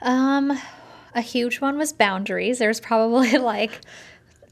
Um, 0.00 0.56
a 1.14 1.20
huge 1.20 1.60
one 1.60 1.78
was 1.78 1.92
boundaries. 1.92 2.58
There's 2.58 2.80
probably 2.80 3.32
like 3.38 3.80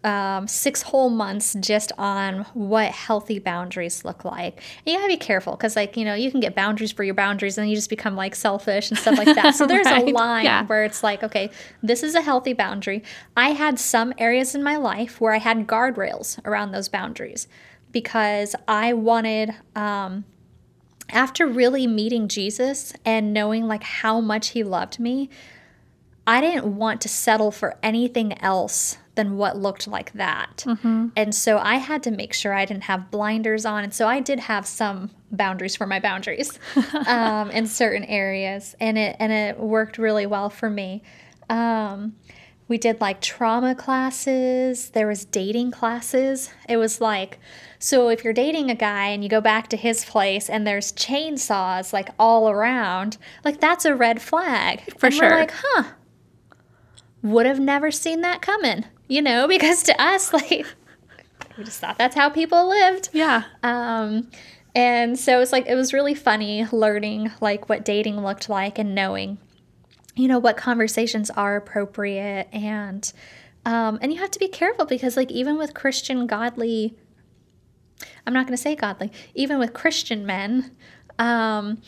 um, 0.07 0.47
six 0.47 0.83
whole 0.83 1.11
months 1.11 1.57
just 1.59 1.91
on 1.99 2.45
what 2.55 2.93
healthy 2.93 3.41
boundaries 3.41 4.05
look 4.05 4.25
like. 4.25 4.55
And 4.55 4.93
you 4.93 4.95
gotta 4.95 5.09
be 5.09 5.17
careful 5.17 5.57
because, 5.57 5.75
like, 5.75 5.97
you 5.97 6.05
know, 6.05 6.15
you 6.15 6.31
can 6.31 6.39
get 6.39 6.55
boundaries 6.55 6.93
for 6.93 7.03
your 7.03 7.15
boundaries 7.15 7.59
and 7.59 7.69
you 7.69 7.75
just 7.75 7.91
become 7.91 8.15
like 8.15 8.37
selfish 8.37 8.89
and 8.89 8.99
stuff 8.99 9.19
like 9.19 9.35
that. 9.35 9.57
So 9.57 9.67
there's 9.69 9.87
right. 9.87 10.09
a 10.09 10.13
line 10.13 10.45
yeah. 10.45 10.65
where 10.67 10.85
it's 10.85 11.03
like, 11.03 11.25
okay, 11.25 11.51
this 11.83 12.05
is 12.05 12.15
a 12.15 12.23
healthy 12.23 12.53
boundary. 12.53 13.03
I 13.37 13.51
had 13.51 13.81
some 13.81 14.15
areas 14.17 14.55
in 14.55 14.63
my 14.63 14.77
life 14.77 15.21
where 15.21 15.33
I 15.33 15.39
had 15.39 15.67
guardrails 15.67 16.39
around 16.47 16.71
those 16.71 16.89
boundaries 16.89 17.49
because 17.91 18.55
I 18.69 18.93
wanted, 18.93 19.55
um, 19.75 20.25
after 21.11 21.47
really 21.47 21.87
meeting 21.87 22.29
Jesus 22.29 22.93
and 23.05 23.33
knowing 23.33 23.67
like 23.67 23.83
how 23.83 24.21
much 24.21 24.49
he 24.49 24.63
loved 24.63 25.01
me, 25.01 25.31
I 26.27 26.41
didn't 26.41 26.77
want 26.77 27.01
to 27.03 27.09
settle 27.09 27.51
for 27.51 27.77
anything 27.83 28.41
else 28.43 28.99
than 29.15 29.37
what 29.37 29.57
looked 29.57 29.89
like 29.89 30.13
that. 30.13 30.65
Mm-hmm. 30.67 31.09
And 31.17 31.35
so 31.35 31.59
I 31.59 31.77
had 31.77 32.03
to 32.05 32.11
make 32.11 32.33
sure 32.33 32.53
I 32.53 32.65
didn't 32.65 32.85
have 32.85 33.11
blinders 33.11 33.65
on. 33.65 33.85
And 33.85 33.95
so 33.95 34.07
I 34.07 34.21
did 34.21 34.41
have 34.41 34.67
some 34.67 35.11
boundaries 35.33 35.75
for 35.75 35.87
my 35.87 36.01
boundaries 36.01 36.59
um, 37.07 37.51
in 37.51 37.67
certain 37.67 38.05
areas, 38.05 38.77
and 38.79 38.99
it 38.99 39.17
and 39.19 39.33
it 39.33 39.59
worked 39.59 39.99
really 39.99 40.27
well 40.27 40.51
for 40.51 40.71
me. 40.71 41.03
Um, 41.49 42.15
we 42.69 42.79
did 42.79 43.01
like 43.01 43.21
trauma 43.21 43.75
classes. 43.75 44.91
There 44.91 45.07
was 45.07 45.25
dating 45.25 45.71
classes. 45.71 46.51
It 46.69 46.77
was 46.79 47.01
like, 47.01 47.39
so 47.79 48.09
if 48.09 48.25
you're 48.25 48.33
dating 48.33 48.71
a 48.71 48.75
guy 48.75 49.07
and 49.09 49.23
you 49.23 49.31
go 49.31 49.41
back 49.41 49.69
to 49.69 49.77
his 49.77 50.05
place 50.05 50.51
and 50.51 50.67
there's 50.67 50.93
chainsaws 50.93 51.93
like 51.93 52.09
all 52.19 52.51
around, 52.51 53.19
like 53.45 53.61
that's 53.61 53.85
a 53.85 53.95
red 53.95 54.21
flag. 54.21 54.83
For 54.99 55.07
and 55.07 55.15
sure. 55.15 55.31
like, 55.31 55.53
huh, 55.55 55.85
would 57.31 57.47
have 57.47 57.61
never 57.61 57.91
seen 57.91 58.21
that 58.23 58.43
coming 58.43 58.85
you 59.09 59.23
know, 59.23 59.49
because 59.49 59.83
to 59.85 60.01
us, 60.01 60.33
like, 60.33 60.67
we 61.57 61.65
just 61.65 61.81
thought 61.81 61.99
that's 61.99 62.15
how 62.15 62.29
people 62.29 62.69
lived. 62.69 63.11
Yeah. 63.13 63.45
Um, 63.63 64.31
and 64.75 65.19
so 65.19 65.41
it's 65.41 65.53
like, 65.53 65.67
it 65.67 65.75
was 65.75 65.93
really 65.93 66.15
funny 66.15 66.67
learning 66.71 67.31
like 67.41 67.69
what 67.69 67.85
dating 67.85 68.23
looked 68.23 68.49
like 68.49 68.79
and 68.79 68.95
knowing, 68.95 69.39
you 70.15 70.29
know, 70.29 70.39
what 70.39 70.57
conversations 70.57 71.31
are 71.31 71.57
appropriate. 71.57 72.49
And, 72.53 73.11
um, 73.65 73.99
and 74.03 74.13
you 74.13 74.21
have 74.21 74.31
to 74.33 74.39
be 74.39 74.49
careful 74.49 74.85
because, 74.85 75.17
like, 75.17 75.31
even 75.31 75.57
with 75.57 75.73
Christian 75.73 76.27
godly, 76.27 76.95
I'm 78.27 78.35
not 78.35 78.47
going 78.47 78.57
to 78.57 78.63
say 78.63 78.77
godly, 78.77 79.11
even 79.35 79.59
with 79.59 79.73
Christian 79.73 80.27
men, 80.27 80.77
um, 81.19 81.81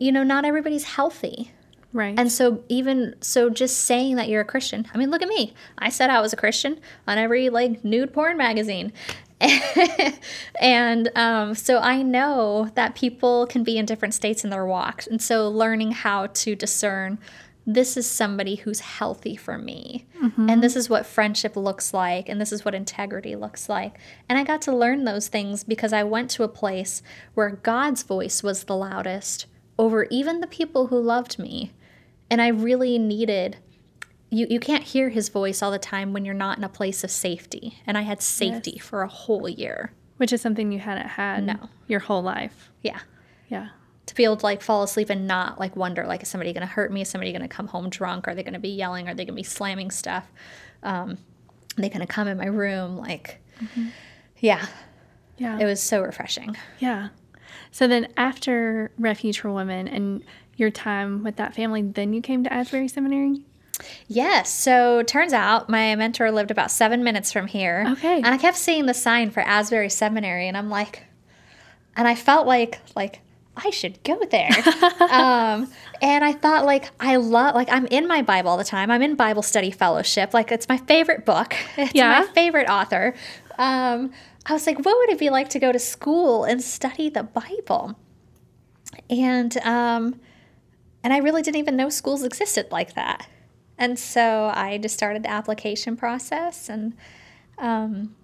you 0.00 0.10
know, 0.10 0.24
not 0.24 0.44
everybody's 0.44 0.84
healthy. 0.84 1.52
Right. 1.96 2.18
And 2.18 2.30
so 2.30 2.62
even 2.68 3.14
so 3.22 3.48
just 3.48 3.78
saying 3.84 4.16
that 4.16 4.28
you're 4.28 4.42
a 4.42 4.44
Christian. 4.44 4.86
I 4.92 4.98
mean, 4.98 5.10
look 5.10 5.22
at 5.22 5.28
me. 5.28 5.54
I 5.78 5.88
said 5.88 6.10
I 6.10 6.20
was 6.20 6.34
a 6.34 6.36
Christian 6.36 6.78
on 7.08 7.16
every 7.16 7.48
like 7.48 7.82
nude 7.82 8.12
porn 8.12 8.36
magazine. 8.36 8.92
and 10.60 11.10
um, 11.14 11.54
so 11.54 11.78
I 11.78 12.02
know 12.02 12.70
that 12.74 12.94
people 12.94 13.46
can 13.46 13.64
be 13.64 13.78
in 13.78 13.86
different 13.86 14.12
states 14.12 14.44
in 14.44 14.50
their 14.50 14.66
walks. 14.66 15.06
And 15.06 15.22
so 15.22 15.48
learning 15.48 15.92
how 15.92 16.26
to 16.26 16.54
discern 16.54 17.18
this 17.66 17.96
is 17.96 18.06
somebody 18.06 18.56
who's 18.56 18.80
healthy 18.80 19.34
for 19.34 19.56
me. 19.56 20.04
Mm-hmm. 20.22 20.50
And 20.50 20.62
this 20.62 20.76
is 20.76 20.90
what 20.90 21.06
friendship 21.06 21.56
looks 21.56 21.94
like. 21.94 22.28
And 22.28 22.38
this 22.38 22.52
is 22.52 22.62
what 22.62 22.74
integrity 22.74 23.36
looks 23.36 23.70
like. 23.70 23.98
And 24.28 24.38
I 24.38 24.44
got 24.44 24.60
to 24.62 24.76
learn 24.76 25.04
those 25.04 25.28
things 25.28 25.64
because 25.64 25.94
I 25.94 26.02
went 26.02 26.30
to 26.32 26.42
a 26.42 26.48
place 26.48 27.02
where 27.32 27.50
God's 27.50 28.02
voice 28.02 28.42
was 28.42 28.64
the 28.64 28.76
loudest 28.76 29.46
over 29.78 30.04
even 30.10 30.40
the 30.40 30.46
people 30.46 30.88
who 30.88 31.00
loved 31.00 31.38
me. 31.38 31.72
And 32.30 32.42
I 32.42 32.48
really 32.48 32.98
needed 32.98 33.58
you 34.30 34.46
you 34.50 34.60
can't 34.60 34.82
hear 34.82 35.08
his 35.08 35.28
voice 35.28 35.62
all 35.62 35.70
the 35.70 35.78
time 35.78 36.12
when 36.12 36.24
you're 36.24 36.34
not 36.34 36.58
in 36.58 36.64
a 36.64 36.68
place 36.68 37.04
of 37.04 37.10
safety. 37.10 37.78
And 37.86 37.96
I 37.96 38.02
had 38.02 38.22
safety 38.22 38.74
yes. 38.76 38.84
for 38.84 39.02
a 39.02 39.08
whole 39.08 39.48
year. 39.48 39.92
Which 40.16 40.32
is 40.32 40.40
something 40.40 40.72
you 40.72 40.78
hadn't 40.78 41.08
had 41.08 41.44
no. 41.44 41.68
your 41.88 42.00
whole 42.00 42.22
life. 42.22 42.70
Yeah. 42.82 43.00
Yeah. 43.48 43.68
To 44.06 44.14
be 44.14 44.24
able 44.24 44.38
to 44.38 44.46
like 44.46 44.62
fall 44.62 44.82
asleep 44.82 45.10
and 45.10 45.26
not 45.26 45.60
like 45.60 45.76
wonder 45.76 46.06
like 46.06 46.22
is 46.22 46.28
somebody 46.28 46.52
gonna 46.52 46.66
hurt 46.66 46.92
me? 46.92 47.02
Is 47.02 47.08
somebody 47.08 47.32
gonna 47.32 47.48
come 47.48 47.68
home 47.68 47.90
drunk? 47.90 48.26
Are 48.26 48.34
they 48.34 48.42
gonna 48.42 48.58
be 48.58 48.70
yelling? 48.70 49.08
Are 49.08 49.14
they 49.14 49.24
gonna 49.24 49.36
be 49.36 49.42
slamming 49.42 49.90
stuff? 49.90 50.30
Um, 50.82 51.18
are 51.76 51.82
they 51.82 51.88
gonna 51.88 52.06
come 52.06 52.28
in 52.28 52.38
my 52.38 52.46
room? 52.46 52.96
Like 52.96 53.40
mm-hmm. 53.60 53.88
yeah. 54.38 54.66
Yeah. 55.36 55.58
It 55.58 55.66
was 55.66 55.82
so 55.82 56.02
refreshing. 56.02 56.56
Yeah. 56.78 57.08
So 57.70 57.86
then 57.86 58.08
after 58.16 58.90
Refuge 58.98 59.40
for 59.40 59.52
Women 59.52 59.86
and 59.86 60.24
your 60.56 60.70
time 60.70 61.22
with 61.22 61.36
that 61.36 61.54
family, 61.54 61.82
then 61.82 62.12
you 62.12 62.20
came 62.20 62.44
to 62.44 62.52
Asbury 62.52 62.88
Seminary? 62.88 63.42
Yes. 64.08 64.50
So 64.50 65.02
turns 65.02 65.32
out 65.32 65.68
my 65.68 65.94
mentor 65.96 66.30
lived 66.30 66.50
about 66.50 66.70
seven 66.70 67.04
minutes 67.04 67.32
from 67.32 67.46
here. 67.46 67.84
Okay. 67.92 68.16
And 68.16 68.28
I 68.28 68.38
kept 68.38 68.56
seeing 68.56 68.86
the 68.86 68.94
sign 68.94 69.30
for 69.30 69.40
Asbury 69.40 69.90
Seminary, 69.90 70.48
and 70.48 70.56
I'm 70.56 70.70
like, 70.70 71.04
and 71.96 72.08
I 72.08 72.14
felt 72.14 72.46
like 72.46 72.80
like 72.94 73.20
I 73.56 73.70
should 73.70 74.02
go 74.02 74.18
there. 74.30 74.50
um, 75.10 75.70
and 76.02 76.24
I 76.24 76.32
thought 76.32 76.64
like 76.64 76.90
I 77.00 77.16
love 77.16 77.54
like 77.54 77.70
I'm 77.70 77.86
in 77.86 78.06
my 78.06 78.22
Bible 78.22 78.50
all 78.50 78.56
the 78.56 78.64
time. 78.64 78.90
I'm 78.90 79.02
in 79.02 79.14
Bible 79.14 79.42
study 79.42 79.70
fellowship. 79.70 80.34
Like 80.34 80.52
it's 80.52 80.68
my 80.68 80.78
favorite 80.78 81.24
book. 81.24 81.54
It's 81.76 81.94
yeah. 81.94 82.20
my 82.20 82.26
favorite 82.32 82.68
author. 82.68 83.14
Um, 83.58 84.12
I 84.46 84.52
was 84.52 84.66
like, 84.66 84.78
what 84.78 84.96
would 84.96 85.10
it 85.10 85.18
be 85.18 85.30
like 85.30 85.48
to 85.50 85.58
go 85.58 85.72
to 85.72 85.78
school 85.78 86.44
and 86.44 86.62
study 86.62 87.08
the 87.10 87.22
Bible? 87.22 87.98
And 89.10 89.56
um, 89.58 90.20
and 91.06 91.12
I 91.12 91.18
really 91.18 91.40
didn't 91.40 91.58
even 91.58 91.76
know 91.76 91.88
schools 91.88 92.24
existed 92.24 92.72
like 92.72 92.94
that. 92.94 93.28
And 93.78 93.96
so 93.96 94.50
I 94.52 94.76
just 94.78 94.96
started 94.96 95.22
the 95.22 95.30
application 95.30 95.96
process 95.96 96.68
and 96.68 96.94
um, 97.58 98.16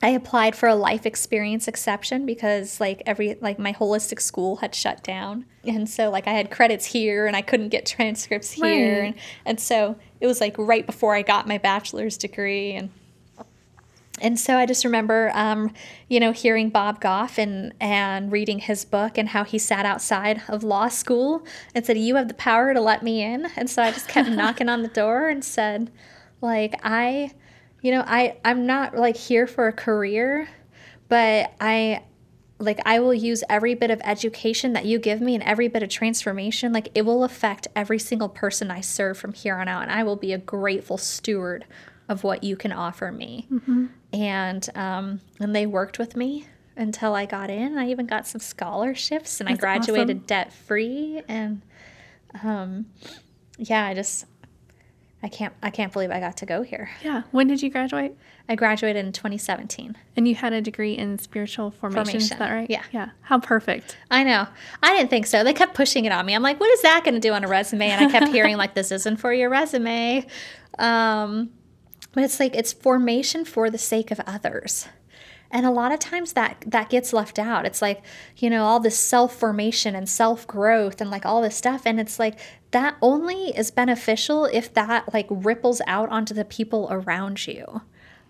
I 0.00 0.10
applied 0.10 0.54
for 0.54 0.68
a 0.68 0.76
life 0.76 1.04
experience 1.04 1.66
exception 1.66 2.26
because 2.26 2.78
like 2.78 3.02
every 3.06 3.38
like 3.40 3.58
my 3.58 3.72
holistic 3.72 4.20
school 4.20 4.54
had 4.58 4.72
shut 4.72 5.02
down. 5.02 5.46
And 5.64 5.88
so 5.88 6.10
like 6.10 6.28
I 6.28 6.32
had 6.32 6.52
credits 6.52 6.86
here 6.86 7.26
and 7.26 7.34
I 7.34 7.42
couldn't 7.42 7.70
get 7.70 7.86
transcripts 7.86 8.52
here. 8.52 9.00
Right. 9.00 9.06
And, 9.06 9.14
and 9.44 9.60
so 9.60 9.96
it 10.20 10.28
was 10.28 10.40
like 10.40 10.54
right 10.58 10.86
before 10.86 11.16
I 11.16 11.22
got 11.22 11.48
my 11.48 11.58
bachelor's 11.58 12.16
degree 12.16 12.70
and 12.70 12.90
and 14.20 14.38
so 14.38 14.56
I 14.56 14.66
just 14.66 14.84
remember, 14.84 15.30
um, 15.34 15.72
you 16.08 16.20
know, 16.20 16.32
hearing 16.32 16.70
Bob 16.70 17.00
Goff 17.00 17.38
and, 17.38 17.72
and 17.80 18.30
reading 18.30 18.58
his 18.58 18.84
book 18.84 19.16
and 19.16 19.28
how 19.28 19.44
he 19.44 19.58
sat 19.58 19.86
outside 19.86 20.42
of 20.48 20.62
law 20.62 20.88
school 20.88 21.44
and 21.74 21.84
said, 21.84 21.98
You 21.98 22.16
have 22.16 22.28
the 22.28 22.34
power 22.34 22.74
to 22.74 22.80
let 22.80 23.02
me 23.02 23.22
in. 23.22 23.46
And 23.56 23.68
so 23.68 23.82
I 23.82 23.90
just 23.90 24.08
kept 24.08 24.28
knocking 24.30 24.68
on 24.68 24.82
the 24.82 24.88
door 24.88 25.28
and 25.28 25.44
said, 25.44 25.90
like, 26.40 26.78
I, 26.82 27.32
you 27.82 27.92
know, 27.92 28.04
I, 28.06 28.36
I'm 28.44 28.66
not 28.66 28.96
like 28.96 29.16
here 29.16 29.46
for 29.46 29.68
a 29.68 29.72
career, 29.72 30.48
but 31.08 31.52
I, 31.60 32.04
like 32.58 32.80
I 32.84 33.00
will 33.00 33.14
use 33.14 33.42
every 33.48 33.74
bit 33.74 33.90
of 33.90 34.00
education 34.04 34.74
that 34.74 34.84
you 34.84 34.98
give 34.98 35.20
me 35.20 35.34
and 35.34 35.42
every 35.42 35.68
bit 35.68 35.82
of 35.82 35.88
transformation 35.88 36.74
like 36.74 36.90
it 36.94 37.06
will 37.06 37.24
affect 37.24 37.66
every 37.74 37.98
single 37.98 38.28
person 38.28 38.70
I 38.70 38.82
serve 38.82 39.16
from 39.16 39.32
here 39.32 39.56
on 39.56 39.66
out 39.66 39.80
and 39.82 39.90
I 39.90 40.02
will 40.02 40.16
be 40.16 40.34
a 40.34 40.38
grateful 40.38 40.98
steward 40.98 41.64
of 42.10 42.22
what 42.22 42.44
you 42.44 42.56
can 42.56 42.72
offer 42.72 43.10
me. 43.10 43.46
Mm-hmm. 43.50 43.86
And 44.12 44.68
um, 44.74 45.20
and 45.38 45.54
they 45.54 45.66
worked 45.66 45.98
with 45.98 46.16
me 46.16 46.46
until 46.76 47.14
I 47.14 47.26
got 47.26 47.50
in. 47.50 47.78
I 47.78 47.90
even 47.90 48.06
got 48.06 48.26
some 48.26 48.40
scholarships 48.40 49.40
and 49.40 49.48
That's 49.48 49.58
I 49.58 49.60
graduated 49.60 50.16
awesome. 50.18 50.26
debt 50.26 50.52
free. 50.52 51.22
And 51.28 51.62
um, 52.42 52.86
yeah, 53.58 53.84
I 53.86 53.94
just 53.94 54.26
I 55.22 55.28
can't 55.28 55.54
I 55.62 55.70
can't 55.70 55.92
believe 55.92 56.10
I 56.10 56.18
got 56.18 56.38
to 56.38 56.46
go 56.46 56.62
here. 56.62 56.90
Yeah. 57.04 57.22
When 57.30 57.46
did 57.46 57.62
you 57.62 57.70
graduate? 57.70 58.16
I 58.48 58.56
graduated 58.56 59.04
in 59.04 59.12
2017. 59.12 59.96
And 60.16 60.26
you 60.26 60.34
had 60.34 60.52
a 60.52 60.60
degree 60.60 60.94
in 60.94 61.18
spiritual 61.18 61.70
formation, 61.70 62.16
is 62.16 62.30
that 62.30 62.50
right? 62.50 62.68
yeah. 62.68 62.82
Yeah. 62.90 63.10
How 63.20 63.38
perfect. 63.38 63.96
I 64.10 64.24
know. 64.24 64.46
I 64.82 64.96
didn't 64.96 65.10
think 65.10 65.26
so. 65.26 65.44
They 65.44 65.52
kept 65.52 65.74
pushing 65.74 66.04
it 66.04 66.12
on 66.12 66.26
me. 66.26 66.34
I'm 66.34 66.42
like, 66.42 66.58
what 66.58 66.70
is 66.70 66.82
that 66.82 67.04
going 67.04 67.14
to 67.14 67.20
do 67.20 67.32
on 67.32 67.44
a 67.44 67.48
resume? 67.48 67.90
And 67.90 68.06
I 68.06 68.10
kept 68.10 68.28
hearing 68.32 68.56
like, 68.56 68.74
this 68.74 68.90
isn't 68.90 69.18
for 69.18 69.32
your 69.32 69.50
resume. 69.50 70.26
Um, 70.78 71.50
but 72.12 72.24
it's 72.24 72.40
like 72.40 72.54
it's 72.54 72.72
formation 72.72 73.44
for 73.44 73.70
the 73.70 73.78
sake 73.78 74.10
of 74.10 74.20
others. 74.26 74.88
And 75.52 75.66
a 75.66 75.70
lot 75.70 75.92
of 75.92 75.98
times 75.98 76.34
that 76.34 76.62
that 76.66 76.90
gets 76.90 77.12
left 77.12 77.38
out. 77.38 77.66
It's 77.66 77.82
like, 77.82 78.02
you 78.36 78.48
know, 78.50 78.64
all 78.64 78.78
this 78.78 78.98
self-formation 78.98 79.96
and 79.96 80.08
self-growth 80.08 81.00
and 81.00 81.10
like 81.10 81.26
all 81.26 81.42
this 81.42 81.56
stuff 81.56 81.82
and 81.86 81.98
it's 81.98 82.18
like 82.18 82.38
that 82.70 82.96
only 83.02 83.48
is 83.56 83.70
beneficial 83.70 84.44
if 84.44 84.72
that 84.74 85.12
like 85.12 85.26
ripples 85.28 85.80
out 85.86 86.08
onto 86.08 86.34
the 86.34 86.44
people 86.44 86.86
around 86.90 87.46
you. 87.46 87.82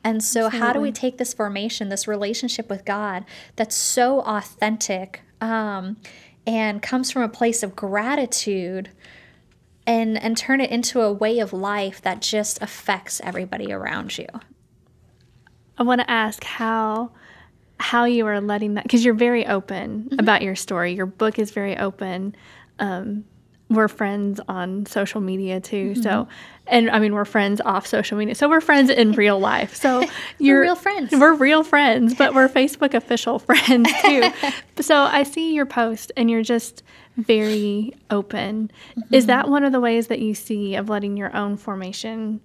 And 0.03 0.25
so 0.25 0.49
how 0.49 0.73
do 0.73 0.81
we 0.81 0.93
take 0.93 1.19
this 1.19 1.35
formation, 1.35 1.91
this 1.91 2.09
relationship 2.09 2.71
with 2.71 2.87
God 2.87 3.27
that's 3.57 3.77
so 3.77 4.21
authentic 4.21 5.21
um, 5.43 5.99
and 6.47 6.81
comes 6.81 7.11
from 7.11 7.21
a 7.23 7.29
place 7.29 7.63
of 7.63 7.77
gratitude 7.77 8.91
and 9.91 10.11
and 10.25 10.37
turn 10.37 10.61
it 10.61 10.71
into 10.71 11.01
a 11.01 11.13
way 11.13 11.35
of 11.41 11.53
life 11.53 11.99
that 12.03 12.23
just 12.23 12.63
affects 12.63 13.21
everybody 13.25 13.73
around 13.73 14.17
you? 14.19 14.27
I 15.79 15.83
want 15.83 16.01
to 16.01 16.11
ask 16.11 16.45
how 16.45 17.11
how 17.79 18.05
you 18.05 18.27
are 18.27 18.41
letting 18.41 18.75
that 18.75 18.85
because 18.85 19.05
you're 19.05 19.15
very 19.15 19.47
open 19.47 20.05
Mm-hmm. 20.05 20.19
about 20.21 20.43
your 20.43 20.55
story. 20.57 20.93
Your 20.95 21.07
book 21.07 21.39
is 21.39 21.51
very 21.51 21.77
open. 21.79 22.37
Um, 22.79 23.25
we're 23.71 23.89
friends 23.89 24.41
on 24.49 24.85
social 24.87 25.21
media 25.21 25.61
too. 25.61 25.95
So, 25.95 26.11
Mm-hmm. 26.11 26.31
and 26.67 26.91
I 26.91 26.99
mean 26.99 27.15
we're 27.15 27.25
friends 27.25 27.61
off 27.65 27.87
social 27.87 28.19
media. 28.19 28.35
So 28.35 28.49
we're 28.49 28.61
friends 28.61 28.91
in 28.91 29.13
real 29.13 29.39
life. 29.39 29.75
So 29.75 30.05
you're 30.39 30.61
real 30.61 30.75
friends. 30.77 31.13
We're 31.13 31.35
real 31.35 31.63
friends, 31.65 32.15
but 32.15 32.35
we're 32.35 32.49
Facebook 32.49 32.95
official 32.95 33.39
friends 33.49 33.91
too. 34.03 34.25
so 34.83 34.97
I 34.97 35.23
see 35.23 35.55
your 35.55 35.67
post 35.67 36.13
and 36.17 36.31
you're 36.31 36.43
just 36.43 36.83
very 37.25 37.93
open. 38.11 38.71
Is 39.11 39.27
that 39.27 39.43
Mm-hmm. 39.45 39.51
one 39.53 39.65
of 39.65 39.73
the 39.73 39.81
ways 39.81 40.07
that 40.09 40.19
you 40.21 40.35
see 40.35 40.75
of 40.75 40.89
letting 40.89 41.17
your 41.17 41.35
own 41.37 41.57
formation, 41.57 42.41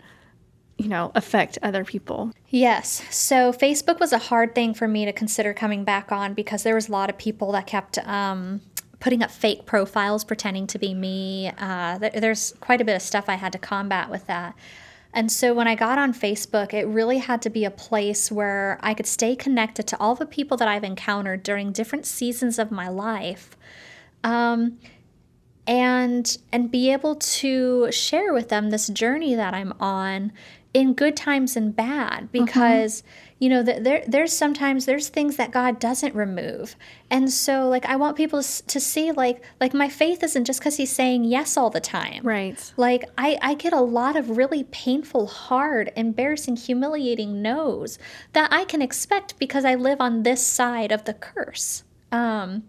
you 0.77 0.87
know, 0.87 1.11
affect 1.15 1.57
other 1.63 1.83
people? 1.85 2.31
Yes. 2.49 3.03
So 3.09 3.51
Facebook 3.51 3.99
was 3.99 4.13
a 4.13 4.17
hard 4.17 4.55
thing 4.55 4.73
for 4.73 4.87
me 4.87 5.05
to 5.05 5.13
consider 5.13 5.53
coming 5.53 5.83
back 5.83 6.11
on 6.11 6.33
because 6.33 6.63
there 6.63 6.75
was 6.75 6.89
a 6.89 6.91
lot 6.91 7.09
of 7.09 7.17
people 7.17 7.51
that 7.53 7.67
kept 7.67 7.97
um, 7.99 8.61
putting 8.99 9.21
up 9.23 9.31
fake 9.31 9.65
profiles 9.65 10.23
pretending 10.23 10.67
to 10.67 10.79
be 10.79 10.93
me. 10.93 11.51
Uh, 11.57 11.99
th- 11.99 12.13
there's 12.13 12.53
quite 12.61 12.81
a 12.81 12.85
bit 12.85 12.95
of 12.95 13.01
stuff 13.01 13.25
I 13.27 13.35
had 13.35 13.51
to 13.53 13.59
combat 13.59 14.09
with 14.09 14.27
that. 14.27 14.55
And 15.13 15.31
so 15.31 15.53
when 15.53 15.65
I 15.65 15.75
got 15.75 15.97
on 15.97 16.13
Facebook, 16.13 16.73
it 16.73 16.85
really 16.87 17.19
had 17.19 17.41
to 17.43 17.49
be 17.49 17.63
a 17.63 17.71
place 17.71 18.29
where 18.29 18.77
I 18.81 18.93
could 18.93 19.07
stay 19.07 19.33
connected 19.33 19.87
to 19.87 19.97
all 19.97 20.13
the 20.13 20.25
people 20.25 20.57
that 20.57 20.67
I've 20.67 20.83
encountered 20.83 21.41
during 21.41 21.71
different 21.71 22.05
seasons 22.05 22.59
of 22.59 22.69
my 22.69 22.89
life. 22.89 23.55
Um, 24.25 24.79
and 25.67 26.37
and 26.51 26.69
be 26.69 26.91
able 26.91 27.15
to 27.15 27.91
share 27.91 28.33
with 28.33 28.49
them 28.49 28.69
this 28.69 28.87
journey 28.87 29.35
that 29.35 29.53
I'm 29.53 29.73
on 29.79 30.31
in 30.73 30.93
good 30.93 31.15
times 31.15 31.55
and 31.55 31.73
bad 31.73 32.29
because 32.33 33.01
you 33.39 33.47
know 33.47 33.63
th- 33.63 33.81
there 33.81 34.03
there's 34.07 34.33
sometimes 34.33 34.85
there's 34.85 35.07
things 35.07 35.37
that 35.37 35.51
God 35.51 35.79
doesn't 35.79 36.13
remove. 36.13 36.75
And 37.09 37.31
so 37.31 37.67
like 37.69 37.85
I 37.85 37.95
want 37.95 38.17
people 38.17 38.43
to, 38.43 38.79
see 38.79 39.11
like 39.11 39.41
like 39.59 39.73
my 39.73 39.89
faith 39.89 40.21
isn't 40.21 40.45
just 40.45 40.59
because 40.59 40.77
he's 40.77 40.91
saying 40.91 41.23
yes 41.23 41.57
all 41.57 41.69
the 41.69 41.79
time. 41.79 42.23
Right. 42.23 42.73
like 42.77 43.05
I, 43.17 43.37
I 43.41 43.53
get 43.55 43.73
a 43.73 43.81
lot 43.81 44.15
of 44.15 44.37
really 44.37 44.65
painful 44.65 45.27
hard 45.27 45.91
embarrassing 45.95 46.57
humiliating 46.57 47.41
no's 47.41 47.97
that 48.33 48.51
i 48.51 48.65
can 48.65 48.81
expect 48.81 49.39
because 49.39 49.65
i 49.65 49.75
live 49.75 50.01
on 50.01 50.23
this 50.23 50.45
side 50.45 50.91
of 50.91 51.05
the 51.05 51.13
curse. 51.13 51.83
Um, 52.11 52.63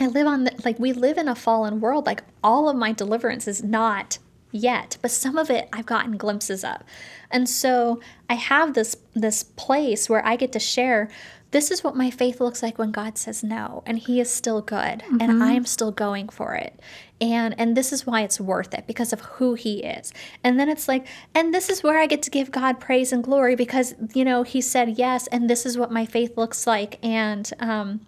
I 0.00 0.06
live 0.06 0.26
on 0.26 0.44
the, 0.44 0.54
like 0.64 0.78
we 0.78 0.92
live 0.92 1.18
in 1.18 1.28
a 1.28 1.34
fallen 1.34 1.80
world. 1.80 2.06
Like 2.06 2.22
all 2.42 2.68
of 2.68 2.76
my 2.76 2.92
deliverance 2.92 3.46
is 3.46 3.62
not 3.62 4.18
yet, 4.50 4.96
but 5.02 5.10
some 5.10 5.36
of 5.36 5.50
it 5.50 5.68
I've 5.72 5.86
gotten 5.86 6.16
glimpses 6.16 6.64
of. 6.64 6.82
And 7.30 7.48
so 7.48 8.00
I 8.28 8.34
have 8.34 8.74
this 8.74 8.96
this 9.14 9.42
place 9.42 10.08
where 10.08 10.24
I 10.26 10.36
get 10.36 10.52
to 10.52 10.58
share 10.58 11.08
this 11.52 11.72
is 11.72 11.82
what 11.82 11.96
my 11.96 12.10
faith 12.10 12.40
looks 12.40 12.62
like 12.62 12.78
when 12.78 12.92
God 12.92 13.18
says 13.18 13.42
no 13.42 13.82
and 13.84 13.98
he 13.98 14.20
is 14.20 14.30
still 14.30 14.62
good 14.62 15.02
and 15.20 15.42
I 15.42 15.52
am 15.52 15.64
still 15.66 15.90
going 15.90 16.28
for 16.28 16.54
it. 16.54 16.78
And 17.20 17.54
and 17.58 17.76
this 17.76 17.92
is 17.92 18.06
why 18.06 18.22
it's 18.22 18.40
worth 18.40 18.72
it 18.72 18.86
because 18.86 19.12
of 19.12 19.20
who 19.20 19.54
he 19.54 19.82
is. 19.82 20.12
And 20.44 20.58
then 20.58 20.68
it's 20.68 20.88
like 20.88 21.06
and 21.34 21.52
this 21.52 21.68
is 21.68 21.82
where 21.82 21.98
I 21.98 22.06
get 22.06 22.22
to 22.22 22.30
give 22.30 22.50
God 22.50 22.80
praise 22.80 23.12
and 23.12 23.22
glory 23.22 23.56
because 23.56 23.94
you 24.14 24.24
know 24.24 24.44
he 24.44 24.60
said 24.60 24.96
yes 24.96 25.26
and 25.28 25.50
this 25.50 25.66
is 25.66 25.76
what 25.76 25.90
my 25.90 26.06
faith 26.06 26.36
looks 26.36 26.66
like 26.66 26.98
and 27.04 27.52
um 27.58 28.06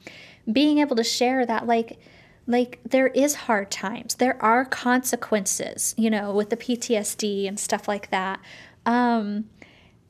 being 0.50 0.78
able 0.78 0.96
to 0.96 1.04
share 1.04 1.44
that 1.46 1.66
like 1.66 1.98
like 2.46 2.80
there 2.84 3.06
is 3.08 3.34
hard 3.34 3.70
times. 3.70 4.16
There 4.16 4.42
are 4.42 4.64
consequences 4.64 5.94
you 5.96 6.10
know 6.10 6.32
with 6.32 6.50
the 6.50 6.56
ptsd 6.56 7.46
and 7.48 7.58
stuff 7.58 7.88
like 7.88 8.10
that. 8.10 8.40
Um 8.86 9.46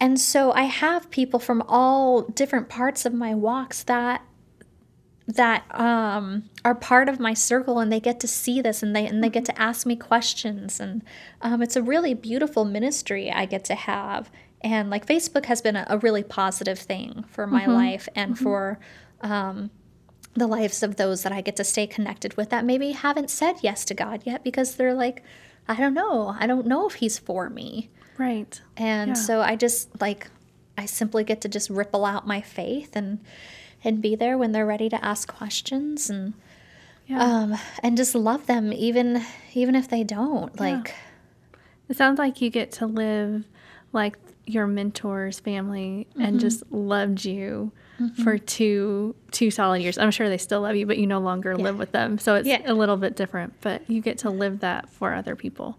and 0.01 0.19
so 0.19 0.51
i 0.53 0.63
have 0.65 1.11
people 1.11 1.39
from 1.39 1.63
all 1.69 2.23
different 2.23 2.69
parts 2.69 3.07
of 3.07 3.15
my 3.15 3.35
walks 3.35 3.85
that 3.85 4.23
that 5.27 5.65
um, 5.79 6.45
are 6.65 6.75
part 6.75 7.09
of 7.09 7.21
my 7.21 7.35
circle 7.35 7.79
and 7.79 7.93
they 7.93 8.01
get 8.01 8.21
to 8.21 8.29
see 8.29 8.61
this 8.61 8.83
and 8.83 8.95
they 8.95 9.07
and 9.07 9.23
they 9.23 9.29
get 9.29 9.45
to 9.47 9.61
ask 9.61 9.87
me 9.87 9.97
questions. 9.97 10.81
And 10.81 11.03
um, 11.41 11.63
it's 11.63 11.77
a 11.77 11.83
really 11.83 12.15
beautiful 12.15 12.65
ministry 12.65 13.31
I 13.31 13.47
get 13.47 13.65
to 13.67 13.75
have. 13.75 14.31
And 14.63 14.91
like 14.91 15.07
Facebook 15.07 15.47
has 15.47 15.61
been 15.61 15.77
a, 15.77 15.87
a 15.89 15.99
really 15.99 16.23
positive 16.23 16.79
thing 16.79 17.25
for 17.29 17.47
my 17.47 17.67
life 17.67 18.09
and 18.15 18.39
for 18.39 18.79
um, 19.21 19.71
the 20.35 20.47
lives 20.47 20.83
of 20.83 20.97
those 20.97 21.23
that 21.25 21.33
I 21.33 21.41
get 21.43 21.57
to 21.57 21.65
stay 21.65 21.87
connected 21.87 22.37
with 22.37 22.51
that 22.51 22.65
maybe 22.65 22.93
haven't 22.93 23.31
said 23.31 23.57
yes 23.63 23.85
to 23.87 23.95
God 23.95 24.23
yet 24.25 24.43
because 24.43 24.77
they're 24.77 24.95
like 24.95 25.23
I 25.69 25.77
don't 25.77 25.95
know 25.95 26.35
I 26.39 26.47
don't 26.47 26.67
know 26.67 26.87
if 26.89 26.95
he's 26.95 27.19
for 27.19 27.51
me 27.51 27.91
Right. 28.19 28.61
and 28.77 29.09
Yeah. 29.09 29.15
so 29.15 29.41
I 29.43 29.57
just 29.57 30.01
like 30.01 30.29
I 30.79 30.87
simply 30.87 31.23
get 31.25 31.41
to 31.43 31.49
just 31.49 31.69
ripple 31.71 32.05
out 32.05 32.27
my 32.27 32.41
faith 32.41 32.97
and 32.97 33.21
and 33.85 34.01
be 34.01 34.15
there 34.17 34.39
when 34.39 34.53
they're 34.53 34.67
ready 34.67 34.89
to 34.89 35.05
ask 35.05 35.29
questions 35.33 36.09
and 36.09 36.33
Yeah. 37.07 37.23
um 37.23 37.55
and 37.83 37.97
just 37.97 38.15
love 38.15 38.47
them 38.47 38.73
even 38.73 39.23
even 39.55 39.75
if 39.75 39.89
they 39.89 40.03
don't 40.05 40.59
like 40.59 40.95
It 41.89 41.97
sounds 41.97 42.19
like 42.19 42.41
you 42.41 42.49
get 42.49 42.73
to 42.73 42.87
live 42.87 43.45
like 43.93 44.17
your 44.47 44.67
mentor's 44.67 45.41
family 45.41 46.07
Mm-hmm. 46.13 46.23
and 46.23 46.41
just 46.41 46.63
loved 46.73 47.25
you 47.25 47.71
for 48.23 48.39
two 48.39 49.15
two 49.31 49.51
solid 49.51 49.83
years. 49.83 49.99
I'm 49.99 50.11
sure 50.11 50.29
they 50.29 50.39
still 50.39 50.61
love 50.63 50.77
you, 50.77 50.87
but 50.87 50.99
you 50.99 51.07
no 51.07 51.21
longer 51.21 51.57
live 51.57 51.79
with 51.79 51.93
them. 51.93 52.19
So 52.19 52.35
it's 52.37 52.47
Yeah. 52.49 52.61
a 52.65 52.75
little 52.75 52.97
bit 52.97 53.17
different, 53.17 53.55
but 53.61 53.89
you 53.91 54.01
get 54.01 54.19
to 54.19 54.31
live 54.31 54.61
that 54.61 54.89
for 54.89 55.15
other 55.15 55.37
people. 55.37 55.79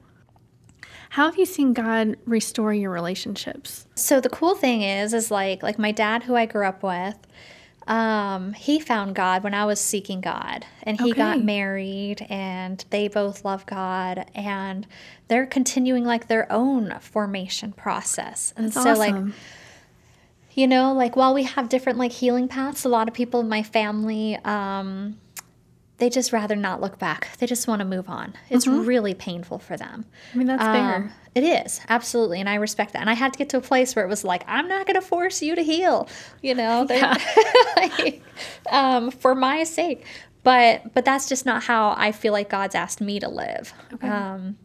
How 1.12 1.26
have 1.26 1.38
you 1.38 1.46
seen 1.46 1.74
God 1.74 2.18
restore 2.26 2.74
your 2.74 2.90
relationships? 2.92 3.86
so 3.96 4.20
the 4.20 4.30
cool 4.30 4.56
thing 4.56 4.82
is 4.82 5.14
is 5.14 5.30
like 5.30 5.62
like 5.64 5.78
my 5.78 5.92
dad 5.92 6.24
who 6.24 6.36
I 6.36 6.46
grew 6.48 6.66
up 6.66 6.82
with 6.82 7.18
um 7.88 8.54
he 8.54 8.80
found 8.80 9.14
God 9.14 9.44
when 9.44 9.54
I 9.54 9.66
was 9.66 9.80
seeking 9.80 10.22
God 10.22 10.66
and 10.84 11.00
he 11.00 11.12
got 11.14 11.44
married 11.44 12.26
and 12.30 12.84
they 12.90 13.10
both 13.10 13.44
love 13.44 13.66
God 13.66 14.26
and 14.34 14.88
they're 15.28 15.46
continuing 15.46 16.06
like 16.06 16.28
their 16.28 16.50
own 16.52 16.98
formation 17.02 17.74
process 17.74 18.54
and 18.56 18.74
so 18.74 18.94
like 18.94 19.14
Awesome. 19.14 19.34
You 20.56 20.68
know 20.68 20.94
like 20.94 21.16
while 21.16 21.34
we 21.34 21.44
have 21.44 21.70
different 21.70 21.98
like 21.98 22.12
healing 22.12 22.48
paths 22.48 22.86
a 22.86 22.90
lot 22.90 23.08
of 23.08 23.14
people 23.14 23.40
in 23.40 23.50
my 23.50 23.64
family 23.64 24.38
um 24.46 25.18
they 26.00 26.10
just 26.10 26.34
rather 26.34 26.56
not 26.56 26.82
look 26.82 26.98
back. 27.00 27.30
They 27.38 27.46
just 27.46 27.68
want 27.68 27.80
to 27.80 27.86
move 27.86 28.10
on. 28.10 28.34
It's 28.50 28.66
really 28.68 29.14
painful 29.14 29.60
for 29.60 29.78
them. 29.78 30.06
I 30.34 30.38
mean, 30.38 30.48
that's 30.48 30.62
Um, 30.64 30.74
fair. 30.74 31.14
it 31.36 31.44
is 31.44 31.80
absolutely 31.88 32.40
and 32.42 32.50
i 32.50 32.56
respect 32.56 32.94
that. 32.94 33.00
And 33.02 33.10
i 33.10 33.14
had 33.14 33.32
to 33.34 33.38
get 33.38 33.48
to 33.50 33.58
a 33.58 33.62
place 33.62 33.96
where 33.96 34.04
it 34.04 34.08
was 34.10 34.24
like 34.26 34.44
i'm 34.48 34.68
not 34.68 34.86
going 34.88 34.96
to 35.00 35.06
force 35.06 35.42
you 35.42 35.56
to 35.56 35.64
heal 35.64 36.10
you 36.42 36.56
know? 36.56 36.84
They're- 36.90 37.16
like, 37.78 38.22
um, 38.70 39.12
for 39.12 39.34
my 39.36 39.64
sake. 39.64 40.04
But 40.42 40.94
but 40.94 41.06
that's 41.06 41.30
just 41.30 41.46
not 41.46 41.64
how 41.64 41.94
i 41.96 42.12
feel 42.12 42.34
like 42.34 42.50
god's 42.50 42.76
asked 42.76 43.00
me 43.00 43.20
to 43.20 43.30
live. 43.30 43.72
Um, 44.02 44.58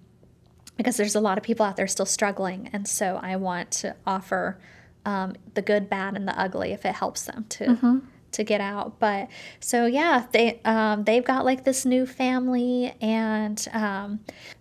because 0.76 0.96
there's 0.96 1.14
a 1.14 1.20
lot 1.20 1.38
of 1.38 1.44
people 1.44 1.64
out 1.66 1.76
there 1.76 1.86
still 1.86 2.06
struggling 2.06 2.70
and 2.72 2.88
so 2.88 3.20
i 3.22 3.36
want 3.36 3.70
to 3.82 3.94
offer 4.06 4.58
um, 5.08 5.34
the 5.54 5.62
good 5.62 5.88
bad 5.88 6.16
and 6.16 6.28
the 6.28 6.38
ugly 6.38 6.72
if 6.72 6.84
it 6.84 6.94
helps 6.94 7.22
them 7.22 7.46
to 7.48 7.64
to 8.30 8.44
get 8.44 8.60
out. 8.60 8.98
But 8.98 9.28
so 9.60 9.86
yeah 9.86 10.26
they 10.32 10.60
um, 10.64 11.04
they've 11.04 11.24
got 11.24 11.44
like 11.44 11.64
this 11.64 11.84
new 11.84 12.04
family 12.06 12.94
and 13.00 13.66
um, 13.72 14.20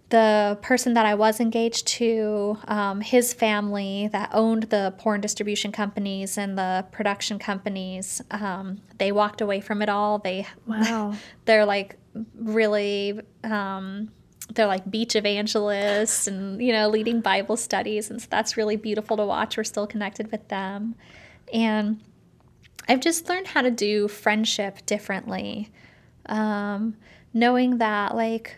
the 0.09 0.57
person 0.61 0.93
that 0.93 1.05
i 1.05 1.13
was 1.13 1.41
engaged 1.41 1.85
to 1.85 2.57
um, 2.69 3.01
his 3.01 3.33
family 3.33 4.07
that 4.13 4.29
owned 4.31 4.63
the 4.63 4.93
porn 4.97 5.19
distribution 5.19 5.69
companies 5.69 6.37
and 6.37 6.57
the 6.57 6.85
production 6.93 7.37
companies 7.37 8.21
um, 8.31 8.79
they 8.97 9.11
walked 9.11 9.41
away 9.41 9.59
from 9.61 9.81
it 9.81 9.89
all. 9.89 10.19
They 10.19 10.47
Wow. 10.65 11.13
they're 11.45 11.65
like 11.65 11.97
really 12.35 13.19
um, 13.43 14.11
they're 14.53 14.67
like 14.67 14.89
beach 14.89 15.15
evangelists 15.15 16.27
and 16.27 16.61
you 16.61 16.71
know 16.71 16.87
leading 16.89 17.21
bible 17.21 17.57
studies 17.57 18.09
and 18.09 18.21
so 18.21 18.27
that's 18.29 18.57
really 18.57 18.75
beautiful 18.75 19.17
to 19.17 19.25
watch. 19.25 19.57
We're 19.57 19.63
still 19.63 19.87
connected 19.87 20.31
with 20.31 20.47
them. 20.47 20.95
And 21.53 22.01
i've 22.89 22.99
just 23.01 23.27
learned 23.27 23.47
how 23.47 23.61
to 23.61 23.71
do 23.71 24.07
friendship 24.07 24.85
differently. 24.85 25.69
Um, 26.27 26.95
knowing 27.33 27.77
that 27.77 28.15
like 28.15 28.57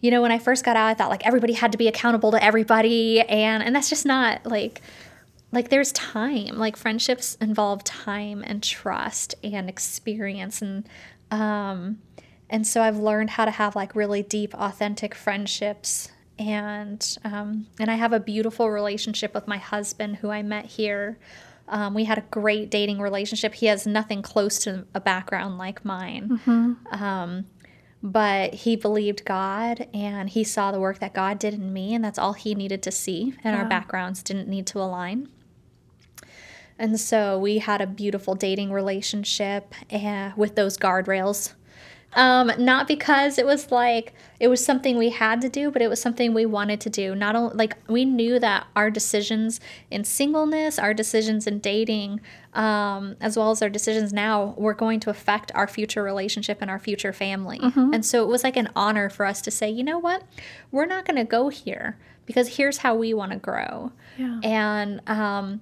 you 0.00 0.10
know 0.10 0.20
when 0.20 0.32
i 0.32 0.38
first 0.38 0.64
got 0.64 0.76
out 0.76 0.86
i 0.88 0.94
thought 0.94 1.10
like 1.10 1.26
everybody 1.26 1.54
had 1.54 1.72
to 1.72 1.78
be 1.78 1.88
accountable 1.88 2.30
to 2.32 2.42
everybody 2.42 3.20
and 3.20 3.62
and 3.62 3.74
that's 3.74 3.88
just 3.88 4.04
not 4.04 4.44
like 4.44 4.82
like 5.52 5.68
there's 5.68 5.92
time. 5.92 6.58
Like 6.58 6.76
friendships 6.76 7.36
involve 7.40 7.84
time 7.84 8.42
and 8.46 8.62
trust 8.62 9.34
and 9.42 9.68
experience 9.68 10.62
and 10.62 10.88
um 11.30 11.98
and 12.50 12.66
so 12.66 12.82
i've 12.82 12.96
learned 12.98 13.30
how 13.30 13.44
to 13.44 13.50
have 13.50 13.74
like 13.76 13.94
really 13.94 14.22
deep 14.22 14.54
authentic 14.54 15.14
friendships 15.14 16.10
and 16.38 17.18
um, 17.24 17.66
and 17.80 17.90
i 17.90 17.94
have 17.94 18.12
a 18.12 18.20
beautiful 18.20 18.70
relationship 18.70 19.34
with 19.34 19.46
my 19.46 19.58
husband 19.58 20.16
who 20.16 20.30
i 20.30 20.42
met 20.42 20.66
here 20.66 21.18
um, 21.68 21.94
we 21.94 22.04
had 22.04 22.18
a 22.18 22.24
great 22.30 22.70
dating 22.70 23.00
relationship 23.00 23.54
he 23.54 23.66
has 23.66 23.86
nothing 23.86 24.22
close 24.22 24.58
to 24.60 24.86
a 24.94 25.00
background 25.00 25.58
like 25.58 25.84
mine 25.84 26.40
Mm-hmm. 26.46 27.02
um, 27.02 27.46
but 28.02 28.54
he 28.54 28.76
believed 28.76 29.24
God 29.24 29.88
and 29.92 30.30
he 30.30 30.44
saw 30.44 30.70
the 30.70 30.78
work 30.78 31.00
that 31.00 31.12
God 31.12 31.40
did 31.40 31.54
in 31.54 31.72
me, 31.72 31.92
and 31.92 32.04
that's 32.04 32.18
all 32.20 32.34
he 32.34 32.54
needed 32.54 32.80
to 32.84 32.92
see. 32.92 33.34
And 33.42 33.56
our 33.56 33.64
backgrounds 33.64 34.22
didn't 34.22 34.46
need 34.48 34.66
to 34.68 34.78
align. 34.78 35.28
And 36.78 37.00
so 37.00 37.36
we 37.38 37.58
had 37.58 37.80
a 37.80 37.86
beautiful 37.86 38.34
dating 38.36 38.70
relationship 38.70 39.74
uh, 39.90 40.32
with 40.36 40.54
those 40.54 40.76
guardrails. 40.78 41.54
Um, 42.16 42.50
not 42.58 42.88
because 42.88 43.38
it 43.38 43.44
was 43.44 43.70
like 43.70 44.14
it 44.40 44.48
was 44.48 44.64
something 44.64 44.96
we 44.96 45.10
had 45.10 45.40
to 45.42 45.50
do, 45.50 45.70
but 45.70 45.82
it 45.82 45.88
was 45.88 46.00
something 46.00 46.32
we 46.32 46.46
wanted 46.46 46.80
to 46.80 46.90
do. 46.90 47.14
Not 47.14 47.36
only 47.36 47.54
like 47.54 47.76
we 47.88 48.04
knew 48.04 48.38
that 48.40 48.66
our 48.74 48.90
decisions 48.90 49.60
in 49.90 50.02
singleness, 50.02 50.78
our 50.78 50.94
decisions 50.94 51.46
in 51.46 51.58
dating, 51.58 52.20
um, 52.54 53.16
as 53.20 53.36
well 53.36 53.50
as 53.50 53.60
our 53.60 53.68
decisions 53.68 54.14
now, 54.14 54.54
were 54.56 54.74
going 54.74 54.98
to 55.00 55.10
affect 55.10 55.52
our 55.54 55.68
future 55.68 56.02
relationship 56.02 56.58
and 56.62 56.70
our 56.70 56.78
future 56.78 57.12
family. 57.12 57.58
And 57.92 58.04
so 58.04 58.22
it 58.22 58.28
was 58.28 58.42
like 58.42 58.56
an 58.56 58.70
honor 58.74 59.10
for 59.10 59.26
us 59.26 59.42
to 59.42 59.50
say, 59.50 59.70
you 59.70 59.84
know 59.84 59.98
what, 59.98 60.22
we're 60.72 60.86
not 60.86 61.04
going 61.04 61.16
to 61.16 61.24
go 61.24 61.50
here 61.50 61.98
because 62.24 62.56
here's 62.56 62.78
how 62.78 62.94
we 62.94 63.14
want 63.14 63.32
to 63.32 63.38
grow. 63.38 63.92
Yeah. 64.16 64.40
And 64.42 65.06
um, 65.06 65.60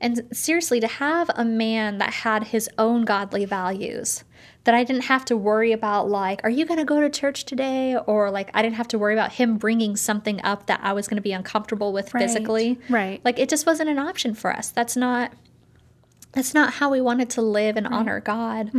and 0.00 0.26
seriously, 0.32 0.80
to 0.80 0.86
have 0.86 1.30
a 1.34 1.44
man 1.44 1.98
that 1.98 2.12
had 2.12 2.44
his 2.44 2.68
own 2.78 3.04
godly 3.04 3.44
values, 3.44 4.24
that 4.66 4.74
I 4.74 4.84
didn't 4.84 5.04
have 5.04 5.24
to 5.26 5.36
worry 5.36 5.72
about, 5.72 6.08
like, 6.10 6.40
are 6.44 6.50
you 6.50 6.66
going 6.66 6.78
to 6.78 6.84
go 6.84 7.00
to 7.00 7.08
church 7.08 7.44
today? 7.44 7.96
Or 7.96 8.30
like, 8.30 8.50
I 8.52 8.62
didn't 8.62 8.74
have 8.76 8.88
to 8.88 8.98
worry 8.98 9.14
about 9.14 9.32
him 9.32 9.56
bringing 9.56 9.96
something 9.96 10.40
up 10.44 10.66
that 10.66 10.80
I 10.82 10.92
was 10.92 11.08
going 11.08 11.16
to 11.16 11.22
be 11.22 11.32
uncomfortable 11.32 11.92
with 11.92 12.12
Right. 12.12 12.22
physically. 12.22 12.78
Right. 12.88 13.20
Like, 13.24 13.38
it 13.38 13.48
just 13.48 13.64
wasn't 13.66 13.88
an 13.90 13.98
option 13.98 14.34
for 14.34 14.52
us. 14.52 14.68
That's 14.70 14.96
not. 14.96 15.32
That's 16.32 16.52
not 16.52 16.74
how 16.74 16.90
we 16.90 17.00
wanted 17.00 17.30
to 17.30 17.40
live 17.42 17.78
and 17.78 17.86
honor 17.86 18.20
God. 18.20 18.70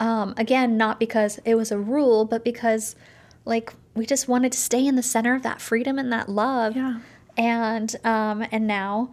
Um, 0.00 0.32
again, 0.38 0.78
not 0.78 0.98
because 0.98 1.38
it 1.44 1.56
was 1.56 1.70
a 1.70 1.76
rule, 1.78 2.24
but 2.24 2.42
because, 2.42 2.96
like, 3.44 3.74
we 3.94 4.06
just 4.06 4.28
wanted 4.28 4.52
to 4.52 4.58
stay 4.58 4.86
in 4.86 4.94
the 4.96 5.02
center 5.02 5.34
of 5.34 5.42
that 5.42 5.60
freedom 5.60 5.98
and 5.98 6.10
that 6.10 6.30
love 6.30 6.74
Yeah. 6.74 7.00
and 7.36 7.94
um, 8.04 8.46
and 8.50 8.66
now 8.66 9.10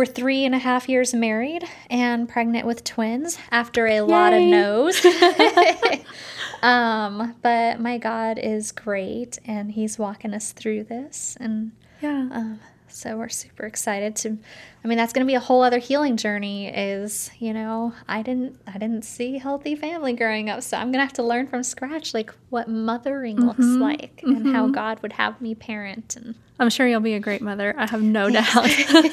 we're 0.00 0.06
three 0.06 0.46
and 0.46 0.54
a 0.54 0.58
half 0.58 0.88
years 0.88 1.12
married 1.12 1.62
and 1.90 2.26
pregnant 2.26 2.66
with 2.66 2.82
twins 2.84 3.38
after 3.50 3.86
a 3.86 4.00
lot 4.00 4.32
of 4.32 4.40
Yay. 4.40 4.50
no's. 4.50 5.04
um, 6.62 7.34
but 7.42 7.78
my 7.80 7.98
God 7.98 8.38
is 8.38 8.72
great, 8.72 9.38
and 9.44 9.70
He's 9.70 9.98
walking 9.98 10.32
us 10.32 10.52
through 10.52 10.84
this, 10.84 11.36
and 11.38 11.72
Yeah. 12.00 12.30
um, 12.32 12.60
so 12.88 13.18
we're 13.18 13.28
super 13.28 13.66
excited 13.66 14.16
to. 14.16 14.38
I 14.82 14.88
mean, 14.88 14.96
that's 14.96 15.12
going 15.12 15.26
to 15.26 15.30
be 15.30 15.34
a 15.34 15.40
whole 15.40 15.62
other 15.62 15.78
healing 15.78 16.16
journey. 16.16 16.68
Is 16.68 17.30
you 17.38 17.52
know, 17.52 17.92
I 18.08 18.22
didn't 18.22 18.58
I 18.66 18.78
didn't 18.78 19.02
see 19.02 19.36
healthy 19.36 19.76
family 19.76 20.14
growing 20.14 20.48
up, 20.48 20.62
so 20.62 20.78
I'm 20.78 20.90
gonna 20.90 21.04
have 21.04 21.12
to 21.14 21.22
learn 21.22 21.46
from 21.46 21.62
scratch, 21.62 22.14
like 22.14 22.32
what 22.48 22.70
mothering 22.70 23.36
looks 23.38 23.58
like 23.66 24.22
and 24.22 24.54
how 24.54 24.68
God 24.68 25.02
would 25.02 25.12
have 25.12 25.42
me 25.42 25.54
parent 25.54 26.16
and. 26.16 26.36
I'm 26.60 26.68
sure 26.68 26.86
you'll 26.86 27.00
be 27.00 27.14
a 27.14 27.20
great 27.20 27.40
mother. 27.40 27.74
I 27.78 27.86
have 27.86 28.02
no 28.02 28.28
doubt. 28.28 28.54
well, 28.92 29.06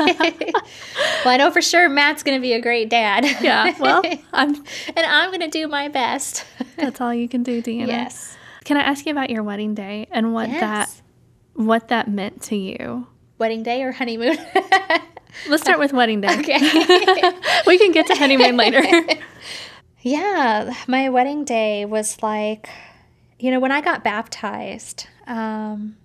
I 1.25 1.37
know 1.37 1.49
for 1.49 1.61
sure 1.61 1.87
Matt's 1.87 2.21
going 2.21 2.37
to 2.37 2.41
be 2.41 2.51
a 2.51 2.61
great 2.61 2.89
dad. 2.89 3.23
yeah. 3.41 3.73
Well, 3.79 4.03
I'm, 4.33 4.53
and 4.53 4.97
I'm 4.97 5.29
going 5.29 5.39
to 5.39 5.47
do 5.47 5.65
my 5.69 5.87
best. 5.87 6.45
that's 6.75 6.99
all 6.99 7.13
you 7.13 7.29
can 7.29 7.43
do, 7.43 7.61
Deanna. 7.61 7.87
yes. 7.87 8.37
Can 8.65 8.75
I 8.75 8.81
ask 8.81 9.05
you 9.05 9.13
about 9.13 9.29
your 9.29 9.43
wedding 9.43 9.73
day 9.73 10.07
and 10.11 10.33
what 10.33 10.49
that 10.49 10.93
what 11.53 11.87
that 11.87 12.09
meant 12.09 12.41
to 12.43 12.57
you? 12.57 13.07
Wedding 13.37 13.63
day 13.63 13.81
or 13.81 13.93
honeymoon? 13.93 14.37
Let's 15.47 15.63
start 15.63 15.79
with 15.79 15.93
wedding 15.93 16.19
day. 16.19 16.37
okay. 16.37 17.31
we 17.65 17.77
can 17.77 17.93
get 17.93 18.07
to 18.07 18.15
honeymoon 18.15 18.57
later. 18.57 18.83
yeah, 20.01 20.73
my 20.85 21.07
wedding 21.07 21.45
day 21.45 21.85
was 21.85 22.21
like, 22.21 22.67
you 23.39 23.51
know, 23.51 23.61
when 23.61 23.71
I 23.71 23.79
got 23.79 24.03
baptized, 24.03 25.07
um, 25.27 25.95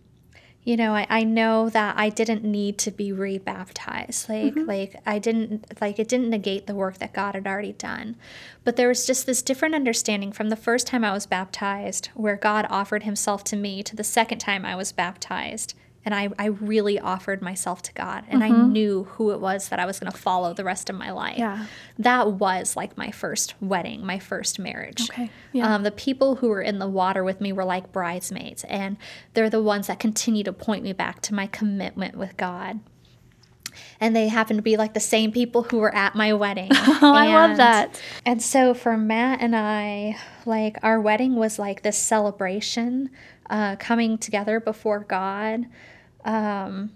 you 0.65 0.77
know, 0.77 0.95
I, 0.95 1.07
I 1.11 1.25
know 1.25 1.69
that 1.71 1.97
I 1.99 2.09
didn't 2.09 2.45
need 2.45 2.79
to 2.79 2.93
be 2.93 3.13
rebaptized. 3.13 4.29
Like, 4.29 4.55
mm-hmm. 4.55 4.69
like 4.69 4.97
I 5.05 5.19
didn't 5.19 5.67
like 5.81 5.99
it 5.99 6.09
didn't 6.09 6.31
negate 6.31 6.67
the 6.67 6.75
work 6.75 6.99
that 6.99 7.13
God 7.13 7.35
had 7.35 7.47
already 7.47 7.73
done. 7.73 8.17
But 8.63 8.77
there 8.77 8.89
was 8.89 9.05
just 9.05 9.27
this 9.27 9.43
different 9.43 9.75
understanding 9.75 10.31
from 10.31 10.51
the 10.51 10.57
first 10.57 10.87
time 10.87 11.05
I 11.05 11.13
was 11.13 11.27
baptized, 11.27 12.11
where 12.15 12.37
God 12.37 12.67
offered 12.71 13.03
himself 13.03 13.43
to 13.45 13.57
me, 13.57 13.83
to 13.83 13.97
the 13.97 14.05
second 14.05 14.39
time 14.39 14.65
I 14.65 14.77
was 14.77 14.93
baptized. 14.93 15.75
And 16.05 16.15
I, 16.15 16.31
I 16.39 16.47
really 16.47 16.99
offered 16.99 17.43
myself 17.43 17.81
to 17.83 17.93
God. 17.93 18.25
And 18.29 18.43
I 18.43 18.49
knew 18.49 19.05
who 19.05 19.31
it 19.31 19.41
was 19.41 19.69
that 19.69 19.79
I 19.79 19.87
was 19.87 20.01
going 20.01 20.11
to 20.11 20.19
follow 20.19 20.53
the 20.53 20.65
rest 20.65 20.91
of 20.91 20.97
my 20.97 21.13
life 21.13 21.39
Yeah. 21.39 21.67
that 21.99 22.33
was 22.33 22.77
like 22.77 22.97
my 22.99 23.13
first 23.13 23.55
wedding, 23.63 24.05
my 24.05 24.19
first 24.19 24.59
marriage. 24.59 25.09
Okay, 25.11 25.31
yeah. 25.53 25.73
Um, 25.73 25.85
the 25.85 25.93
people 25.93 26.37
who 26.37 26.49
were 26.49 26.61
in 26.63 26.81
the 26.81 26.89
water 26.89 27.23
with 27.23 27.41
me 27.41 27.53
were 27.53 27.65
like 27.65 27.93
bridesmaids, 27.93 28.65
and 28.65 28.97
they're 29.35 29.49
the 29.51 29.63
ones 29.63 29.87
that 29.87 30.01
continue 30.01 30.43
to 30.43 30.53
point 30.53 30.83
me 30.83 30.93
back 30.93 31.21
to 31.23 31.35
my 31.35 31.47
commitment 31.47 32.17
with 32.17 32.37
God. 32.37 32.81
And 34.01 34.15
they 34.15 34.29
happen 34.29 34.57
to 34.57 34.63
be 34.63 34.77
like 34.77 34.93
the 34.95 35.01
same 35.01 35.33
people 35.33 35.63
who 35.63 35.79
were 35.79 35.95
at 35.95 36.15
my 36.15 36.33
wedding. 36.35 36.71
Oh, 36.75 36.99
I 37.15 37.29
love 37.29 37.57
that. 37.57 38.01
And 38.27 38.43
so 38.43 38.75
for 38.75 38.97
Matt 38.99 39.41
and 39.41 39.57
I, 39.57 40.19
like 40.45 40.77
our 40.83 41.01
wedding 41.01 41.37
was 41.37 41.59
like 41.59 41.83
this 41.83 41.97
celebration, 41.97 43.11
uh, 43.49 43.77
coming 43.77 44.19
together 44.19 44.61
before 44.61 45.01
God. 45.01 45.67
Um, 46.25 46.93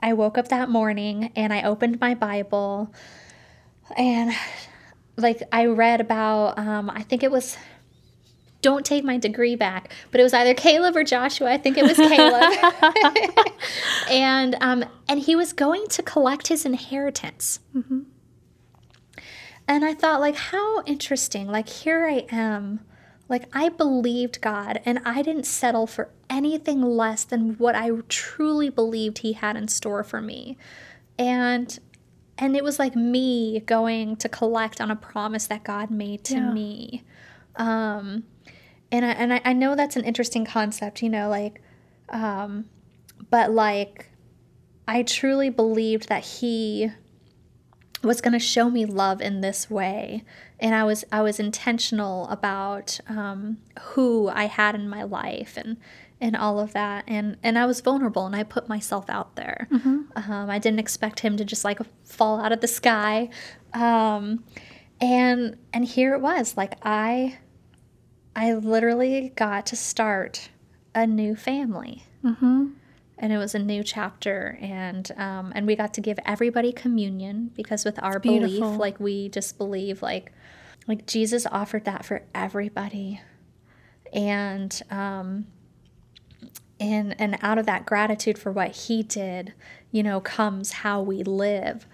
I 0.00 0.12
woke 0.14 0.38
up 0.38 0.48
that 0.48 0.68
morning 0.68 1.32
and 1.36 1.52
I 1.52 1.62
opened 1.62 2.00
my 2.00 2.14
Bible 2.14 2.92
and 3.96 4.32
like 5.16 5.42
I 5.52 5.66
read 5.66 6.00
about 6.00 6.58
um, 6.58 6.90
I 6.90 7.02
think 7.02 7.22
it 7.22 7.30
was 7.30 7.56
don't 8.62 8.86
take 8.86 9.02
my 9.02 9.18
degree 9.18 9.56
back, 9.56 9.92
but 10.12 10.20
it 10.20 10.22
was 10.22 10.32
either 10.32 10.54
Caleb 10.54 10.96
or 10.96 11.02
Joshua. 11.02 11.50
I 11.50 11.58
think 11.58 11.76
it 11.76 11.82
was 11.82 11.96
Caleb. 11.96 13.46
and 14.10 14.56
um, 14.60 14.84
and 15.08 15.18
he 15.20 15.34
was 15.34 15.52
going 15.52 15.88
to 15.88 16.02
collect 16.02 16.46
his 16.46 16.64
inheritance. 16.64 17.58
And 19.68 19.84
I 19.84 19.94
thought, 19.94 20.20
like, 20.20 20.36
how 20.36 20.82
interesting. 20.84 21.46
Like, 21.46 21.68
here 21.68 22.06
I 22.06 22.26
am. 22.30 22.80
Like, 23.28 23.48
I 23.52 23.68
believed 23.68 24.40
God 24.40 24.80
and 24.84 25.00
I 25.04 25.22
didn't 25.22 25.46
settle 25.46 25.86
for 25.86 26.10
anything 26.32 26.80
less 26.80 27.24
than 27.24 27.54
what 27.58 27.74
I 27.74 27.90
truly 28.08 28.70
believed 28.70 29.18
He 29.18 29.34
had 29.34 29.56
in 29.56 29.68
store 29.68 30.02
for 30.02 30.20
me. 30.20 30.56
And 31.18 31.78
and 32.38 32.56
it 32.56 32.64
was 32.64 32.78
like 32.78 32.96
me 32.96 33.60
going 33.60 34.16
to 34.16 34.28
collect 34.28 34.80
on 34.80 34.90
a 34.90 34.96
promise 34.96 35.46
that 35.46 35.62
God 35.62 35.90
made 35.90 36.24
to 36.24 36.34
Yeah. 36.34 36.50
me. 36.52 37.04
Um, 37.56 38.24
and 38.90 39.04
I, 39.04 39.10
and 39.10 39.34
I, 39.34 39.40
I 39.44 39.52
know 39.52 39.76
that's 39.76 39.96
an 39.96 40.04
interesting 40.04 40.44
concept, 40.44 41.02
you 41.02 41.10
know, 41.10 41.28
like, 41.28 41.60
um, 42.08 42.64
but 43.30 43.52
like, 43.52 44.10
I 44.88 45.02
truly 45.02 45.50
believed 45.50 46.08
that 46.08 46.24
He 46.24 46.90
was 48.02 48.20
going 48.20 48.32
to 48.32 48.38
show 48.38 48.68
me 48.70 48.84
love 48.84 49.20
in 49.20 49.42
this 49.42 49.70
way 49.70 50.24
and 50.58 50.74
i 50.74 50.82
was 50.82 51.04
i 51.12 51.22
was 51.22 51.38
intentional 51.38 52.26
about 52.28 52.98
um, 53.08 53.58
who 53.80 54.28
i 54.28 54.46
had 54.46 54.74
in 54.74 54.88
my 54.88 55.02
life 55.04 55.56
and 55.56 55.76
and 56.22 56.36
all 56.36 56.60
of 56.60 56.72
that 56.72 57.02
and 57.08 57.36
and 57.42 57.58
i 57.58 57.66
was 57.66 57.80
vulnerable 57.80 58.24
and 58.24 58.36
i 58.36 58.42
put 58.44 58.68
myself 58.68 59.10
out 59.10 59.34
there. 59.36 59.66
Um, 60.16 60.48
i 60.48 60.58
didn't 60.58 60.78
expect 60.78 61.20
him 61.20 61.36
to 61.36 61.44
just 61.44 61.64
like 61.64 61.80
fall 62.04 62.40
out 62.40 62.52
of 62.52 62.60
the 62.60 62.68
sky. 62.68 63.28
Um, 63.74 64.44
and 65.00 65.56
and 65.74 65.84
here 65.84 66.14
it 66.14 66.20
was 66.20 66.56
like 66.56 66.74
i 66.82 67.38
i 68.36 68.54
literally 68.54 69.32
got 69.34 69.66
to 69.66 69.76
start 69.76 70.48
a 70.94 71.06
new 71.06 71.34
family. 71.34 72.04
Mm-hmm. 72.24 72.66
and 73.18 73.32
it 73.32 73.38
was 73.38 73.54
a 73.56 73.58
new 73.58 73.82
chapter 73.82 74.56
and 74.60 75.10
um, 75.16 75.52
and 75.56 75.66
we 75.66 75.74
got 75.74 75.92
to 75.94 76.00
give 76.00 76.18
everybody 76.24 76.70
communion 76.72 77.50
because 77.56 77.84
with 77.84 78.00
our 78.00 78.20
beautiful. 78.20 78.60
belief 78.60 78.78
like 78.78 79.00
we 79.00 79.28
just 79.28 79.58
believe 79.58 80.02
like 80.02 80.30
like 80.86 81.04
jesus 81.06 81.46
offered 81.50 81.84
that 81.84 82.04
for 82.04 82.22
everybody. 82.32 83.20
And 84.12 84.70
um 84.90 85.46
and 86.82 87.14
and 87.18 87.38
out 87.40 87.58
of 87.58 87.66
that 87.66 87.86
gratitude 87.86 88.36
for 88.38 88.50
what 88.50 88.72
he 88.72 89.02
did, 89.02 89.54
you 89.90 90.02
know, 90.02 90.20
comes 90.20 90.72
how 90.72 91.00
we 91.00 91.22
live. 91.22 91.86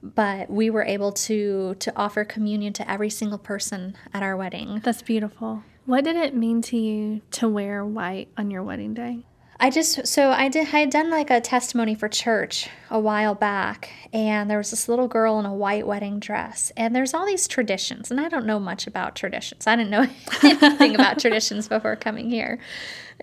But 0.00 0.48
we 0.48 0.70
were 0.70 0.84
able 0.84 1.12
to 1.12 1.74
to 1.74 1.92
offer 1.96 2.24
communion 2.24 2.72
to 2.74 2.90
every 2.90 3.10
single 3.10 3.38
person 3.38 3.96
at 4.14 4.22
our 4.22 4.36
wedding. 4.36 4.80
That's 4.84 5.02
beautiful. 5.02 5.64
What 5.86 6.04
did 6.04 6.16
it 6.16 6.36
mean 6.36 6.62
to 6.62 6.76
you 6.76 7.22
to 7.32 7.48
wear 7.48 7.84
white 7.84 8.28
on 8.36 8.50
your 8.50 8.62
wedding 8.62 8.94
day? 8.94 9.24
I 9.60 9.70
just 9.70 10.06
so 10.06 10.30
I 10.30 10.48
did 10.48 10.68
I 10.72 10.80
had 10.80 10.90
done 10.90 11.10
like 11.10 11.30
a 11.30 11.40
testimony 11.40 11.96
for 11.96 12.08
church 12.08 12.68
a 12.90 13.00
while 13.00 13.34
back 13.34 13.90
and 14.12 14.48
there 14.48 14.58
was 14.58 14.70
this 14.70 14.88
little 14.88 15.08
girl 15.08 15.40
in 15.40 15.46
a 15.46 15.52
white 15.52 15.84
wedding 15.84 16.20
dress 16.20 16.70
and 16.76 16.94
there's 16.94 17.12
all 17.12 17.26
these 17.26 17.48
traditions 17.48 18.12
and 18.12 18.20
I 18.20 18.28
don't 18.28 18.46
know 18.46 18.60
much 18.60 18.86
about 18.86 19.16
traditions. 19.16 19.66
I 19.66 19.74
didn't 19.74 19.90
know 19.90 20.06
anything 20.44 20.94
about 20.94 21.18
traditions 21.20 21.66
before 21.66 21.96
coming 21.96 22.30
here. 22.30 22.60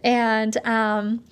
And 0.03 0.57
um 0.65 1.23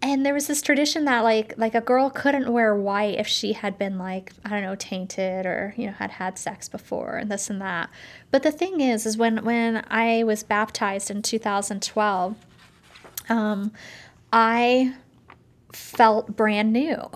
and 0.00 0.26
there 0.26 0.34
was 0.34 0.48
this 0.48 0.62
tradition 0.62 1.04
that 1.04 1.22
like 1.22 1.54
like 1.56 1.74
a 1.74 1.80
girl 1.80 2.10
couldn't 2.10 2.52
wear 2.52 2.74
white 2.74 3.18
if 3.18 3.28
she 3.28 3.52
had 3.52 3.78
been 3.78 3.98
like 3.98 4.32
i 4.44 4.48
don't 4.48 4.62
know 4.62 4.74
tainted 4.74 5.46
or 5.46 5.74
you 5.76 5.86
know 5.86 5.92
had 5.92 6.10
had 6.10 6.36
sex 6.36 6.68
before 6.68 7.14
and 7.18 7.30
this 7.30 7.48
and 7.48 7.60
that 7.60 7.88
but 8.32 8.42
the 8.42 8.50
thing 8.50 8.80
is 8.80 9.06
is 9.06 9.16
when 9.16 9.44
when 9.44 9.84
i 9.88 10.24
was 10.24 10.42
baptized 10.42 11.08
in 11.08 11.22
2012 11.22 12.34
um, 13.28 13.72
I 14.32 14.94
felt 15.72 16.36
brand 16.36 16.72
new. 16.72 17.10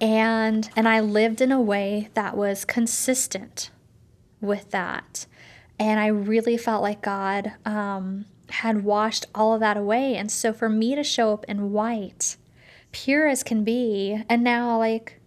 And 0.00 0.68
and 0.76 0.88
I 0.88 1.00
lived 1.00 1.40
in 1.40 1.52
a 1.52 1.60
way 1.60 2.10
that 2.14 2.36
was 2.36 2.64
consistent 2.64 3.70
with 4.40 4.70
that. 4.70 5.26
And 5.78 6.00
I 6.00 6.06
really 6.08 6.56
felt 6.56 6.82
like 6.82 7.00
God 7.00 7.52
um, 7.64 8.26
had 8.50 8.84
washed 8.84 9.26
all 9.34 9.54
of 9.54 9.60
that 9.60 9.76
away. 9.76 10.16
And 10.16 10.30
so 10.30 10.52
for 10.52 10.68
me 10.68 10.94
to 10.94 11.02
show 11.02 11.32
up 11.32 11.44
in 11.48 11.72
white, 11.72 12.36
pure 12.92 13.26
as 13.26 13.42
can 13.42 13.64
be, 13.64 14.22
and 14.28 14.44
now 14.44 14.78
like, 14.78 15.20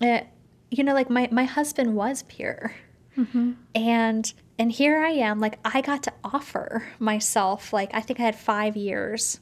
it, 0.00 0.06
eh, 0.06 0.24
you 0.70 0.84
know, 0.84 0.94
like 0.94 1.10
my, 1.10 1.28
my 1.30 1.44
husband 1.44 1.94
was 1.94 2.22
pure. 2.24 2.74
Mm-hmm. 3.16 3.52
And 3.74 4.32
and 4.58 4.72
here 4.72 4.98
I 4.98 5.10
am, 5.10 5.38
like 5.38 5.58
I 5.64 5.80
got 5.80 6.02
to 6.04 6.12
offer 6.24 6.86
myself, 6.98 7.72
like 7.72 7.90
I 7.92 8.00
think 8.00 8.20
I 8.20 8.24
had 8.24 8.36
five 8.36 8.76
years, 8.76 9.40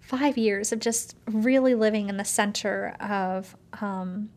five 0.00 0.38
years 0.38 0.72
of 0.72 0.78
just 0.78 1.16
really 1.26 1.74
living 1.74 2.08
in 2.08 2.16
the 2.16 2.24
center 2.24 2.96
of 3.00 3.56
um, 3.80 4.30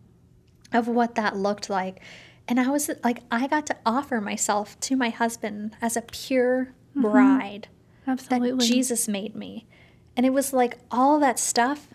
of 0.74 0.88
what 0.88 1.16
that 1.16 1.36
looked 1.36 1.70
like. 1.70 2.02
And 2.48 2.60
I 2.60 2.70
was 2.70 2.90
like, 3.04 3.24
I 3.30 3.48
got 3.48 3.66
to 3.68 3.78
offer 3.86 4.22
myself 4.22 4.80
to 4.82 4.96
my 4.96 5.10
husband 5.10 5.76
as 5.82 5.98
a 5.98 6.02
pure 6.02 6.74
mm-hmm. 6.96 7.02
bride 7.02 7.68
Absolutely. 8.08 8.52
that 8.52 8.74
Jesus 8.74 9.08
made 9.08 9.36
me. 9.36 9.66
And 10.16 10.26
it 10.26 10.32
was 10.32 10.54
like 10.54 10.78
all 10.90 11.20
that 11.20 11.38
stuff, 11.38 11.90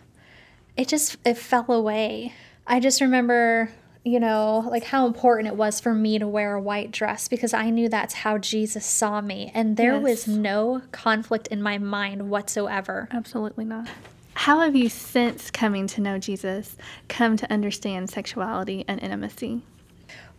it 0.77 0.87
just 0.87 1.17
it 1.25 1.37
fell 1.37 1.71
away. 1.71 2.33
I 2.65 2.79
just 2.79 3.01
remember 3.01 3.71
you 4.05 4.19
know, 4.19 4.65
like 4.69 4.83
how 4.83 5.07
important 5.07 5.47
it 5.47 5.55
was 5.55 5.79
for 5.79 5.93
me 5.93 6.19
to 6.19 6.27
wear 6.27 6.55
a 6.55 6.61
white 6.61 6.91
dress 6.91 7.27
because 7.27 7.53
I 7.53 7.69
knew 7.69 7.87
that's 7.87 8.13
how 8.13 8.37
Jesus 8.37 8.85
saw 8.85 9.21
me. 9.21 9.49
And 9.53 9.77
there 9.77 9.93
yes. 9.93 10.03
was 10.03 10.27
no 10.27 10.81
conflict 10.91 11.47
in 11.47 11.61
my 11.61 11.77
mind 11.77 12.29
whatsoever. 12.29 13.07
Absolutely 13.11 13.63
not. 13.63 13.87
How 14.35 14.59
have 14.59 14.75
you, 14.75 14.89
since 14.89 15.49
coming 15.51 15.87
to 15.87 16.01
know 16.01 16.17
Jesus, 16.17 16.75
come 17.07 17.37
to 17.37 17.51
understand 17.51 18.09
sexuality 18.09 18.83
and 18.87 19.01
intimacy? 19.01 19.61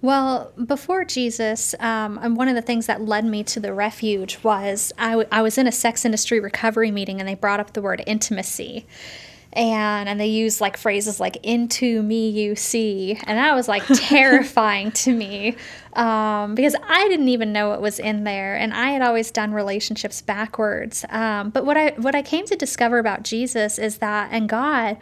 Well, 0.05 0.52
before 0.66 1.07
Jesus, 1.07 1.74
um, 1.80 2.34
one 2.34 2.48
of 2.48 2.55
the 2.55 2.61
things 2.61 2.88
that 2.88 3.00
led 3.00 3.24
me 3.24 3.42
to 3.44 3.59
the 3.59 3.72
refuge 3.72 4.38
was 4.42 4.92
I, 4.98 5.12
w- 5.12 5.28
I 5.32 5.40
was 5.40 5.57
in 5.57 5.66
a 5.66 5.72
sex 5.72 6.05
industry 6.05 6.40
recovery 6.40 6.90
meeting 6.90 7.20
and 7.20 7.26
they 7.26 7.34
brought 7.34 7.59
up 7.59 7.72
the 7.72 7.80
word 7.80 8.02
intimacy. 8.07 8.86
And 9.55 10.07
and 10.07 10.20
they 10.20 10.26
use 10.26 10.61
like 10.61 10.76
phrases 10.76 11.20
like 11.20 11.38
into 11.42 12.02
me 12.02 12.28
you 12.28 12.55
see. 12.55 13.18
And 13.24 13.38
that 13.38 13.55
was 13.55 13.66
like 13.66 13.82
terrifying 13.94 14.92
to 14.92 15.14
me 15.14 15.57
um, 15.94 16.55
because 16.55 16.76
i 16.86 17.09
didn't 17.09 17.28
even 17.28 17.55
know 17.55 17.72
it 17.72 17.80
was 17.80 17.98
in 17.98 18.24
there 18.24 18.57
and 18.57 18.74
i 18.74 18.90
had 18.90 19.00
always 19.00 19.30
done 19.30 19.55
relationships 19.55 20.20
backwards. 20.20 21.07
Um, 21.09 21.48
but 21.48 21.64
what 21.64 21.78
i 21.78 21.94
what 21.96 22.14
i 22.14 22.20
came 22.20 22.44
to 22.44 22.57
discover 22.57 22.98
about 22.98 23.22
jesus 23.22 23.78
is 23.78 23.98
that 23.98 24.28
and 24.32 24.50
god 24.50 24.98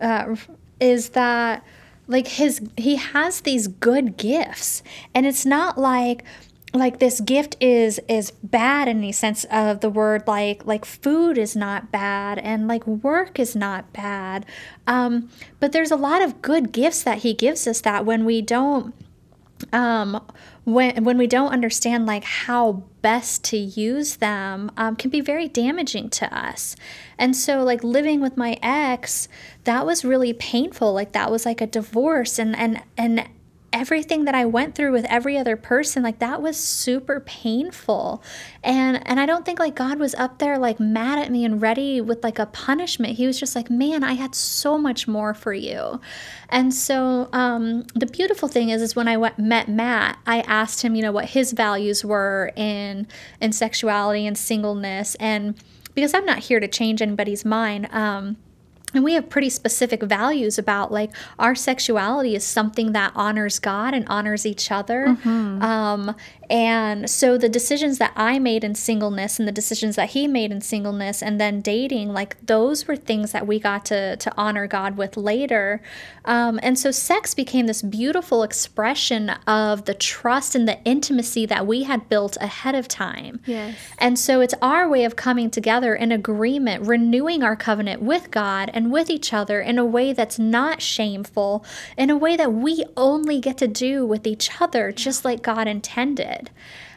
uh, 0.00 0.36
is 0.78 1.08
that 1.10 1.64
like 2.06 2.28
his 2.28 2.60
he 2.76 2.96
has 2.96 3.40
these 3.40 3.68
good 3.68 4.16
gifts. 4.16 4.82
And 5.14 5.26
it's 5.26 5.46
not 5.46 5.78
like 5.78 6.24
like 6.72 6.98
this 6.98 7.20
gift 7.20 7.56
is 7.60 8.00
is 8.08 8.32
bad 8.42 8.88
in 8.88 9.00
the 9.00 9.12
sense 9.12 9.44
of 9.44 9.80
the 9.80 9.88
word 9.88 10.26
like 10.26 10.66
like 10.66 10.84
food 10.84 11.38
is 11.38 11.54
not 11.54 11.92
bad 11.92 12.38
and 12.38 12.66
like 12.66 12.86
work 12.86 13.38
is 13.38 13.54
not 13.54 13.92
bad. 13.92 14.44
Um, 14.86 15.30
but 15.60 15.72
there's 15.72 15.92
a 15.92 15.96
lot 15.96 16.20
of 16.20 16.42
good 16.42 16.72
gifts 16.72 17.02
that 17.04 17.18
he 17.18 17.32
gives 17.32 17.66
us 17.66 17.80
that 17.82 18.04
when 18.04 18.24
we 18.24 18.42
don't 18.42 18.94
um, 19.72 20.20
when 20.64 21.04
when 21.04 21.18
we 21.18 21.26
don't 21.26 21.52
understand 21.52 22.06
like 22.06 22.24
how 22.24 22.84
best 23.02 23.44
to 23.44 23.56
use 23.56 24.16
them 24.16 24.70
um, 24.76 24.96
can 24.96 25.10
be 25.10 25.20
very 25.20 25.48
damaging 25.48 26.08
to 26.10 26.36
us. 26.36 26.74
And 27.18 27.36
so 27.36 27.62
like 27.62 27.84
living 27.84 28.20
with 28.20 28.36
my 28.36 28.58
ex 28.62 29.28
that 29.64 29.84
was 29.86 30.04
really 30.04 30.32
painful. 30.32 30.92
Like 30.92 31.12
that 31.12 31.30
was 31.30 31.44
like 31.46 31.60
a 31.60 31.66
divorce 31.66 32.38
and 32.38 32.56
and 32.56 32.82
and 32.96 33.28
everything 33.74 34.24
that 34.24 34.34
I 34.34 34.46
went 34.46 34.74
through 34.74 34.92
with 34.92 35.04
every 35.06 35.36
other 35.36 35.56
person, 35.56 36.02
like 36.02 36.20
that 36.20 36.40
was 36.40 36.56
super 36.56 37.20
painful. 37.20 38.22
And 38.62 39.06
and 39.06 39.18
I 39.18 39.26
don't 39.26 39.44
think 39.44 39.58
like 39.58 39.74
God 39.74 39.98
was 39.98 40.14
up 40.14 40.38
there 40.38 40.56
like 40.58 40.78
mad 40.78 41.18
at 41.18 41.30
me 41.30 41.44
and 41.44 41.60
ready 41.60 42.00
with 42.00 42.22
like 42.22 42.38
a 42.38 42.46
punishment. 42.46 43.14
He 43.16 43.26
was 43.26 43.38
just 43.38 43.56
like, 43.56 43.68
"Man, 43.68 44.04
I 44.04 44.12
had 44.14 44.34
so 44.34 44.78
much 44.78 45.08
more 45.08 45.34
for 45.34 45.52
you." 45.52 46.00
And 46.48 46.72
so 46.72 47.28
um, 47.32 47.82
the 47.94 48.06
beautiful 48.06 48.48
thing 48.48 48.70
is 48.70 48.80
is 48.80 48.94
when 48.94 49.08
I 49.08 49.16
went 49.16 49.38
met 49.38 49.68
Matt, 49.68 50.18
I 50.26 50.40
asked 50.42 50.82
him, 50.82 50.94
you 50.94 51.02
know, 51.02 51.12
what 51.12 51.26
his 51.30 51.52
values 51.52 52.04
were 52.04 52.52
in 52.56 53.08
in 53.40 53.52
sexuality 53.52 54.26
and 54.26 54.38
singleness 54.38 55.16
and 55.16 55.54
because 55.94 56.14
I'm 56.14 56.24
not 56.24 56.38
here 56.38 56.60
to 56.60 56.68
change 56.68 57.00
anybody's 57.00 57.44
mind, 57.44 57.88
um, 57.92 58.36
and 58.94 59.04
we 59.04 59.14
have 59.14 59.28
pretty 59.28 59.50
specific 59.50 60.02
values 60.02 60.58
about 60.58 60.92
like 60.92 61.10
our 61.38 61.54
sexuality 61.54 62.34
is 62.34 62.44
something 62.44 62.92
that 62.92 63.12
honors 63.14 63.58
God 63.58 63.94
and 63.94 64.06
honors 64.08 64.46
each 64.46 64.70
other. 64.70 65.06
Mm-hmm. 65.08 65.62
Um, 65.62 66.16
and 66.50 67.08
so 67.08 67.38
the 67.38 67.48
decisions 67.48 67.98
that 67.98 68.12
I 68.16 68.38
made 68.38 68.64
in 68.64 68.74
singleness 68.74 69.38
and 69.38 69.48
the 69.48 69.52
decisions 69.52 69.96
that 69.96 70.10
he 70.10 70.26
made 70.28 70.52
in 70.52 70.60
singleness 70.60 71.22
and 71.22 71.40
then 71.40 71.60
dating, 71.60 72.12
like 72.12 72.36
those 72.46 72.86
were 72.86 72.96
things 72.96 73.32
that 73.32 73.46
we 73.46 73.58
got 73.58 73.84
to, 73.86 74.16
to 74.16 74.32
honor 74.36 74.66
God 74.66 74.96
with 74.96 75.16
later. 75.16 75.80
Um, 76.24 76.60
and 76.62 76.78
so 76.78 76.90
sex 76.90 77.34
became 77.34 77.66
this 77.66 77.82
beautiful 77.82 78.42
expression 78.42 79.30
of 79.46 79.84
the 79.84 79.94
trust 79.94 80.54
and 80.54 80.66
the 80.68 80.82
intimacy 80.84 81.46
that 81.46 81.66
we 81.66 81.84
had 81.84 82.08
built 82.08 82.36
ahead 82.40 82.74
of 82.74 82.88
time. 82.88 83.40
Yes. 83.46 83.76
And 83.98 84.18
so 84.18 84.40
it's 84.40 84.54
our 84.60 84.88
way 84.88 85.04
of 85.04 85.16
coming 85.16 85.50
together 85.50 85.94
in 85.94 86.12
agreement, 86.12 86.86
renewing 86.86 87.42
our 87.42 87.56
covenant 87.56 88.02
with 88.02 88.30
God 88.30 88.70
and 88.72 88.83
with 88.90 89.10
each 89.10 89.32
other 89.32 89.60
in 89.60 89.78
a 89.78 89.84
way 89.84 90.12
that's 90.12 90.38
not 90.38 90.82
shameful, 90.82 91.64
in 91.96 92.10
a 92.10 92.16
way 92.16 92.36
that 92.36 92.52
we 92.52 92.84
only 92.96 93.40
get 93.40 93.58
to 93.58 93.68
do 93.68 94.04
with 94.06 94.26
each 94.26 94.60
other, 94.60 94.92
just 94.92 95.24
like 95.24 95.42
God 95.42 95.68
intended. 95.68 96.50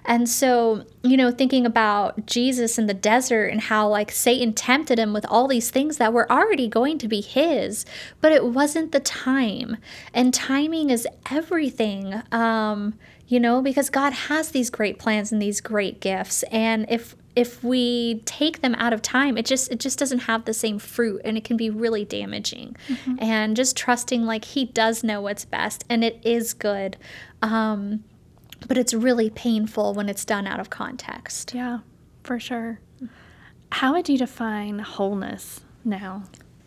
And 0.07 0.29
so, 0.29 0.85
you 1.03 1.17
know, 1.17 1.31
thinking 1.31 1.65
about 1.65 2.25
Jesus 2.25 2.77
in 2.77 2.87
the 2.87 2.93
desert 2.93 3.47
and 3.47 3.59
how 3.59 3.89
like 3.89 4.09
Satan 4.09 4.53
tempted 4.53 4.97
him 4.97 5.11
with 5.11 5.25
all 5.27 5.49
these 5.49 5.69
things 5.69 5.97
that 5.97 6.13
were 6.13 6.31
already 6.31 6.69
going 6.69 6.97
to 6.99 7.09
be 7.09 7.19
his, 7.19 7.85
but 8.21 8.31
it 8.31 8.45
wasn't 8.45 8.93
the 8.93 9.01
time. 9.01 9.77
And 10.13 10.33
timing 10.33 10.89
is 10.89 11.05
everything. 11.29 12.23
Um, 12.31 12.93
you 13.27 13.41
know, 13.41 13.61
because 13.61 13.89
God 13.89 14.13
has 14.13 14.51
these 14.51 14.69
great 14.69 14.97
plans 14.97 15.33
and 15.33 15.41
these 15.41 15.59
great 15.59 15.99
gifts. 15.99 16.43
And 16.43 16.85
if 16.89 17.13
if 17.37 17.63
we 17.63 18.23
take 18.25 18.61
them 18.61 18.73
out 18.75 18.93
of 18.93 19.03
time, 19.03 19.37
it 19.37 19.45
just 19.45 19.71
it 19.71 19.79
just 19.79 19.99
doesn't 19.99 20.21
have 20.21 20.45
the 20.45 20.53
same 20.53 20.79
fruit 20.79 21.21
and 21.23 21.37
it 21.37 21.43
can 21.43 21.55
be 21.55 21.69
really 21.69 22.03
damaging. 22.03 22.75
Mm-hmm. 22.87 23.15
And 23.19 23.55
just 23.55 23.77
trusting 23.77 24.25
like 24.25 24.43
he 24.43 24.65
does 24.65 25.03
know 25.03 25.21
what's 25.21 25.45
best 25.45 25.85
and 25.87 26.03
it 26.03 26.19
is 26.23 26.55
good. 26.55 26.97
Um, 27.43 28.03
but 28.67 28.75
it's 28.75 28.91
really 28.91 29.29
painful 29.29 29.93
when 29.93 30.09
it's 30.09 30.25
done 30.25 30.47
out 30.47 30.59
of 30.59 30.71
context. 30.71 31.53
Yeah, 31.53 31.79
for 32.23 32.39
sure. 32.39 32.79
How 33.71 33.93
would 33.93 34.09
you 34.09 34.17
define 34.17 34.79
wholeness 34.79 35.61
now? 35.85 36.23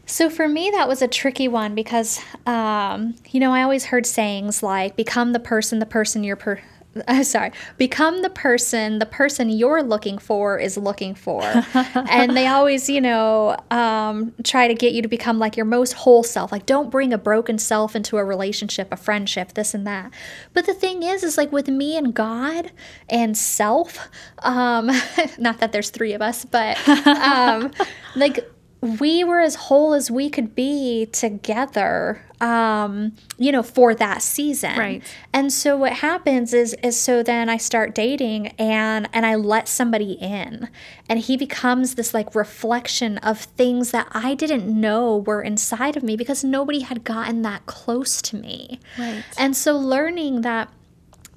So 0.07 0.31
for 0.31 0.49
me, 0.49 0.71
that 0.73 0.87
was 0.87 1.03
a 1.03 1.09
tricky 1.09 1.49
one 1.49 1.75
because, 1.75 2.21
um, 2.47 3.15
you 3.31 3.41
know, 3.41 3.53
I 3.53 3.63
always 3.63 3.87
heard 3.87 4.07
sayings 4.07 4.63
like 4.63 4.95
"become 4.95 5.33
the 5.33 5.41
person, 5.41 5.81
the 5.81 5.87
person 5.87 6.23
you're 6.23 6.37
per- 6.37 6.61
uh, 7.07 7.23
sorry, 7.23 7.53
become 7.79 8.23
the 8.23 8.31
person 8.31 8.99
the 8.99 9.07
person 9.07 9.49
you're 9.49 9.83
looking 9.83 10.19
for 10.19 10.59
is 10.59 10.77
looking 10.77 11.15
for. 11.15 11.43
and 11.75 12.37
they 12.37 12.47
always, 12.47 12.89
you 12.89 13.01
know, 13.01 13.57
um, 13.71 14.33
try 14.45 14.69
to 14.69 14.75
get 14.75 14.93
you 14.93 15.03
to 15.03 15.09
become 15.09 15.39
like 15.39 15.57
your 15.57 15.67
most 15.67 15.93
whole 15.93 16.23
self. 16.23 16.53
Like, 16.53 16.67
don't 16.67 16.91
bring 16.91 17.13
a 17.13 17.19
broken 17.19 17.59
self 17.59 17.95
into 17.95 18.17
a 18.19 18.25
relationship, 18.25 18.89
a 18.93 18.97
friendship, 18.97 19.55
this 19.55 19.75
and 19.75 19.87
that. 19.87 20.13
But 20.53 20.67
the 20.67 20.75
thing 20.75 21.03
is, 21.03 21.23
is 21.23 21.37
like 21.37 21.53
with 21.53 21.69
me 21.69 21.97
and 21.97 22.15
God 22.15 22.73
and 23.09 23.37
self, 23.37 24.09
um, 24.41 24.91
not 25.39 25.59
that 25.59 25.73
there's 25.73 25.91
three 25.91 26.13
of 26.13 26.23
us, 26.23 26.45
but 26.45 26.77
um, 27.07 27.71
like 28.17 28.49
we 28.81 29.23
were 29.25 29.41
as 29.41 29.55
whole 29.57 29.93
as 29.93 30.11
we 30.11 30.31
could 30.31 30.55
be 30.55 31.07
together 31.13 32.23
um 32.41 33.13
you 33.37 33.53
know 33.53 33.63
for 33.63 33.95
that 33.95 34.23
season 34.23 34.79
Right. 34.79 35.03
and 35.35 35.53
so 35.53 35.77
what 35.77 35.93
happens 35.95 36.55
is 36.55 36.75
is 36.83 36.99
so 36.99 37.23
then 37.23 37.51
i 37.51 37.59
start 37.59 37.95
dating 37.95 38.49
and 38.59 39.07
and 39.13 39.27
i 39.27 39.35
let 39.35 39.69
somebody 39.69 40.13
in 40.13 40.71
and 41.07 41.19
he 41.19 41.37
becomes 41.37 41.97
this 41.97 42.15
like 42.15 42.35
reflection 42.35 43.19
of 43.19 43.41
things 43.41 43.91
that 43.91 44.09
i 44.13 44.35
didn't 44.35 44.67
know 44.67 45.19
were 45.19 45.43
inside 45.43 45.99
of 45.99 46.03
me 46.03 46.17
because 46.17 46.43
nobody 46.43 46.81
had 46.81 47.05
gotten 47.05 47.43
that 47.43 47.67
close 47.67 48.23
to 48.23 48.37
me 48.37 48.81
Right. 48.99 49.23
and 49.37 49.55
so 49.55 49.77
learning 49.77 50.41
that 50.41 50.73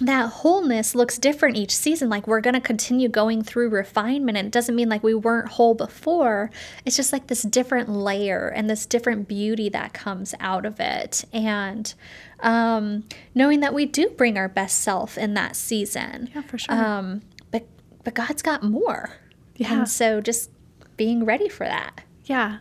that 0.07 0.29
wholeness 0.29 0.95
looks 0.95 1.17
different 1.17 1.57
each 1.57 1.75
season. 1.75 2.09
Like 2.09 2.27
we're 2.27 2.41
going 2.41 2.53
to 2.53 2.61
continue 2.61 3.07
going 3.09 3.43
through 3.43 3.69
refinement. 3.69 4.37
And 4.37 4.47
it 4.47 4.51
doesn't 4.51 4.75
mean 4.75 4.89
like 4.89 5.03
we 5.03 5.13
weren't 5.13 5.49
whole 5.49 5.73
before. 5.73 6.49
It's 6.85 6.95
just 6.95 7.13
like 7.13 7.27
this 7.27 7.43
different 7.43 7.89
layer 7.89 8.47
and 8.47 8.69
this 8.69 8.85
different 8.85 9.27
beauty 9.27 9.69
that 9.69 9.93
comes 9.93 10.33
out 10.39 10.65
of 10.65 10.79
it. 10.79 11.25
And 11.33 11.93
um, 12.39 13.05
knowing 13.35 13.59
that 13.61 13.73
we 13.73 13.85
do 13.85 14.09
bring 14.09 14.37
our 14.37 14.49
best 14.49 14.81
self 14.81 15.17
in 15.17 15.33
that 15.35 15.55
season. 15.55 16.29
Yeah, 16.33 16.41
for 16.41 16.57
sure. 16.57 16.75
Um, 16.75 17.21
but, 17.51 17.65
but 18.03 18.13
God's 18.13 18.41
got 18.41 18.63
more. 18.63 19.11
Yeah. 19.55 19.73
And 19.73 19.89
so 19.89 20.21
just 20.21 20.49
being 20.97 21.25
ready 21.25 21.49
for 21.49 21.65
that. 21.65 22.01
Yeah. 22.25 22.59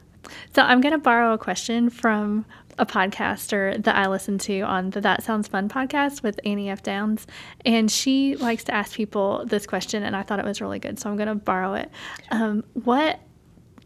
So 0.54 0.62
I'm 0.62 0.80
going 0.80 0.92
to 0.92 0.98
borrow 0.98 1.32
a 1.32 1.38
question 1.38 1.90
from 1.90 2.44
a 2.78 2.86
podcaster 2.86 3.82
that 3.82 3.96
I 3.96 4.08
listen 4.08 4.38
to 4.38 4.60
on 4.60 4.90
the 4.90 5.00
That 5.00 5.22
Sounds 5.22 5.48
Fun 5.48 5.68
podcast 5.68 6.22
with 6.22 6.40
Annie 6.44 6.70
F. 6.70 6.82
Downs. 6.82 7.26
And 7.64 7.90
she 7.90 8.36
likes 8.36 8.64
to 8.64 8.74
ask 8.74 8.94
people 8.94 9.44
this 9.46 9.66
question, 9.66 10.02
and 10.02 10.16
I 10.16 10.22
thought 10.22 10.38
it 10.38 10.44
was 10.44 10.60
really 10.60 10.78
good. 10.78 10.98
So 10.98 11.10
I'm 11.10 11.16
going 11.16 11.28
to 11.28 11.34
borrow 11.34 11.74
it. 11.74 11.90
Um, 12.30 12.64
what 12.72 13.20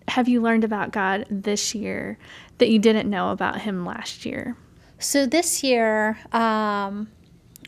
have 0.09 0.29
you 0.29 0.41
learned 0.41 0.65
about 0.65 0.93
God 0.93 1.27
this 1.31 1.75
year 1.75 2.19
that 2.59 2.69
you 2.69 2.79
didn't 2.79 3.11
know 3.11 3.31
about 3.31 3.61
Him 3.61 3.85
last 3.85 4.25
year? 4.25 4.57
So 4.99 5.27
this 5.27 5.63
year 5.63 6.19
um, 6.33 7.09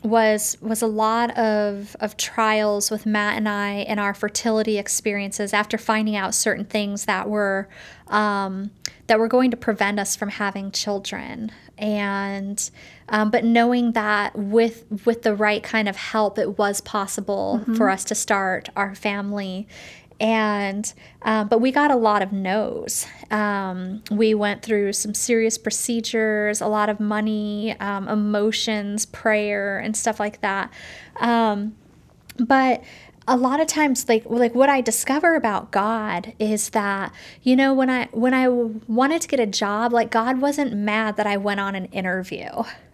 was 0.03 0.57
was 0.61 0.81
a 0.81 0.87
lot 0.87 1.37
of 1.37 1.95
of 1.99 2.15
trials 2.17 2.89
with 2.89 3.05
Matt 3.05 3.35
and 3.37 3.49
I 3.49 3.85
and 3.87 3.99
our 3.99 4.13
fertility 4.13 4.77
experiences 4.77 5.53
after 5.53 5.77
finding 5.77 6.15
out 6.15 6.33
certain 6.33 6.65
things 6.65 7.05
that 7.05 7.29
were 7.29 7.67
um, 8.07 8.71
that 9.07 9.19
were 9.19 9.27
going 9.27 9.51
to 9.51 9.57
prevent 9.57 9.99
us 9.99 10.15
from 10.15 10.29
having 10.29 10.71
children. 10.71 11.51
And 11.77 12.69
um, 13.09 13.31
but 13.31 13.43
knowing 13.43 13.93
that 13.93 14.37
with 14.37 14.85
with 15.05 15.23
the 15.23 15.35
right 15.35 15.63
kind 15.63 15.89
of 15.89 15.95
help 15.95 16.37
it 16.37 16.57
was 16.57 16.81
possible 16.81 17.63
for 17.75 17.89
us 17.89 18.03
to 18.05 18.15
start 18.15 18.69
our 18.75 18.95
family 18.95 19.67
and 20.19 20.91
um, 21.21 21.47
but 21.47 21.59
we 21.59 21.71
got 21.71 21.91
a 21.91 21.95
lot 21.95 22.21
of 22.21 22.31
no's. 22.31 23.05
Um, 23.31 24.03
we 24.11 24.33
went 24.33 24.63
through 24.63 24.93
some 24.93 25.13
serious 25.13 25.57
procedures 25.57 26.61
a 26.61 26.67
lot 26.67 26.89
of 26.89 26.99
money 26.99 27.75
um, 27.79 28.07
emotions 28.07 29.05
prayer 29.05 29.79
and 29.79 29.95
stuff 29.95 30.19
like 30.19 30.41
that. 30.41 30.71
Um, 31.19 31.75
but 32.37 32.83
a 33.27 33.37
lot 33.37 33.59
of 33.59 33.67
times 33.67 34.09
like 34.09 34.23
like 34.25 34.55
what 34.55 34.69
i 34.69 34.81
discover 34.81 35.35
about 35.35 35.71
god 35.71 36.33
is 36.39 36.69
that 36.71 37.13
you 37.43 37.55
know 37.55 37.71
when 37.75 37.87
i 37.87 38.05
when 38.11 38.33
i 38.33 38.47
wanted 38.47 39.21
to 39.21 39.27
get 39.27 39.39
a 39.39 39.45
job 39.45 39.93
like 39.93 40.09
god 40.09 40.41
wasn't 40.41 40.73
mad 40.73 41.15
that 41.15 41.27
i 41.27 41.37
went 41.37 41.59
on 41.59 41.75
an 41.75 41.85
interview 41.85 42.49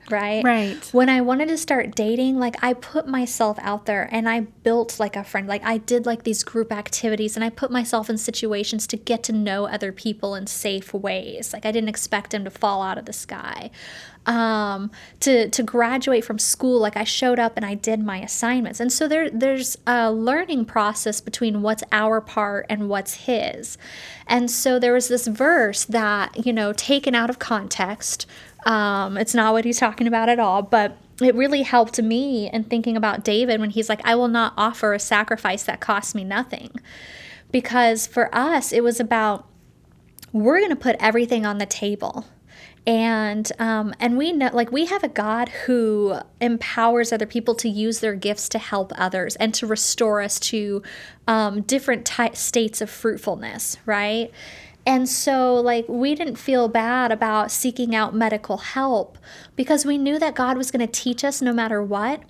right 0.10 0.44
Right. 0.44 0.90
when 0.92 1.10
I 1.10 1.22
wanted 1.22 1.48
to 1.50 1.58
start 1.58 1.96
dating, 1.96 2.38
like 2.40 2.56
I 2.64 2.74
put 2.74 3.08
myself 3.08 3.58
out 3.62 3.86
there 3.86 4.08
and 4.12 4.28
I 4.30 4.42
built 4.42 5.00
like 5.00 5.16
a 5.16 5.24
friend. 5.24 5.48
Like 5.48 5.64
I 5.64 5.78
did 5.78 6.06
like 6.06 6.24
these 6.24 6.44
group 6.44 6.72
activities 6.72 7.36
and 7.36 7.44
I 7.44 7.50
put 7.50 7.72
myself 7.72 8.10
in 8.10 8.18
situations 8.18 8.88
to 8.88 8.98
get 8.98 9.24
to 9.24 9.34
know 9.34 9.68
other 9.68 9.92
people 9.92 10.36
in 10.36 10.48
safe 10.48 10.94
ways. 10.94 11.54
Like 11.54 11.66
I 11.66 11.72
didn't 11.72 11.90
expect 11.90 12.32
them 12.32 12.44
to 12.44 12.50
fall 12.50 12.82
out 12.82 12.98
of 12.98 13.06
the 13.06 13.14
sky. 13.14 13.72
Um, 14.28 14.90
to 15.20 15.50
to 15.50 15.62
graduate 15.62 16.26
from 16.26 16.40
school, 16.40 16.80
like 16.80 16.98
I 16.98 17.04
showed 17.04 17.38
up 17.38 17.54
and 17.56 17.64
I 17.64 17.76
did 17.76 18.00
my 18.00 18.18
assignments. 18.22 18.80
And 18.80 18.92
so 18.92 19.08
there 19.08 19.30
there's 19.30 19.78
a 19.86 20.12
learning 20.12 20.66
process 20.66 21.22
between 21.22 21.62
what's 21.62 21.84
our 21.92 22.22
part 22.22 22.66
and 22.68 22.90
what's 22.90 23.14
his. 23.26 23.78
And 24.26 24.50
so 24.50 24.80
there 24.80 24.94
was 24.94 25.10
this 25.10 25.28
verse 25.28 25.86
that, 25.86 26.44
you 26.44 26.52
know, 26.54 26.74
taken 26.74 27.14
out 27.14 27.30
of 27.30 27.38
context, 27.38 28.26
um, 28.66 29.18
it's 29.18 29.36
not 29.36 29.54
what 29.54 29.64
he's 29.64 29.80
talking 29.80 30.08
about 30.08 30.30
at 30.30 30.40
all, 30.40 30.62
but 30.62 30.98
it 31.22 31.36
really 31.36 31.62
helped 31.62 32.02
me 32.02 32.50
in 32.52 32.64
thinking 32.64 32.98
about 32.98 33.24
David 33.24 33.60
when 33.60 33.70
he's 33.70 33.88
like, 33.88 34.02
I 34.04 34.16
will 34.16 34.28
not 34.28 34.54
offer 34.58 34.94
a 34.94 35.00
sacrifice 35.00 35.64
that 35.64 35.80
costs 35.80 36.16
me 36.16 36.24
nothing. 36.24 36.72
Because 37.52 38.06
for 38.06 38.34
us, 38.36 38.74
it 38.74 38.84
was 38.84 39.00
about 39.00 39.48
we're 40.34 40.60
going 40.60 40.72
to 40.72 40.76
put 40.76 40.98
everything 41.00 41.46
on 41.46 41.60
the 41.60 41.66
table. 41.66 42.26
And 42.88 43.50
um, 43.58 43.96
and 44.00 44.18
we 44.18 44.32
know 44.32 44.50
like 44.54 44.72
we 44.72 44.86
have 44.86 45.04
a 45.04 45.08
God 45.08 45.50
who 45.50 46.20
empowers 46.40 47.12
other 47.12 47.26
people 47.26 47.56
to 47.56 47.70
use 47.70 48.00
their 48.00 48.14
gifts 48.14 48.48
to 48.50 48.60
help 48.60 48.92
others 48.96 49.36
and 49.38 49.54
to 49.56 49.66
restore 49.66 50.22
us 50.22 50.40
to 50.42 50.84
um, 51.28 51.62
different 51.62 52.06
ty- 52.06 52.34
states 52.34 52.82
of 52.82 52.90
fruitfulness, 52.90 53.78
right? 53.88 54.32
And 54.86 55.10
so, 55.10 55.56
like, 55.56 55.86
we 55.88 56.14
didn't 56.14 56.36
feel 56.36 56.68
bad 56.68 57.12
about 57.12 57.52
seeking 57.52 57.96
out 57.96 58.14
medical 58.14 58.58
help 58.58 59.18
because 59.56 59.84
we 59.84 59.98
knew 59.98 60.20
that 60.20 60.36
God 60.36 60.58
was 60.58 60.70
going 60.70 60.86
to 60.86 60.92
teach 60.92 61.24
us 61.24 61.42
no 61.42 61.52
matter 61.52 61.82
what. 61.82 62.22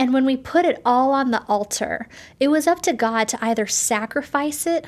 And 0.00 0.12
when 0.12 0.24
we 0.24 0.36
put 0.36 0.64
it 0.64 0.82
all 0.84 1.12
on 1.12 1.30
the 1.30 1.44
altar, 1.44 2.08
it 2.40 2.48
was 2.48 2.66
up 2.66 2.82
to 2.82 2.92
God 2.92 3.28
to 3.28 3.44
either 3.44 3.66
sacrifice 3.66 4.66
it 4.66 4.84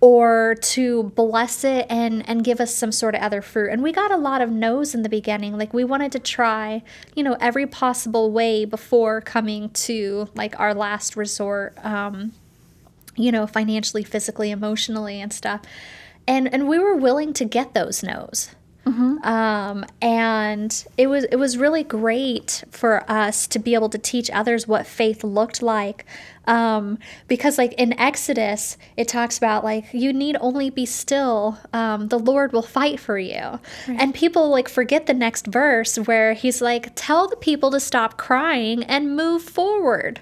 or 0.00 0.56
to 0.60 1.04
bless 1.14 1.64
it 1.64 1.86
and 1.88 2.28
and 2.28 2.44
give 2.44 2.60
us 2.60 2.74
some 2.74 2.92
sort 2.92 3.14
of 3.14 3.22
other 3.22 3.40
fruit. 3.40 3.70
And 3.70 3.82
we 3.82 3.92
got 3.92 4.10
a 4.10 4.16
lot 4.16 4.40
of 4.40 4.50
no's 4.50 4.94
in 4.94 5.02
the 5.02 5.08
beginning. 5.08 5.56
Like 5.56 5.72
we 5.72 5.84
wanted 5.84 6.12
to 6.12 6.18
try, 6.18 6.82
you 7.14 7.22
know, 7.22 7.36
every 7.40 7.66
possible 7.66 8.30
way 8.30 8.64
before 8.64 9.20
coming 9.20 9.70
to 9.70 10.28
like 10.34 10.58
our 10.60 10.74
last 10.74 11.16
resort 11.16 11.74
um 11.84 12.32
you 13.18 13.32
know, 13.32 13.46
financially, 13.46 14.04
physically, 14.04 14.50
emotionally, 14.50 15.20
and 15.22 15.32
stuff. 15.32 15.62
And 16.26 16.52
and 16.52 16.68
we 16.68 16.78
were 16.78 16.96
willing 16.96 17.32
to 17.34 17.44
get 17.44 17.74
those 17.74 18.02
no's. 18.02 18.50
Um, 19.24 19.84
and 20.00 20.86
it 20.96 21.08
was 21.08 21.24
it 21.24 21.36
was 21.36 21.58
really 21.58 21.82
great 21.82 22.62
for 22.70 23.04
us 23.10 23.48
to 23.48 23.58
be 23.58 23.74
able 23.74 23.88
to 23.88 23.98
teach 23.98 24.30
others 24.30 24.68
what 24.68 24.86
faith 24.86 25.24
looked 25.24 25.60
like. 25.60 26.04
Um, 26.46 27.00
because 27.26 27.58
like 27.58 27.72
in 27.72 27.98
Exodus, 27.98 28.78
it 28.96 29.08
talks 29.08 29.36
about 29.36 29.64
like 29.64 29.92
you 29.92 30.12
need 30.12 30.36
only 30.40 30.70
be 30.70 30.86
still. 30.86 31.58
Um, 31.72 32.08
the 32.08 32.18
Lord 32.18 32.52
will 32.52 32.62
fight 32.62 33.00
for 33.00 33.18
you. 33.18 33.58
And 33.88 34.14
people 34.14 34.48
like 34.48 34.68
forget 34.68 35.06
the 35.06 35.14
next 35.14 35.48
verse 35.48 35.96
where 35.96 36.34
he's 36.34 36.62
like, 36.62 36.92
tell 36.94 37.26
the 37.26 37.36
people 37.36 37.72
to 37.72 37.80
stop 37.80 38.16
crying 38.16 38.84
and 38.84 39.16
move 39.16 39.42
forward. 39.42 40.20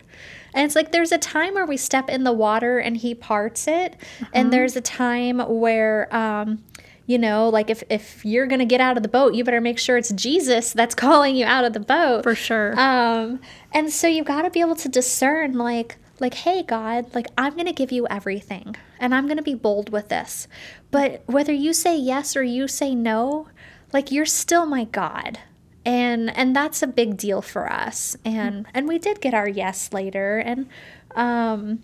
And 0.54 0.64
it's 0.64 0.76
like 0.76 0.92
there's 0.92 1.12
a 1.12 1.18
time 1.18 1.54
where 1.54 1.66
we 1.66 1.76
step 1.76 2.08
in 2.08 2.24
the 2.24 2.32
water 2.32 2.78
and 2.78 2.96
he 2.96 3.14
parts 3.14 3.66
it. 3.66 3.96
And 4.32 4.52
there's 4.52 4.76
a 4.76 4.80
time 4.80 5.40
where, 5.40 6.14
um, 6.14 6.62
you 7.06 7.18
know, 7.18 7.48
like 7.48 7.70
if, 7.70 7.82
if 7.90 8.24
you're 8.24 8.46
going 8.46 8.60
to 8.60 8.64
get 8.64 8.80
out 8.80 8.96
of 8.96 9.02
the 9.02 9.08
boat, 9.08 9.34
you 9.34 9.44
better 9.44 9.60
make 9.60 9.78
sure 9.78 9.96
it's 9.96 10.12
Jesus 10.12 10.72
that's 10.72 10.94
calling 11.04 11.36
you 11.36 11.44
out 11.44 11.64
of 11.64 11.72
the 11.72 11.80
boat. 11.80 12.22
For 12.22 12.34
sure. 12.34 12.78
Um, 12.78 13.40
and 13.72 13.92
so 13.92 14.06
you've 14.06 14.26
got 14.26 14.42
to 14.42 14.50
be 14.50 14.60
able 14.60 14.76
to 14.76 14.88
discern, 14.88 15.58
like, 15.58 15.98
like, 16.20 16.34
hey, 16.34 16.62
God, 16.62 17.12
like, 17.14 17.26
I'm 17.36 17.54
going 17.54 17.66
to 17.66 17.72
give 17.72 17.90
you 17.90 18.06
everything 18.08 18.76
and 19.00 19.14
I'm 19.14 19.26
going 19.26 19.36
to 19.36 19.42
be 19.42 19.54
bold 19.54 19.90
with 19.90 20.08
this. 20.08 20.46
But 20.92 21.24
whether 21.26 21.52
you 21.52 21.72
say 21.72 21.96
yes 21.96 22.36
or 22.36 22.44
you 22.44 22.68
say 22.68 22.94
no, 22.94 23.48
like, 23.92 24.12
you're 24.12 24.24
still 24.24 24.64
my 24.64 24.84
God. 24.84 25.40
And, 25.84 26.34
and 26.36 26.56
that's 26.56 26.82
a 26.82 26.86
big 26.86 27.16
deal 27.16 27.42
for 27.42 27.70
us. 27.70 28.16
And, 28.24 28.66
and 28.72 28.88
we 28.88 28.98
did 28.98 29.20
get 29.20 29.34
our 29.34 29.48
yes 29.48 29.92
later. 29.92 30.38
And, 30.38 30.68
um, 31.14 31.82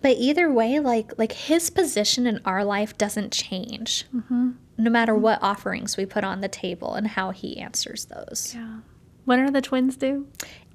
but 0.00 0.16
either 0.18 0.50
way, 0.50 0.80
like, 0.80 1.12
like 1.18 1.32
his 1.32 1.70
position 1.70 2.26
in 2.26 2.40
our 2.44 2.64
life 2.64 2.96
doesn't 2.96 3.32
change 3.32 4.06
no 4.76 4.90
matter 4.90 5.14
what 5.14 5.42
offerings 5.42 5.96
we 5.96 6.04
put 6.06 6.24
on 6.24 6.40
the 6.40 6.48
table 6.48 6.94
and 6.94 7.06
how 7.06 7.30
he 7.30 7.58
answers 7.58 8.06
those. 8.06 8.54
yeah. 8.54 8.78
When 9.24 9.40
are 9.40 9.50
the 9.50 9.62
twins 9.62 9.96
due? 9.96 10.26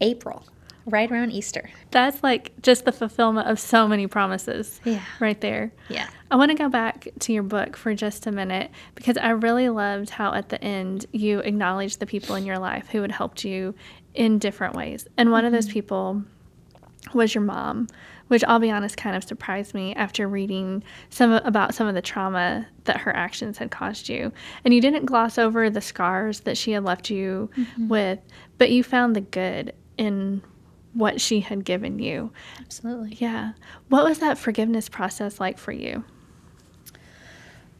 April, 0.01 0.47
right 0.89 1.11
around 1.11 1.31
Easter. 1.31 1.69
That's 1.91 2.21
like 2.23 2.51
just 2.61 2.85
the 2.85 2.91
fulfillment 2.91 3.47
of 3.47 3.59
so 3.59 3.87
many 3.87 4.07
promises. 4.07 4.79
Yeah. 4.83 5.03
Right 5.19 5.39
there. 5.39 5.71
Yeah. 5.89 6.07
I 6.31 6.35
want 6.35 6.51
to 6.51 6.55
go 6.55 6.69
back 6.69 7.07
to 7.19 7.33
your 7.33 7.43
book 7.43 7.75
for 7.75 7.93
just 7.95 8.27
a 8.27 8.31
minute 8.31 8.71
because 8.95 9.17
I 9.17 9.29
really 9.29 9.69
loved 9.69 10.09
how 10.09 10.33
at 10.33 10.49
the 10.49 10.63
end 10.63 11.05
you 11.11 11.39
acknowledged 11.39 11.99
the 11.99 12.05
people 12.05 12.35
in 12.35 12.45
your 12.45 12.59
life 12.59 12.89
who 12.89 13.01
had 13.01 13.11
helped 13.11 13.43
you 13.43 13.73
in 14.13 14.39
different 14.39 14.75
ways. 14.75 15.07
And 15.17 15.31
one 15.31 15.45
of 15.45 15.51
those 15.51 15.65
mm-hmm. 15.65 15.73
people 15.73 16.23
was 17.13 17.33
your 17.33 17.43
mom, 17.43 17.87
which 18.27 18.43
I'll 18.43 18.59
be 18.59 18.71
honest 18.71 18.97
kind 18.97 19.15
of 19.15 19.23
surprised 19.23 19.73
me 19.73 19.95
after 19.95 20.27
reading 20.27 20.83
some 21.09 21.31
about 21.31 21.73
some 21.73 21.87
of 21.87 21.95
the 21.95 22.01
trauma 22.01 22.67
that 22.83 22.97
her 22.97 23.15
actions 23.15 23.57
had 23.57 23.71
caused 23.71 24.09
you. 24.09 24.31
And 24.63 24.73
you 24.73 24.81
didn't 24.81 25.05
gloss 25.05 25.37
over 25.37 25.69
the 25.69 25.81
scars 25.81 26.41
that 26.41 26.57
she 26.57 26.71
had 26.71 26.83
left 26.83 27.09
you 27.09 27.49
mm-hmm. 27.57 27.87
with, 27.87 28.19
but 28.57 28.71
you 28.71 28.83
found 28.83 29.15
the 29.15 29.21
good 29.21 29.73
in 29.97 30.41
what 30.93 31.21
she 31.21 31.41
had 31.41 31.63
given 31.63 31.99
you. 31.99 32.31
Absolutely. 32.59 33.17
Yeah. 33.19 33.53
What 33.89 34.05
was 34.05 34.19
that 34.19 34.37
forgiveness 34.37 34.89
process 34.89 35.39
like 35.39 35.57
for 35.57 35.71
you? 35.71 36.03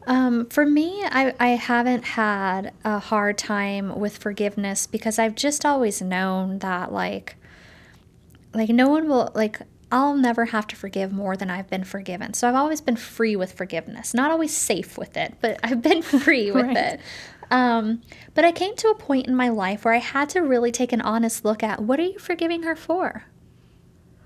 Um, 0.08 0.48
for 0.48 0.66
me, 0.66 1.04
I, 1.06 1.34
I 1.40 1.50
haven't 1.50 2.04
had 2.04 2.74
a 2.84 3.00
hard 3.00 3.38
time 3.38 4.00
with 4.00 4.18
forgiveness 4.18 4.88
because 4.88 5.20
I've 5.20 5.36
just 5.36 5.66
always 5.66 6.02
known 6.02 6.60
that 6.60 6.92
like 6.92 7.36
like 8.54 8.70
no 8.70 8.90
one 8.90 9.08
will 9.08 9.32
like 9.36 9.60
I'll 9.92 10.16
never 10.16 10.46
have 10.46 10.68
to 10.68 10.76
forgive 10.76 11.12
more 11.12 11.36
than 11.36 11.50
I've 11.50 11.70
been 11.70 11.84
forgiven. 11.84 12.34
So 12.34 12.48
I've 12.48 12.56
always 12.56 12.80
been 12.80 12.96
free 12.96 13.36
with 13.36 13.54
forgiveness. 13.54 14.14
Not 14.14 14.32
always 14.32 14.56
safe 14.56 14.98
with 14.98 15.18
it, 15.18 15.36
but 15.42 15.60
I've 15.64 15.82
been 15.82 16.02
free 16.04 16.52
with 16.52 16.66
right. 16.66 16.78
it. 16.78 17.00
Um, 17.52 18.02
but 18.36 18.46
I 18.46 18.52
came 18.52 18.76
to 18.78 18.90
a 18.90 18.96
point 18.96 19.28
in 19.28 19.36
my 19.36 19.50
life 19.50 19.86
where 19.86 19.94
I 19.94 19.98
had 19.98 20.30
to 20.30 20.42
really 20.42 20.72
take 20.72 20.94
an 20.94 21.02
honest 21.02 21.44
look 21.44 21.64
at 21.64 21.82
what 21.82 22.00
are 22.00 22.04
you 22.04 22.20
forgiving 22.20 22.64
her 22.64 22.76
for? 22.76 23.24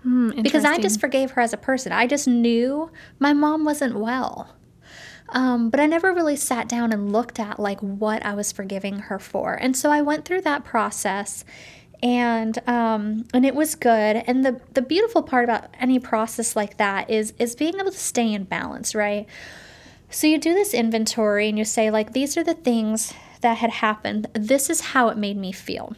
Hmm, 0.02 0.42
because 0.42 0.66
I 0.66 0.80
just 0.80 1.00
forgave 1.00 1.32
her 1.32 1.42
as 1.42 1.54
a 1.54 1.58
person. 1.58 1.94
I 1.94 2.08
just 2.08 2.28
knew 2.28 2.92
my 3.20 3.32
mom 3.32 3.64
wasn't 3.64 3.96
well. 3.96 4.54
Um, 5.30 5.70
but 5.70 5.80
I 5.80 5.86
never 5.86 6.14
really 6.14 6.36
sat 6.36 6.68
down 6.68 6.92
and 6.92 7.14
looked 7.14 7.40
at 7.40 7.58
like 7.58 7.80
what 7.80 8.26
I 8.26 8.34
was 8.34 8.52
forgiving 8.52 9.00
her 9.00 9.18
for. 9.18 9.54
And 9.54 9.76
so 9.76 9.90
I 9.90 10.02
went 10.02 10.26
through 10.26 10.42
that 10.42 10.66
process 10.66 11.46
and 12.04 12.60
um, 12.68 13.26
and 13.34 13.46
it 13.46 13.56
was 13.56 13.76
good. 13.76 14.24
And 14.28 14.46
the 14.46 14.60
the 14.74 14.82
beautiful 14.82 15.24
part 15.24 15.46
about 15.46 15.74
any 15.80 16.00
process 16.00 16.56
like 16.56 16.78
that 16.78 17.10
is 17.10 17.34
is 17.40 17.56
being 17.56 17.76
able 17.80 17.92
to 17.92 17.98
stay 17.98 18.34
in 18.34 18.44
balance, 18.44 18.94
right? 18.94 19.26
So 20.14 20.28
you 20.28 20.38
do 20.38 20.54
this 20.54 20.76
inventory 20.76 21.50
and 21.50 21.58
you 21.58 21.66
say 21.66 21.90
like 21.90 22.14
these 22.14 22.38
are 22.38 22.44
the 22.44 22.54
things 22.54 23.14
that 23.42 23.58
had 23.58 23.72
happened. 23.72 24.28
This 24.34 24.70
is 24.70 24.92
how 24.92 25.10
it 25.10 25.18
made 25.18 25.38
me 25.38 25.52
feel. 25.52 25.96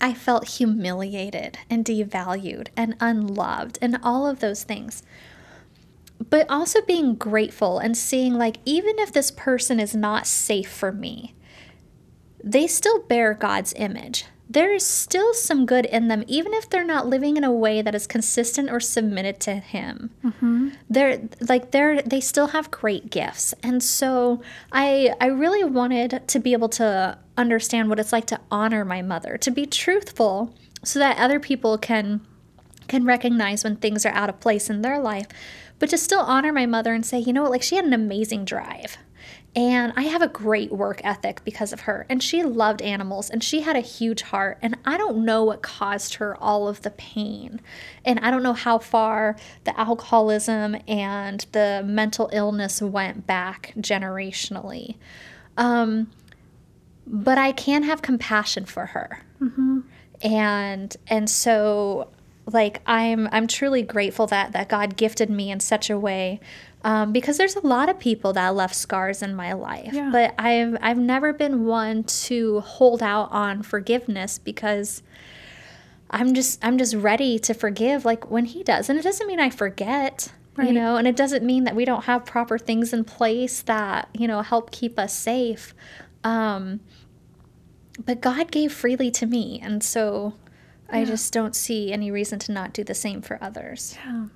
I 0.00 0.14
felt 0.14 0.48
humiliated 0.48 1.58
and 1.68 1.84
devalued 1.84 2.68
and 2.74 2.96
unloved 3.00 3.78
and 3.82 3.98
all 4.02 4.26
of 4.26 4.40
those 4.40 4.64
things. 4.64 5.02
But 6.30 6.48
also 6.48 6.80
being 6.80 7.16
grateful 7.16 7.78
and 7.78 7.94
seeing 7.94 8.32
like 8.32 8.56
even 8.64 8.98
if 8.98 9.12
this 9.12 9.30
person 9.30 9.78
is 9.78 9.94
not 9.94 10.26
safe 10.26 10.72
for 10.72 10.90
me, 10.90 11.34
they 12.42 12.66
still 12.66 13.02
bear 13.02 13.34
God's 13.34 13.74
image 13.76 14.24
there 14.48 14.72
is 14.72 14.86
still 14.86 15.32
some 15.32 15.64
good 15.64 15.86
in 15.86 16.08
them, 16.08 16.22
even 16.26 16.52
if 16.52 16.68
they're 16.68 16.84
not 16.84 17.06
living 17.06 17.36
in 17.36 17.44
a 17.44 17.52
way 17.52 17.80
that 17.80 17.94
is 17.94 18.06
consistent 18.06 18.70
or 18.70 18.78
submitted 18.78 19.40
to 19.40 19.54
Him. 19.54 20.10
Mm-hmm. 20.24 20.68
They're 20.90 21.22
like 21.48 21.70
they're 21.70 22.02
they 22.02 22.20
still 22.20 22.48
have 22.48 22.70
great 22.70 23.10
gifts, 23.10 23.54
and 23.62 23.82
so 23.82 24.42
I 24.70 25.14
I 25.20 25.26
really 25.26 25.64
wanted 25.64 26.28
to 26.28 26.38
be 26.38 26.52
able 26.52 26.68
to 26.70 27.18
understand 27.36 27.88
what 27.88 27.98
it's 27.98 28.12
like 28.12 28.26
to 28.26 28.40
honor 28.50 28.84
my 28.84 29.02
mother, 29.02 29.38
to 29.38 29.50
be 29.50 29.66
truthful, 29.66 30.54
so 30.82 30.98
that 30.98 31.18
other 31.18 31.40
people 31.40 31.78
can 31.78 32.20
can 32.86 33.04
recognize 33.04 33.64
when 33.64 33.76
things 33.76 34.04
are 34.04 34.12
out 34.12 34.28
of 34.28 34.40
place 34.40 34.68
in 34.68 34.82
their 34.82 35.00
life, 35.00 35.26
but 35.78 35.88
to 35.88 35.98
still 35.98 36.20
honor 36.20 36.52
my 36.52 36.66
mother 36.66 36.92
and 36.92 37.04
say, 37.04 37.18
you 37.18 37.32
know 37.32 37.42
what, 37.42 37.50
like 37.50 37.62
she 37.62 37.76
had 37.76 37.84
an 37.84 37.94
amazing 37.94 38.44
drive. 38.44 38.98
And 39.56 39.92
I 39.94 40.02
have 40.02 40.22
a 40.22 40.28
great 40.28 40.72
work 40.72 41.00
ethic 41.04 41.44
because 41.44 41.72
of 41.72 41.80
her. 41.80 42.06
And 42.08 42.22
she 42.22 42.42
loved 42.42 42.82
animals 42.82 43.30
and 43.30 43.42
she 43.42 43.60
had 43.60 43.76
a 43.76 43.80
huge 43.80 44.22
heart. 44.22 44.58
And 44.60 44.76
I 44.84 44.96
don't 44.96 45.24
know 45.24 45.44
what 45.44 45.62
caused 45.62 46.14
her 46.14 46.36
all 46.36 46.66
of 46.66 46.82
the 46.82 46.90
pain. 46.90 47.60
And 48.04 48.18
I 48.20 48.32
don't 48.32 48.42
know 48.42 48.52
how 48.52 48.78
far 48.78 49.36
the 49.62 49.78
alcoholism 49.78 50.76
and 50.88 51.46
the 51.52 51.84
mental 51.86 52.30
illness 52.32 52.82
went 52.82 53.26
back 53.28 53.74
generationally. 53.78 54.96
Um, 55.56 56.10
but 57.06 57.38
I 57.38 57.52
can 57.52 57.84
have 57.84 58.02
compassion 58.02 58.64
for 58.64 58.86
her. 58.86 59.20
Mm-hmm. 59.40 59.80
And 60.22 60.96
and 61.06 61.28
so 61.30 62.08
like 62.46 62.80
I'm 62.86 63.28
I'm 63.30 63.46
truly 63.46 63.82
grateful 63.82 64.26
that 64.28 64.52
that 64.52 64.68
God 64.68 64.96
gifted 64.96 65.30
me 65.30 65.50
in 65.50 65.60
such 65.60 65.90
a 65.90 65.98
way 65.98 66.40
um, 66.84 67.12
because 67.12 67.38
there's 67.38 67.56
a 67.56 67.66
lot 67.66 67.88
of 67.88 67.98
people 67.98 68.34
that 68.34 68.54
left 68.54 68.74
scars 68.74 69.22
in 69.22 69.34
my 69.34 69.54
life, 69.54 69.92
yeah. 69.92 70.10
but 70.12 70.34
I've 70.38 70.76
I've 70.82 70.98
never 70.98 71.32
been 71.32 71.64
one 71.64 72.04
to 72.04 72.60
hold 72.60 73.02
out 73.02 73.32
on 73.32 73.62
forgiveness 73.62 74.38
because 74.38 75.02
I'm 76.10 76.34
just 76.34 76.62
I'm 76.62 76.76
just 76.76 76.94
ready 76.94 77.38
to 77.38 77.54
forgive 77.54 78.04
like 78.04 78.30
when 78.30 78.44
he 78.44 78.62
does, 78.62 78.90
and 78.90 78.98
it 78.98 79.02
doesn't 79.02 79.26
mean 79.26 79.40
I 79.40 79.50
forget. 79.50 80.30
Right. 80.56 80.68
You 80.68 80.74
know, 80.74 80.96
and 80.96 81.08
it 81.08 81.16
doesn't 81.16 81.44
mean 81.44 81.64
that 81.64 81.74
we 81.74 81.84
don't 81.84 82.04
have 82.04 82.24
proper 82.24 82.58
things 82.58 82.92
in 82.92 83.02
place 83.02 83.60
that, 83.62 84.08
you 84.12 84.28
know, 84.28 84.40
help 84.40 84.70
keep 84.70 85.00
us 85.00 85.12
safe. 85.12 85.74
Um, 86.22 86.78
but 88.04 88.20
God 88.20 88.52
gave 88.52 88.72
freely 88.72 89.10
to 89.10 89.26
me. 89.26 89.58
And 89.60 89.82
so 89.82 90.34
yeah. 90.88 90.98
I 90.98 91.04
just 91.06 91.32
don't 91.32 91.56
see 91.56 91.92
any 91.92 92.12
reason 92.12 92.38
to 92.38 92.52
not 92.52 92.72
do 92.72 92.84
the 92.84 92.94
same 92.94 93.20
for 93.20 93.36
others. 93.42 93.98
Yeah. 94.04 94.26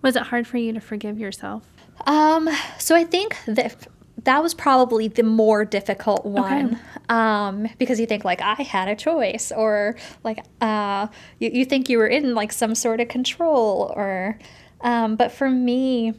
Was 0.00 0.14
it 0.14 0.24
hard 0.24 0.46
for 0.46 0.58
you 0.58 0.72
to 0.72 0.80
forgive 0.80 1.18
yourself? 1.18 1.64
Um, 2.06 2.48
so 2.78 2.94
I 2.94 3.04
think 3.04 3.36
that 3.46 3.88
that 4.24 4.42
was 4.42 4.54
probably 4.54 5.08
the 5.08 5.22
more 5.22 5.64
difficult 5.64 6.24
one 6.24 6.74
okay. 6.74 6.80
um, 7.08 7.68
because 7.78 8.00
you 8.00 8.06
think 8.06 8.24
like 8.24 8.40
I 8.40 8.62
had 8.62 8.88
a 8.88 8.96
choice 8.96 9.52
or 9.52 9.96
like 10.24 10.44
uh, 10.60 11.06
you, 11.38 11.50
you 11.50 11.64
think 11.64 11.88
you 11.88 11.98
were 11.98 12.06
in 12.06 12.34
like 12.34 12.52
some 12.52 12.74
sort 12.74 13.00
of 13.00 13.08
control 13.08 13.92
or 13.94 14.38
um, 14.80 15.16
but 15.16 15.32
for 15.32 15.48
me 15.48 16.14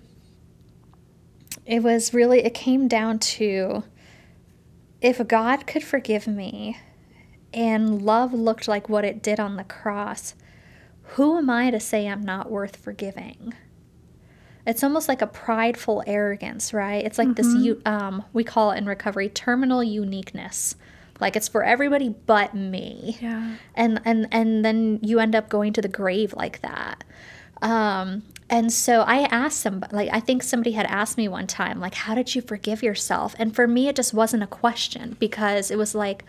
it 1.65 1.83
was 1.83 2.13
really 2.13 2.43
it 2.43 2.53
came 2.53 2.87
down 2.87 3.19
to 3.19 3.83
if 5.01 5.25
God 5.27 5.67
could 5.67 5.83
forgive 5.83 6.25
me 6.25 6.77
and 7.53 8.01
love 8.01 8.33
looked 8.33 8.67
like 8.67 8.89
what 8.89 9.05
it 9.05 9.21
did 9.21 9.39
on 9.39 9.55
the 9.55 9.63
cross 9.63 10.35
who 11.13 11.37
am 11.37 11.49
I 11.49 11.71
to 11.71 11.79
say 11.79 12.07
I'm 12.07 12.21
not 12.21 12.51
worth 12.51 12.75
forgiving? 12.75 13.53
It's 14.69 14.83
almost 14.83 15.07
like 15.07 15.23
a 15.23 15.27
prideful 15.27 16.03
arrogance, 16.05 16.73
right? 16.73 17.03
It's 17.03 17.17
like 17.17 17.29
mm-hmm. 17.29 17.63
this, 17.63 17.77
um, 17.85 18.23
we 18.33 18.43
call 18.43 18.71
it 18.71 18.77
in 18.77 18.85
recovery 18.85 19.27
terminal 19.27 19.83
uniqueness. 19.83 20.75
Like 21.19 21.35
it's 21.35 21.47
for 21.47 21.63
everybody 21.63 22.09
but 22.09 22.53
me. 22.53 23.17
Yeah. 23.19 23.55
And 23.75 23.99
and 24.05 24.27
and 24.31 24.63
then 24.63 24.99
you 25.01 25.19
end 25.19 25.35
up 25.35 25.49
going 25.49 25.73
to 25.73 25.81
the 25.81 25.87
grave 25.87 26.33
like 26.33 26.61
that. 26.61 27.03
Um, 27.61 28.23
and 28.49 28.71
so 28.71 29.01
I 29.01 29.23
asked 29.23 29.59
somebody, 29.59 29.95
like, 29.95 30.09
I 30.11 30.19
think 30.19 30.43
somebody 30.43 30.71
had 30.71 30.85
asked 30.85 31.17
me 31.17 31.27
one 31.27 31.45
time, 31.45 31.79
like, 31.79 31.93
how 31.93 32.15
did 32.15 32.33
you 32.33 32.41
forgive 32.41 32.81
yourself? 32.81 33.35
And 33.37 33.53
for 33.53 33.67
me, 33.67 33.87
it 33.87 33.95
just 33.95 34.13
wasn't 34.13 34.43
a 34.43 34.47
question 34.47 35.17
because 35.19 35.69
it 35.69 35.77
was 35.77 35.93
like, 35.93 36.23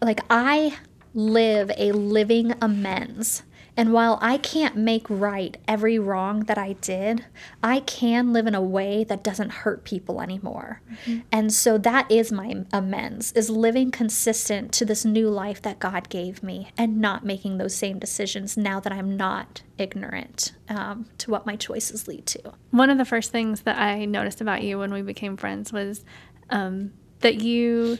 like, 0.00 0.20
I 0.30 0.78
live 1.14 1.70
a 1.76 1.92
living 1.92 2.54
amends 2.60 3.42
and 3.76 3.92
while 3.92 4.18
I 4.20 4.36
can't 4.36 4.76
make 4.76 5.06
right 5.08 5.56
every 5.66 5.98
wrong 5.98 6.40
that 6.40 6.58
I 6.58 6.74
did, 6.74 7.24
I 7.62 7.80
can 7.80 8.32
live 8.32 8.46
in 8.46 8.54
a 8.54 8.60
way 8.60 9.02
that 9.04 9.24
doesn't 9.24 9.50
hurt 9.50 9.84
people 9.84 10.20
anymore. 10.20 10.82
Mm-hmm. 10.90 11.20
And 11.32 11.52
so 11.52 11.78
that 11.78 12.10
is 12.10 12.30
my 12.30 12.64
amends, 12.72 13.32
is 13.32 13.48
living 13.48 13.90
consistent 13.90 14.72
to 14.72 14.84
this 14.84 15.04
new 15.06 15.30
life 15.30 15.62
that 15.62 15.78
God 15.78 16.10
gave 16.10 16.42
me 16.42 16.70
and 16.76 17.00
not 17.00 17.24
making 17.24 17.56
those 17.56 17.74
same 17.74 17.98
decisions 17.98 18.56
now 18.58 18.78
that 18.80 18.92
I'm 18.92 19.16
not 19.16 19.62
ignorant 19.78 20.52
um, 20.68 21.06
to 21.18 21.30
what 21.30 21.46
my 21.46 21.56
choices 21.56 22.06
lead 22.06 22.26
to. 22.26 22.52
One 22.70 22.90
of 22.90 22.98
the 22.98 23.06
first 23.06 23.32
things 23.32 23.62
that 23.62 23.78
I 23.78 24.04
noticed 24.04 24.42
about 24.42 24.62
you 24.62 24.78
when 24.78 24.92
we 24.92 25.00
became 25.00 25.38
friends 25.38 25.72
was 25.72 26.04
um, 26.50 26.92
that 27.20 27.36
you 27.36 27.98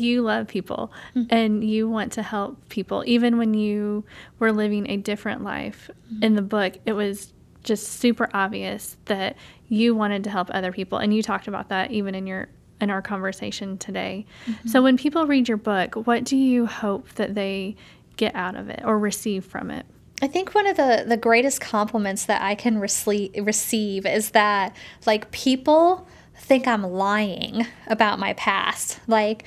you 0.00 0.22
love 0.22 0.46
people 0.48 0.92
mm-hmm. 1.14 1.32
and 1.34 1.64
you 1.64 1.88
want 1.88 2.12
to 2.12 2.22
help 2.22 2.68
people 2.68 3.02
even 3.06 3.38
when 3.38 3.54
you 3.54 4.04
were 4.38 4.52
living 4.52 4.88
a 4.88 4.96
different 4.96 5.42
life 5.42 5.90
mm-hmm. 6.12 6.22
in 6.22 6.34
the 6.34 6.42
book 6.42 6.74
it 6.86 6.92
was 6.92 7.32
just 7.62 8.00
super 8.00 8.28
obvious 8.32 8.96
that 9.04 9.36
you 9.68 9.94
wanted 9.94 10.24
to 10.24 10.30
help 10.30 10.50
other 10.52 10.72
people 10.72 10.98
and 10.98 11.14
you 11.14 11.22
talked 11.22 11.46
about 11.46 11.68
that 11.68 11.90
even 11.90 12.14
in 12.14 12.26
your 12.26 12.48
in 12.80 12.90
our 12.90 13.02
conversation 13.02 13.76
today 13.76 14.24
mm-hmm. 14.46 14.68
so 14.68 14.82
when 14.82 14.96
people 14.96 15.26
read 15.26 15.46
your 15.46 15.58
book 15.58 15.94
what 15.94 16.24
do 16.24 16.36
you 16.36 16.66
hope 16.66 17.08
that 17.14 17.34
they 17.34 17.76
get 18.16 18.34
out 18.34 18.56
of 18.56 18.68
it 18.68 18.80
or 18.84 18.98
receive 18.98 19.44
from 19.44 19.70
it 19.70 19.86
I 20.22 20.26
think 20.26 20.54
one 20.54 20.66
of 20.66 20.76
the, 20.76 21.04
the 21.06 21.16
greatest 21.16 21.62
compliments 21.62 22.26
that 22.26 22.42
I 22.42 22.54
can 22.54 22.78
receive 22.78 23.30
receive 23.38 24.04
is 24.04 24.32
that 24.32 24.76
like 25.06 25.30
people 25.30 26.06
think 26.40 26.66
I'm 26.66 26.82
lying 26.82 27.66
about 27.86 28.18
my 28.18 28.32
past. 28.34 28.98
Like, 29.06 29.44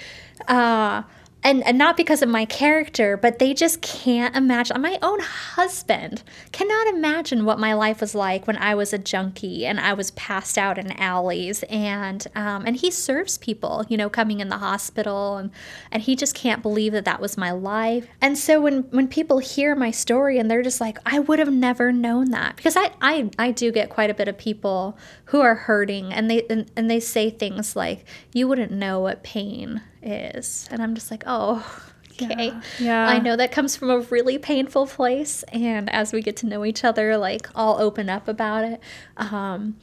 uh, 0.48 1.04
and, 1.44 1.62
and 1.66 1.78
not 1.78 1.98
because 1.98 2.22
of 2.22 2.30
my 2.30 2.46
character, 2.46 3.18
but 3.18 3.40
they 3.40 3.54
just 3.54 3.82
can't 3.82 4.36
imagine. 4.36 4.80
My 4.82 4.98
own 5.02 5.20
husband 5.20 6.24
cannot 6.52 6.88
imagine 6.88 7.44
what 7.44 7.60
my 7.60 7.74
life 7.74 8.00
was 8.00 8.16
like 8.16 8.48
when 8.48 8.56
I 8.56 8.76
was 8.76 8.94
a 8.94 8.98
junkie 8.98 9.66
and 9.66 9.80
I 9.80 9.94
was 9.94 10.12
passed 10.12 10.58
out 10.58 10.78
in 10.78 10.92
alleys. 10.94 11.64
And 11.64 12.26
um, 12.36 12.66
and 12.66 12.78
he 12.78 12.90
serves 12.90 13.38
people, 13.38 13.86
you 13.90 13.98
know, 13.98 14.10
coming 14.10 14.40
in 14.40 14.50
the 14.50 14.58
hospital, 14.58 15.36
and 15.38 15.52
and 15.92 16.02
he 16.02 16.16
just 16.16 16.34
can't 16.34 16.62
believe 16.62 16.94
that 16.94 17.06
that 17.06 17.20
was 17.20 17.38
my 17.38 17.52
life. 17.52 18.08
And 18.22 18.38
so 18.38 18.62
when 18.62 18.84
when 18.92 19.08
people 19.08 19.40
hear 19.40 19.76
my 19.76 19.92
story 19.92 20.40
and 20.40 20.50
they're 20.50 20.64
just 20.64 20.80
like, 20.80 20.98
I 21.06 21.20
would 21.20 21.40
have 21.40 21.52
never 21.52 21.92
known 21.92 22.32
that 22.32 22.56
because 22.56 22.78
I 22.78 22.92
I, 23.02 23.30
I 23.38 23.52
do 23.52 23.72
get 23.72 23.90
quite 23.90 24.10
a 24.10 24.14
bit 24.14 24.30
of 24.30 24.38
people 24.38 24.98
who 25.26 25.42
are 25.42 25.56
hurting 25.56 26.14
and 26.14 26.30
they 26.30 26.46
and, 26.50 26.72
and 26.78 26.90
they 26.90 27.02
say 27.02 27.30
things 27.30 27.76
like, 27.76 28.06
you 28.34 28.48
wouldn't 28.48 28.72
know 28.72 29.02
what 29.02 29.24
pain 29.24 29.82
is. 30.04 30.68
And 30.72 30.82
I'm 30.82 30.96
just 30.96 31.10
like, 31.12 31.24
oh, 31.26 31.66
okay. 32.12 32.48
Yeah. 32.48 32.62
yeah. 32.80 33.08
I 33.08 33.20
know 33.20 33.36
that 33.36 33.52
comes 33.52 33.76
from 33.76 33.90
a 33.90 34.00
really 34.00 34.38
painful 34.38 34.88
place. 34.88 35.44
And 35.52 35.90
as 35.90 36.14
we 36.14 36.22
get 36.22 36.38
to 36.38 36.46
know 36.46 36.66
each 36.66 36.84
other, 36.84 37.18
like 37.18 37.48
I'll 37.56 37.80
open 37.80 38.10
up 38.10 38.28
about 38.28 38.64
it. 38.66 38.80
Um, 39.18 39.78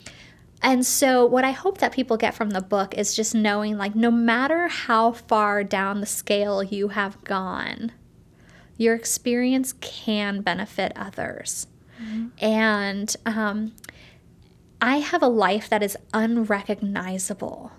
And 0.63 0.85
so, 0.85 1.25
what 1.25 1.43
I 1.43 1.53
hope 1.53 1.79
that 1.79 1.91
people 1.93 2.19
get 2.19 2.35
from 2.35 2.51
the 2.51 2.61
book 2.61 2.95
is 2.97 3.17
just 3.17 3.35
knowing 3.35 3.79
like, 3.79 3.95
no 3.95 4.11
matter 4.11 4.69
how 4.69 5.13
far 5.13 5.65
down 5.65 6.01
the 6.01 6.07
scale 6.07 6.63
you 6.63 6.89
have 6.89 7.25
gone, 7.25 7.93
your 8.77 8.95
experience 8.95 9.73
can 9.81 10.43
benefit 10.43 10.93
others. 10.97 11.67
Mm-hmm. 12.03 12.45
And 12.45 13.17
um, 13.25 13.73
I 14.83 14.97
have 14.99 15.23
a 15.23 15.29
life 15.29 15.69
that 15.71 15.83
is 15.83 15.97
unrecognizable 16.13 17.73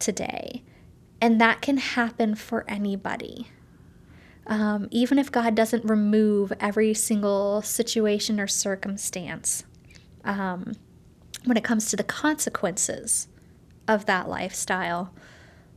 today. 0.00 0.64
And 1.20 1.40
that 1.40 1.60
can 1.60 1.78
happen 1.78 2.34
for 2.34 2.64
anybody. 2.68 3.48
Um, 4.46 4.88
even 4.90 5.18
if 5.18 5.30
God 5.30 5.54
doesn't 5.54 5.84
remove 5.84 6.52
every 6.58 6.94
single 6.94 7.60
situation 7.62 8.40
or 8.40 8.46
circumstance, 8.46 9.64
um, 10.24 10.72
when 11.44 11.56
it 11.56 11.64
comes 11.64 11.90
to 11.90 11.96
the 11.96 12.04
consequences 12.04 13.28
of 13.86 14.06
that 14.06 14.28
lifestyle, 14.28 15.12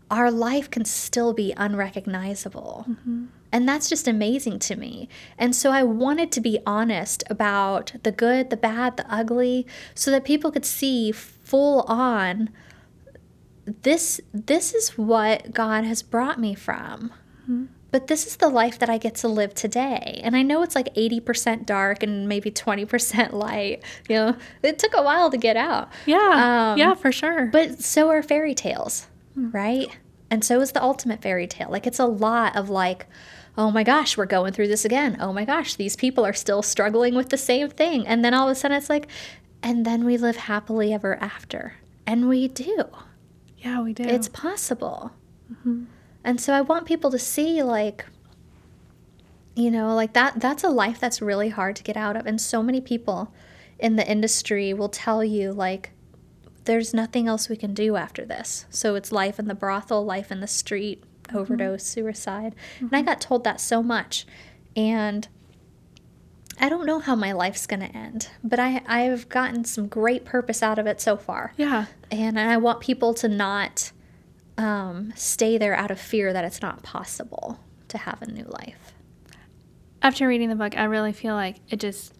our 0.09 0.29
life 0.29 0.69
can 0.69 0.85
still 0.85 1.33
be 1.33 1.53
unrecognizable. 1.57 2.85
Mm-hmm. 2.89 3.25
And 3.53 3.67
that's 3.67 3.89
just 3.89 4.07
amazing 4.07 4.59
to 4.59 4.75
me. 4.75 5.09
And 5.37 5.55
so 5.55 5.71
I 5.71 5.83
wanted 5.83 6.31
to 6.33 6.41
be 6.41 6.59
honest 6.65 7.23
about 7.29 7.93
the 8.03 8.11
good, 8.11 8.49
the 8.49 8.57
bad, 8.57 8.97
the 8.97 9.13
ugly, 9.13 9.67
so 9.93 10.11
that 10.11 10.23
people 10.23 10.51
could 10.51 10.65
see 10.65 11.11
full 11.11 11.81
on 11.81 12.49
this 13.65 14.19
this 14.33 14.73
is 14.73 14.97
what 14.97 15.53
God 15.53 15.83
has 15.83 16.01
brought 16.01 16.39
me 16.39 16.55
from. 16.55 17.11
Mm-hmm. 17.43 17.65
But 17.91 18.07
this 18.07 18.25
is 18.25 18.37
the 18.37 18.47
life 18.47 18.79
that 18.79 18.89
I 18.89 18.97
get 18.97 19.15
to 19.15 19.27
live 19.27 19.53
today. 19.53 20.21
And 20.23 20.33
I 20.33 20.43
know 20.43 20.63
it's 20.63 20.75
like 20.75 20.95
80% 20.95 21.65
dark 21.65 22.03
and 22.03 22.27
maybe 22.27 22.49
20% 22.49 23.33
light. 23.33 23.83
You 24.07 24.15
know, 24.15 24.35
it 24.63 24.79
took 24.79 24.93
a 24.95 25.03
while 25.03 25.29
to 25.29 25.37
get 25.37 25.57
out. 25.57 25.89
Yeah. 26.05 26.71
Um, 26.71 26.79
yeah, 26.79 26.93
for 26.93 27.11
sure. 27.11 27.47
But 27.47 27.81
so 27.83 28.09
are 28.09 28.23
fairy 28.23 28.55
tales, 28.55 29.07
mm-hmm. 29.37 29.51
right? 29.51 29.97
And 30.29 30.41
so 30.41 30.61
is 30.61 30.71
the 30.71 30.81
ultimate 30.81 31.21
fairy 31.21 31.47
tale. 31.47 31.69
Like 31.69 31.85
it's 31.85 31.99
a 31.99 32.05
lot 32.05 32.55
of 32.55 32.69
like, 32.69 33.07
oh 33.57 33.71
my 33.71 33.83
gosh, 33.83 34.15
we're 34.15 34.25
going 34.25 34.53
through 34.53 34.69
this 34.69 34.85
again. 34.85 35.17
Oh 35.19 35.33
my 35.33 35.43
gosh, 35.43 35.75
these 35.75 35.97
people 35.97 36.25
are 36.25 36.33
still 36.33 36.61
struggling 36.61 37.13
with 37.13 37.27
the 37.27 37.37
same 37.37 37.69
thing. 37.69 38.07
And 38.07 38.23
then 38.23 38.33
all 38.33 38.47
of 38.47 38.53
a 38.53 38.55
sudden 38.55 38.77
it's 38.77 38.89
like, 38.89 39.07
and 39.61 39.85
then 39.85 40.05
we 40.05 40.15
live 40.15 40.37
happily 40.37 40.93
ever 40.93 41.17
after. 41.17 41.75
And 42.07 42.29
we 42.29 42.47
do. 42.47 42.85
Yeah, 43.61 43.81
we 43.81 43.93
do. 43.93 44.03
It's 44.03 44.27
possible. 44.27 45.11
Mm-hmm. 45.51 45.85
And 46.23 46.41
so 46.41 46.53
I 46.53 46.61
want 46.61 46.85
people 46.85 47.11
to 47.11 47.19
see, 47.19 47.63
like, 47.63 48.05
you 49.55 49.71
know, 49.71 49.95
like 49.95 50.13
that, 50.13 50.39
that's 50.39 50.63
a 50.63 50.69
life 50.69 50.99
that's 50.99 51.21
really 51.21 51.49
hard 51.49 51.75
to 51.77 51.83
get 51.83 51.97
out 51.97 52.15
of. 52.15 52.25
And 52.25 52.39
so 52.39 52.61
many 52.61 52.81
people 52.81 53.33
in 53.79 53.95
the 53.95 54.07
industry 54.07 54.73
will 54.73 54.89
tell 54.89 55.23
you, 55.23 55.51
like, 55.51 55.91
there's 56.65 56.93
nothing 56.93 57.27
else 57.27 57.49
we 57.49 57.55
can 57.55 57.73
do 57.73 57.95
after 57.95 58.25
this. 58.25 58.65
So 58.69 58.95
it's 58.95 59.11
life 59.11 59.39
in 59.39 59.47
the 59.47 59.55
brothel, 59.55 60.05
life 60.05 60.31
in 60.31 60.39
the 60.39 60.47
street, 60.47 61.03
mm-hmm. 61.23 61.37
overdose, 61.37 61.83
suicide. 61.83 62.55
Mm-hmm. 62.75 62.85
And 62.85 62.95
I 62.95 62.99
mm-hmm. 62.99 63.07
got 63.07 63.21
told 63.21 63.43
that 63.43 63.59
so 63.59 63.81
much. 63.81 64.25
And 64.75 65.27
I 66.61 66.69
don't 66.69 66.85
know 66.85 66.99
how 66.99 67.15
my 67.15 67.31
life's 67.31 67.65
going 67.65 67.79
to 67.79 67.97
end, 67.97 68.29
but 68.43 68.59
I, 68.59 68.83
I've 68.85 69.27
gotten 69.29 69.65
some 69.65 69.87
great 69.87 70.25
purpose 70.25 70.61
out 70.61 70.77
of 70.77 70.85
it 70.85 71.01
so 71.01 71.17
far. 71.17 71.53
Yeah. 71.57 71.87
And, 72.11 72.39
I 72.39 72.57
want 72.57 72.81
people 72.81 73.15
to 73.15 73.27
not 73.27 73.91
um, 74.59 75.11
stay 75.15 75.57
there 75.57 75.73
out 75.73 75.89
of 75.89 75.99
fear 75.99 76.31
that 76.31 76.45
it's 76.45 76.61
not 76.61 76.83
possible 76.83 77.59
to 77.87 77.97
have 77.97 78.21
a 78.21 78.27
new 78.27 78.43
life. 78.43 78.93
After 80.03 80.27
reading 80.27 80.49
the 80.49 80.55
book, 80.55 80.77
I 80.77 80.83
really 80.83 81.13
feel 81.13 81.33
like 81.33 81.57
it 81.69 81.79
just 81.79 82.13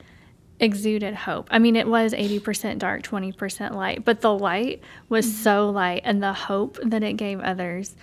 exuded 0.60 1.14
hope. 1.14 1.48
I 1.52 1.60
mean, 1.60 1.76
it 1.76 1.88
was 1.88 2.14
80% 2.14 2.80
dark, 2.80 3.04
20% 3.04 3.74
light, 3.74 4.04
but 4.04 4.22
the 4.22 4.36
light 4.36 4.82
was 5.08 5.26
mm-hmm. 5.28 5.44
so 5.44 5.70
light 5.70 6.02
and 6.04 6.22
the 6.22 6.34
hope 6.34 6.80
that 6.84 7.04
it 7.04 7.14
gave 7.14 7.40
others, 7.42 7.96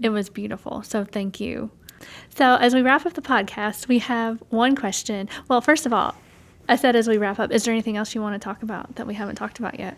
it 0.00 0.10
was 0.10 0.28
beautiful. 0.28 0.82
So 0.82 1.04
thank 1.04 1.40
you. 1.40 1.70
So, 2.34 2.56
as 2.56 2.74
we 2.74 2.82
wrap 2.82 3.06
up 3.06 3.14
the 3.14 3.22
podcast, 3.22 3.88
we 3.88 3.98
have 3.98 4.42
one 4.50 4.76
question. 4.76 5.28
Well, 5.48 5.60
first 5.60 5.86
of 5.86 5.92
all, 5.92 6.14
I 6.68 6.76
said 6.76 6.94
as 6.94 7.08
we 7.08 7.16
wrap 7.18 7.38
up, 7.38 7.50
is 7.50 7.64
there 7.64 7.72
anything 7.72 7.96
else 7.96 8.14
you 8.14 8.20
want 8.20 8.40
to 8.40 8.44
talk 8.44 8.62
about 8.62 8.96
that 8.96 9.06
we 9.06 9.14
haven't 9.14 9.36
talked 9.36 9.58
about 9.58 9.78
yet? 9.78 9.96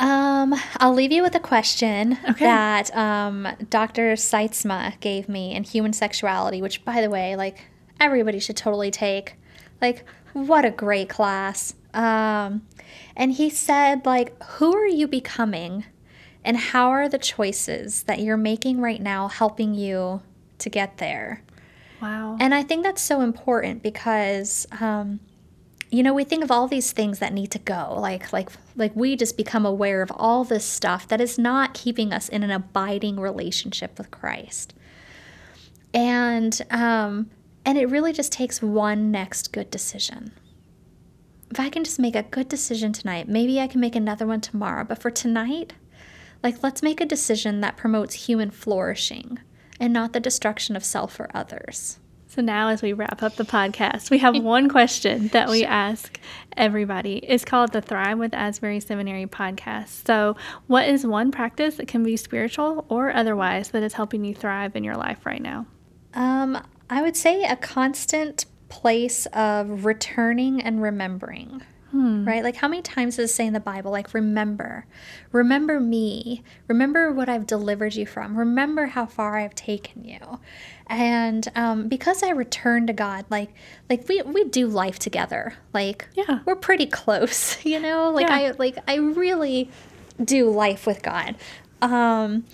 Um, 0.00 0.54
I'll 0.78 0.94
leave 0.94 1.12
you 1.12 1.22
with 1.22 1.34
a 1.34 1.40
question 1.40 2.18
okay. 2.28 2.44
that 2.46 2.96
um, 2.96 3.46
Dr. 3.68 4.14
Seitzma 4.14 4.98
gave 5.00 5.28
me 5.28 5.54
in 5.54 5.64
human 5.64 5.92
sexuality, 5.92 6.62
which, 6.62 6.84
by 6.84 7.00
the 7.00 7.10
way, 7.10 7.36
like 7.36 7.66
everybody 8.00 8.38
should 8.38 8.56
totally 8.56 8.90
take. 8.90 9.34
Like, 9.80 10.04
what 10.32 10.64
a 10.64 10.70
great 10.70 11.08
class. 11.08 11.74
Um, 11.92 12.66
and 13.16 13.32
he 13.32 13.50
said, 13.50 14.06
like, 14.06 14.42
who 14.44 14.74
are 14.74 14.86
you 14.86 15.06
becoming 15.06 15.84
and 16.44 16.56
how 16.56 16.88
are 16.88 17.08
the 17.08 17.18
choices 17.18 18.04
that 18.04 18.20
you're 18.20 18.36
making 18.36 18.80
right 18.80 19.00
now 19.00 19.28
helping 19.28 19.74
you 19.74 20.22
to 20.62 20.70
get 20.70 20.98
there? 20.98 21.42
Wow. 22.00 22.36
And 22.40 22.52
I 22.54 22.62
think 22.64 22.82
that's 22.82 23.00
so 23.00 23.20
important 23.20 23.82
because, 23.82 24.66
um, 24.80 25.20
you 25.90 26.02
know, 26.02 26.12
we 26.12 26.24
think 26.24 26.42
of 26.42 26.50
all 26.50 26.66
these 26.66 26.90
things 26.90 27.20
that 27.20 27.32
need 27.32 27.52
to 27.52 27.60
go. 27.60 27.94
Like, 27.96 28.32
like, 28.32 28.50
like 28.74 28.96
we 28.96 29.14
just 29.14 29.36
become 29.36 29.64
aware 29.64 30.02
of 30.02 30.10
all 30.16 30.42
this 30.42 30.64
stuff 30.64 31.06
that 31.08 31.20
is 31.20 31.38
not 31.38 31.74
keeping 31.74 32.12
us 32.12 32.28
in 32.28 32.42
an 32.42 32.50
abiding 32.50 33.20
relationship 33.20 33.98
with 33.98 34.10
Christ. 34.10 34.74
And 35.94 36.60
um, 36.70 37.30
and 37.64 37.78
it 37.78 37.86
really 37.86 38.12
just 38.12 38.32
takes 38.32 38.60
one 38.60 39.10
next 39.10 39.52
good 39.52 39.70
decision. 39.70 40.32
If 41.50 41.60
I 41.60 41.68
can 41.68 41.84
just 41.84 42.00
make 42.00 42.16
a 42.16 42.22
good 42.22 42.48
decision 42.48 42.92
tonight, 42.92 43.28
maybe 43.28 43.60
I 43.60 43.66
can 43.66 43.80
make 43.80 43.94
another 43.94 44.26
one 44.26 44.40
tomorrow. 44.40 44.84
But 44.84 45.00
for 45.00 45.10
tonight, 45.10 45.74
like, 46.42 46.62
let's 46.62 46.82
make 46.82 47.00
a 47.00 47.06
decision 47.06 47.60
that 47.60 47.76
promotes 47.76 48.26
human 48.26 48.50
flourishing 48.50 49.38
and 49.82 49.92
not 49.92 50.12
the 50.12 50.20
destruction 50.20 50.76
of 50.76 50.84
self 50.84 51.18
or 51.18 51.28
others. 51.34 51.98
So 52.28 52.40
now, 52.40 52.68
as 52.68 52.80
we 52.80 52.94
wrap 52.94 53.22
up 53.22 53.34
the 53.34 53.44
podcast, 53.44 54.10
we 54.10 54.18
have 54.18 54.40
one 54.40 54.70
question 54.70 55.28
that 55.28 55.50
we 55.50 55.64
ask 55.86 56.18
everybody. 56.56 57.16
It's 57.16 57.44
called 57.44 57.72
the 57.72 57.82
Thrive 57.82 58.16
with 58.16 58.32
Asbury 58.32 58.78
Seminary 58.80 59.26
podcast. 59.26 60.06
So, 60.06 60.36
what 60.68 60.88
is 60.88 61.04
one 61.04 61.32
practice 61.32 61.76
that 61.76 61.88
can 61.88 62.04
be 62.04 62.16
spiritual 62.16 62.86
or 62.88 63.12
otherwise 63.12 63.70
that 63.72 63.82
is 63.82 63.92
helping 63.92 64.24
you 64.24 64.34
thrive 64.34 64.76
in 64.76 64.84
your 64.84 64.96
life 64.96 65.26
right 65.26 65.42
now? 65.42 65.66
Um, 66.14 66.64
I 66.88 67.02
would 67.02 67.16
say 67.16 67.42
a 67.42 67.56
constant 67.56 68.46
place 68.68 69.26
of 69.34 69.84
returning 69.84 70.62
and 70.62 70.80
remembering. 70.80 71.62
Hmm. 71.92 72.26
Right? 72.26 72.42
Like, 72.42 72.56
how 72.56 72.68
many 72.68 72.82
times 72.82 73.16
does 73.16 73.30
it 73.30 73.34
say 73.34 73.46
in 73.46 73.52
the 73.52 73.60
Bible, 73.60 73.90
like, 73.90 74.14
remember, 74.14 74.86
remember 75.30 75.78
me, 75.78 76.42
remember 76.66 77.12
what 77.12 77.28
I've 77.28 77.46
delivered 77.46 77.94
you 77.94 78.06
from, 78.06 78.36
remember 78.36 78.86
how 78.86 79.04
far 79.04 79.38
I've 79.38 79.54
taken 79.54 80.02
you. 80.04 80.40
And 80.86 81.46
um, 81.54 81.88
because 81.88 82.22
I 82.22 82.30
return 82.30 82.86
to 82.86 82.94
God, 82.94 83.26
like, 83.28 83.50
like 83.90 84.08
we, 84.08 84.22
we 84.22 84.44
do 84.44 84.66
life 84.66 84.98
together. 84.98 85.54
Like, 85.74 86.08
yeah, 86.14 86.40
we're 86.46 86.56
pretty 86.56 86.86
close, 86.86 87.62
you 87.64 87.78
know? 87.78 88.10
Like, 88.10 88.28
yeah. 88.28 88.36
I, 88.36 88.50
like, 88.58 88.78
I 88.88 88.96
really 88.96 89.70
do 90.22 90.48
life 90.48 90.86
with 90.86 91.02
God. 91.02 91.36
Um, 91.82 92.44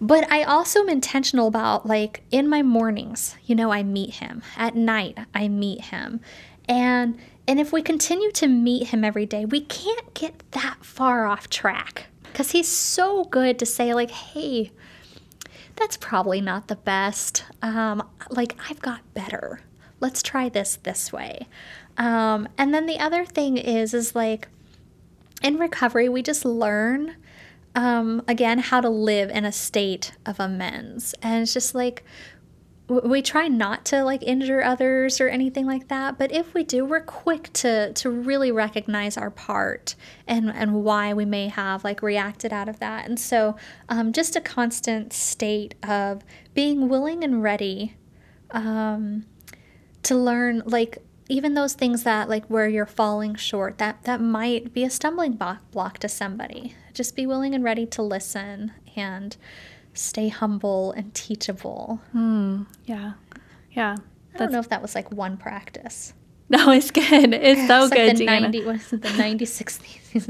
but 0.00 0.30
I 0.30 0.42
also 0.42 0.80
am 0.80 0.88
intentional 0.88 1.48
about 1.48 1.86
like 1.86 2.22
in 2.30 2.48
my 2.48 2.62
mornings, 2.62 3.36
you 3.46 3.54
know, 3.54 3.72
I 3.72 3.82
meet 3.82 4.14
him. 4.14 4.42
At 4.56 4.74
night, 4.74 5.18
I 5.34 5.48
meet 5.48 5.86
him. 5.86 6.20
And 6.68 7.18
and 7.48 7.60
if 7.60 7.72
we 7.72 7.82
continue 7.82 8.30
to 8.32 8.48
meet 8.48 8.88
him 8.88 9.04
every 9.04 9.26
day, 9.26 9.44
we 9.44 9.60
can't 9.60 10.14
get 10.14 10.42
that 10.52 10.84
far 10.84 11.26
off 11.26 11.48
track 11.48 12.06
cuz 12.34 12.50
he's 12.50 12.68
so 12.68 13.24
good 13.24 13.58
to 13.58 13.66
say 13.66 13.94
like, 13.94 14.10
"Hey, 14.10 14.72
that's 15.76 15.96
probably 15.96 16.40
not 16.40 16.68
the 16.68 16.76
best. 16.76 17.44
Um, 17.62 18.02
like 18.30 18.56
I've 18.68 18.80
got 18.80 19.00
better. 19.14 19.60
Let's 20.00 20.22
try 20.22 20.48
this 20.48 20.76
this 20.82 21.12
way." 21.12 21.46
Um, 21.96 22.48
and 22.58 22.74
then 22.74 22.86
the 22.86 22.98
other 22.98 23.24
thing 23.24 23.56
is 23.56 23.94
is 23.94 24.14
like 24.14 24.48
in 25.42 25.58
recovery, 25.58 26.08
we 26.08 26.22
just 26.22 26.44
learn 26.44 27.16
um, 27.76 28.22
again, 28.26 28.58
how 28.58 28.80
to 28.80 28.88
live 28.88 29.28
in 29.30 29.44
a 29.44 29.52
state 29.52 30.12
of 30.24 30.40
amends. 30.40 31.14
And 31.22 31.42
it's 31.42 31.52
just 31.52 31.74
like, 31.74 32.02
we 32.88 33.20
try 33.20 33.48
not 33.48 33.84
to 33.84 34.04
like 34.04 34.22
injure 34.22 34.62
others 34.62 35.20
or 35.20 35.28
anything 35.28 35.66
like 35.66 35.88
that 35.88 36.16
but 36.16 36.30
if 36.30 36.54
we 36.54 36.62
do 36.62 36.84
we're 36.84 37.00
quick 37.00 37.52
to 37.52 37.92
to 37.94 38.08
really 38.10 38.52
recognize 38.52 39.16
our 39.16 39.30
part 39.30 39.96
and 40.26 40.50
and 40.50 40.84
why 40.84 41.12
we 41.12 41.24
may 41.24 41.48
have 41.48 41.84
like 41.84 42.02
reacted 42.02 42.52
out 42.52 42.68
of 42.68 42.78
that. 42.80 43.06
And 43.06 43.18
so 43.18 43.56
um, 43.88 44.12
just 44.12 44.36
a 44.36 44.40
constant 44.40 45.12
state 45.12 45.74
of 45.82 46.24
being 46.54 46.88
willing 46.88 47.22
and 47.22 47.42
ready 47.42 47.96
um, 48.50 49.26
to 50.02 50.14
learn 50.14 50.62
like 50.64 50.98
even 51.28 51.54
those 51.54 51.74
things 51.74 52.04
that 52.04 52.28
like 52.28 52.46
where 52.46 52.68
you're 52.68 52.86
falling 52.86 53.34
short 53.34 53.78
that 53.78 54.04
that 54.04 54.20
might 54.20 54.72
be 54.72 54.84
a 54.84 54.90
stumbling 54.90 55.32
block 55.32 55.70
block 55.70 55.98
to 55.98 56.08
somebody. 56.08 56.74
Just 56.94 57.16
be 57.16 57.26
willing 57.26 57.54
and 57.54 57.64
ready 57.64 57.86
to 57.86 58.02
listen 58.02 58.72
and 58.94 59.36
stay 59.98 60.28
humble 60.28 60.92
and 60.92 61.12
teachable 61.14 62.00
mm, 62.14 62.64
yeah 62.84 63.12
yeah 63.72 63.96
i 64.34 64.38
don't 64.38 64.52
know 64.52 64.58
if 64.60 64.68
that 64.68 64.82
was 64.82 64.94
like 64.94 65.10
one 65.12 65.36
practice 65.36 66.12
No, 66.48 66.70
it's 66.70 66.92
good. 66.92 67.34
It's 67.34 67.66
so 67.66 67.86
It's 67.86 67.92
good, 67.92 68.06
like 68.06 68.18
the 68.18 68.24
Deanna. 68.24 68.42
90, 68.42 68.64
was 68.66 68.92
it 68.92 69.02
the 69.02 69.10
96 69.14 69.80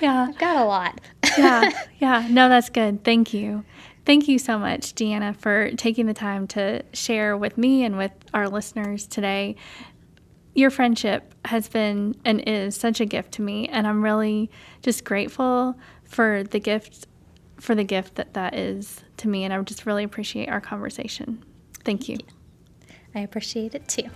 Yeah, 0.00 0.26
I've 0.28 0.38
got 0.38 0.56
a 0.56 0.64
lot. 0.64 1.00
yeah, 1.38 1.70
yeah. 2.00 2.26
No, 2.28 2.48
that's 2.48 2.68
good. 2.68 3.04
Thank 3.04 3.32
you. 3.32 3.64
Thank 4.04 4.26
you 4.26 4.40
so 4.40 4.58
much, 4.58 4.96
Deanna, 4.96 5.36
for 5.36 5.70
taking 5.76 6.06
the 6.06 6.14
time 6.14 6.48
to 6.48 6.82
share 6.92 7.36
with 7.36 7.56
me 7.56 7.84
and 7.84 7.96
with 7.96 8.10
our 8.34 8.48
listeners 8.48 9.06
today. 9.06 9.54
Your 10.54 10.70
friendship 10.70 11.32
has 11.44 11.68
been 11.68 12.16
and 12.24 12.42
is 12.44 12.74
such 12.74 13.00
a 13.00 13.06
gift 13.06 13.30
to 13.34 13.42
me, 13.42 13.68
and 13.68 13.86
I'm 13.86 14.02
really 14.02 14.50
just 14.82 15.04
grateful 15.04 15.78
for 16.02 16.42
the 16.42 16.58
gift 16.58 17.06
for 17.62 17.76
the 17.76 17.84
gift 17.84 18.16
that 18.16 18.34
that 18.34 18.54
is 18.54 19.02
to 19.18 19.28
me, 19.28 19.44
and 19.44 19.54
I 19.54 19.62
just 19.62 19.86
really 19.86 20.02
appreciate 20.02 20.48
our 20.48 20.60
conversation. 20.60 21.44
Thank 21.84 22.08
you. 22.08 22.18
I 23.14 23.20
appreciate 23.20 23.74
it 23.76 23.86
too. 23.86 24.08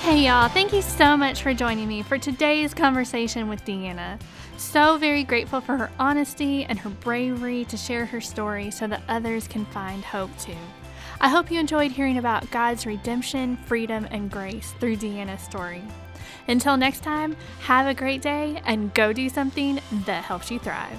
Hey, 0.00 0.26
y'all, 0.26 0.48
thank 0.48 0.72
you 0.72 0.82
so 0.82 1.16
much 1.16 1.42
for 1.42 1.54
joining 1.54 1.86
me 1.86 2.02
for 2.02 2.18
today's 2.18 2.74
conversation 2.74 3.48
with 3.48 3.64
Deanna. 3.64 4.20
So 4.56 4.98
very 4.98 5.22
grateful 5.22 5.60
for 5.60 5.76
her 5.76 5.92
honesty 6.00 6.64
and 6.64 6.76
her 6.80 6.90
bravery 6.90 7.64
to 7.66 7.76
share 7.76 8.04
her 8.06 8.20
story 8.20 8.72
so 8.72 8.88
that 8.88 9.04
others 9.08 9.46
can 9.46 9.64
find 9.66 10.02
hope 10.02 10.36
too. 10.36 10.56
I 11.20 11.28
hope 11.28 11.52
you 11.52 11.60
enjoyed 11.60 11.92
hearing 11.92 12.18
about 12.18 12.50
God's 12.50 12.86
redemption, 12.86 13.56
freedom, 13.56 14.08
and 14.10 14.28
grace 14.28 14.74
through 14.80 14.96
Deanna's 14.96 15.42
story. 15.42 15.82
Until 16.48 16.76
next 16.76 17.02
time, 17.02 17.36
have 17.60 17.86
a 17.86 17.94
great 17.94 18.22
day 18.22 18.60
and 18.64 18.92
go 18.94 19.12
do 19.12 19.28
something 19.28 19.80
that 20.06 20.24
helps 20.24 20.50
you 20.50 20.58
thrive. 20.58 20.98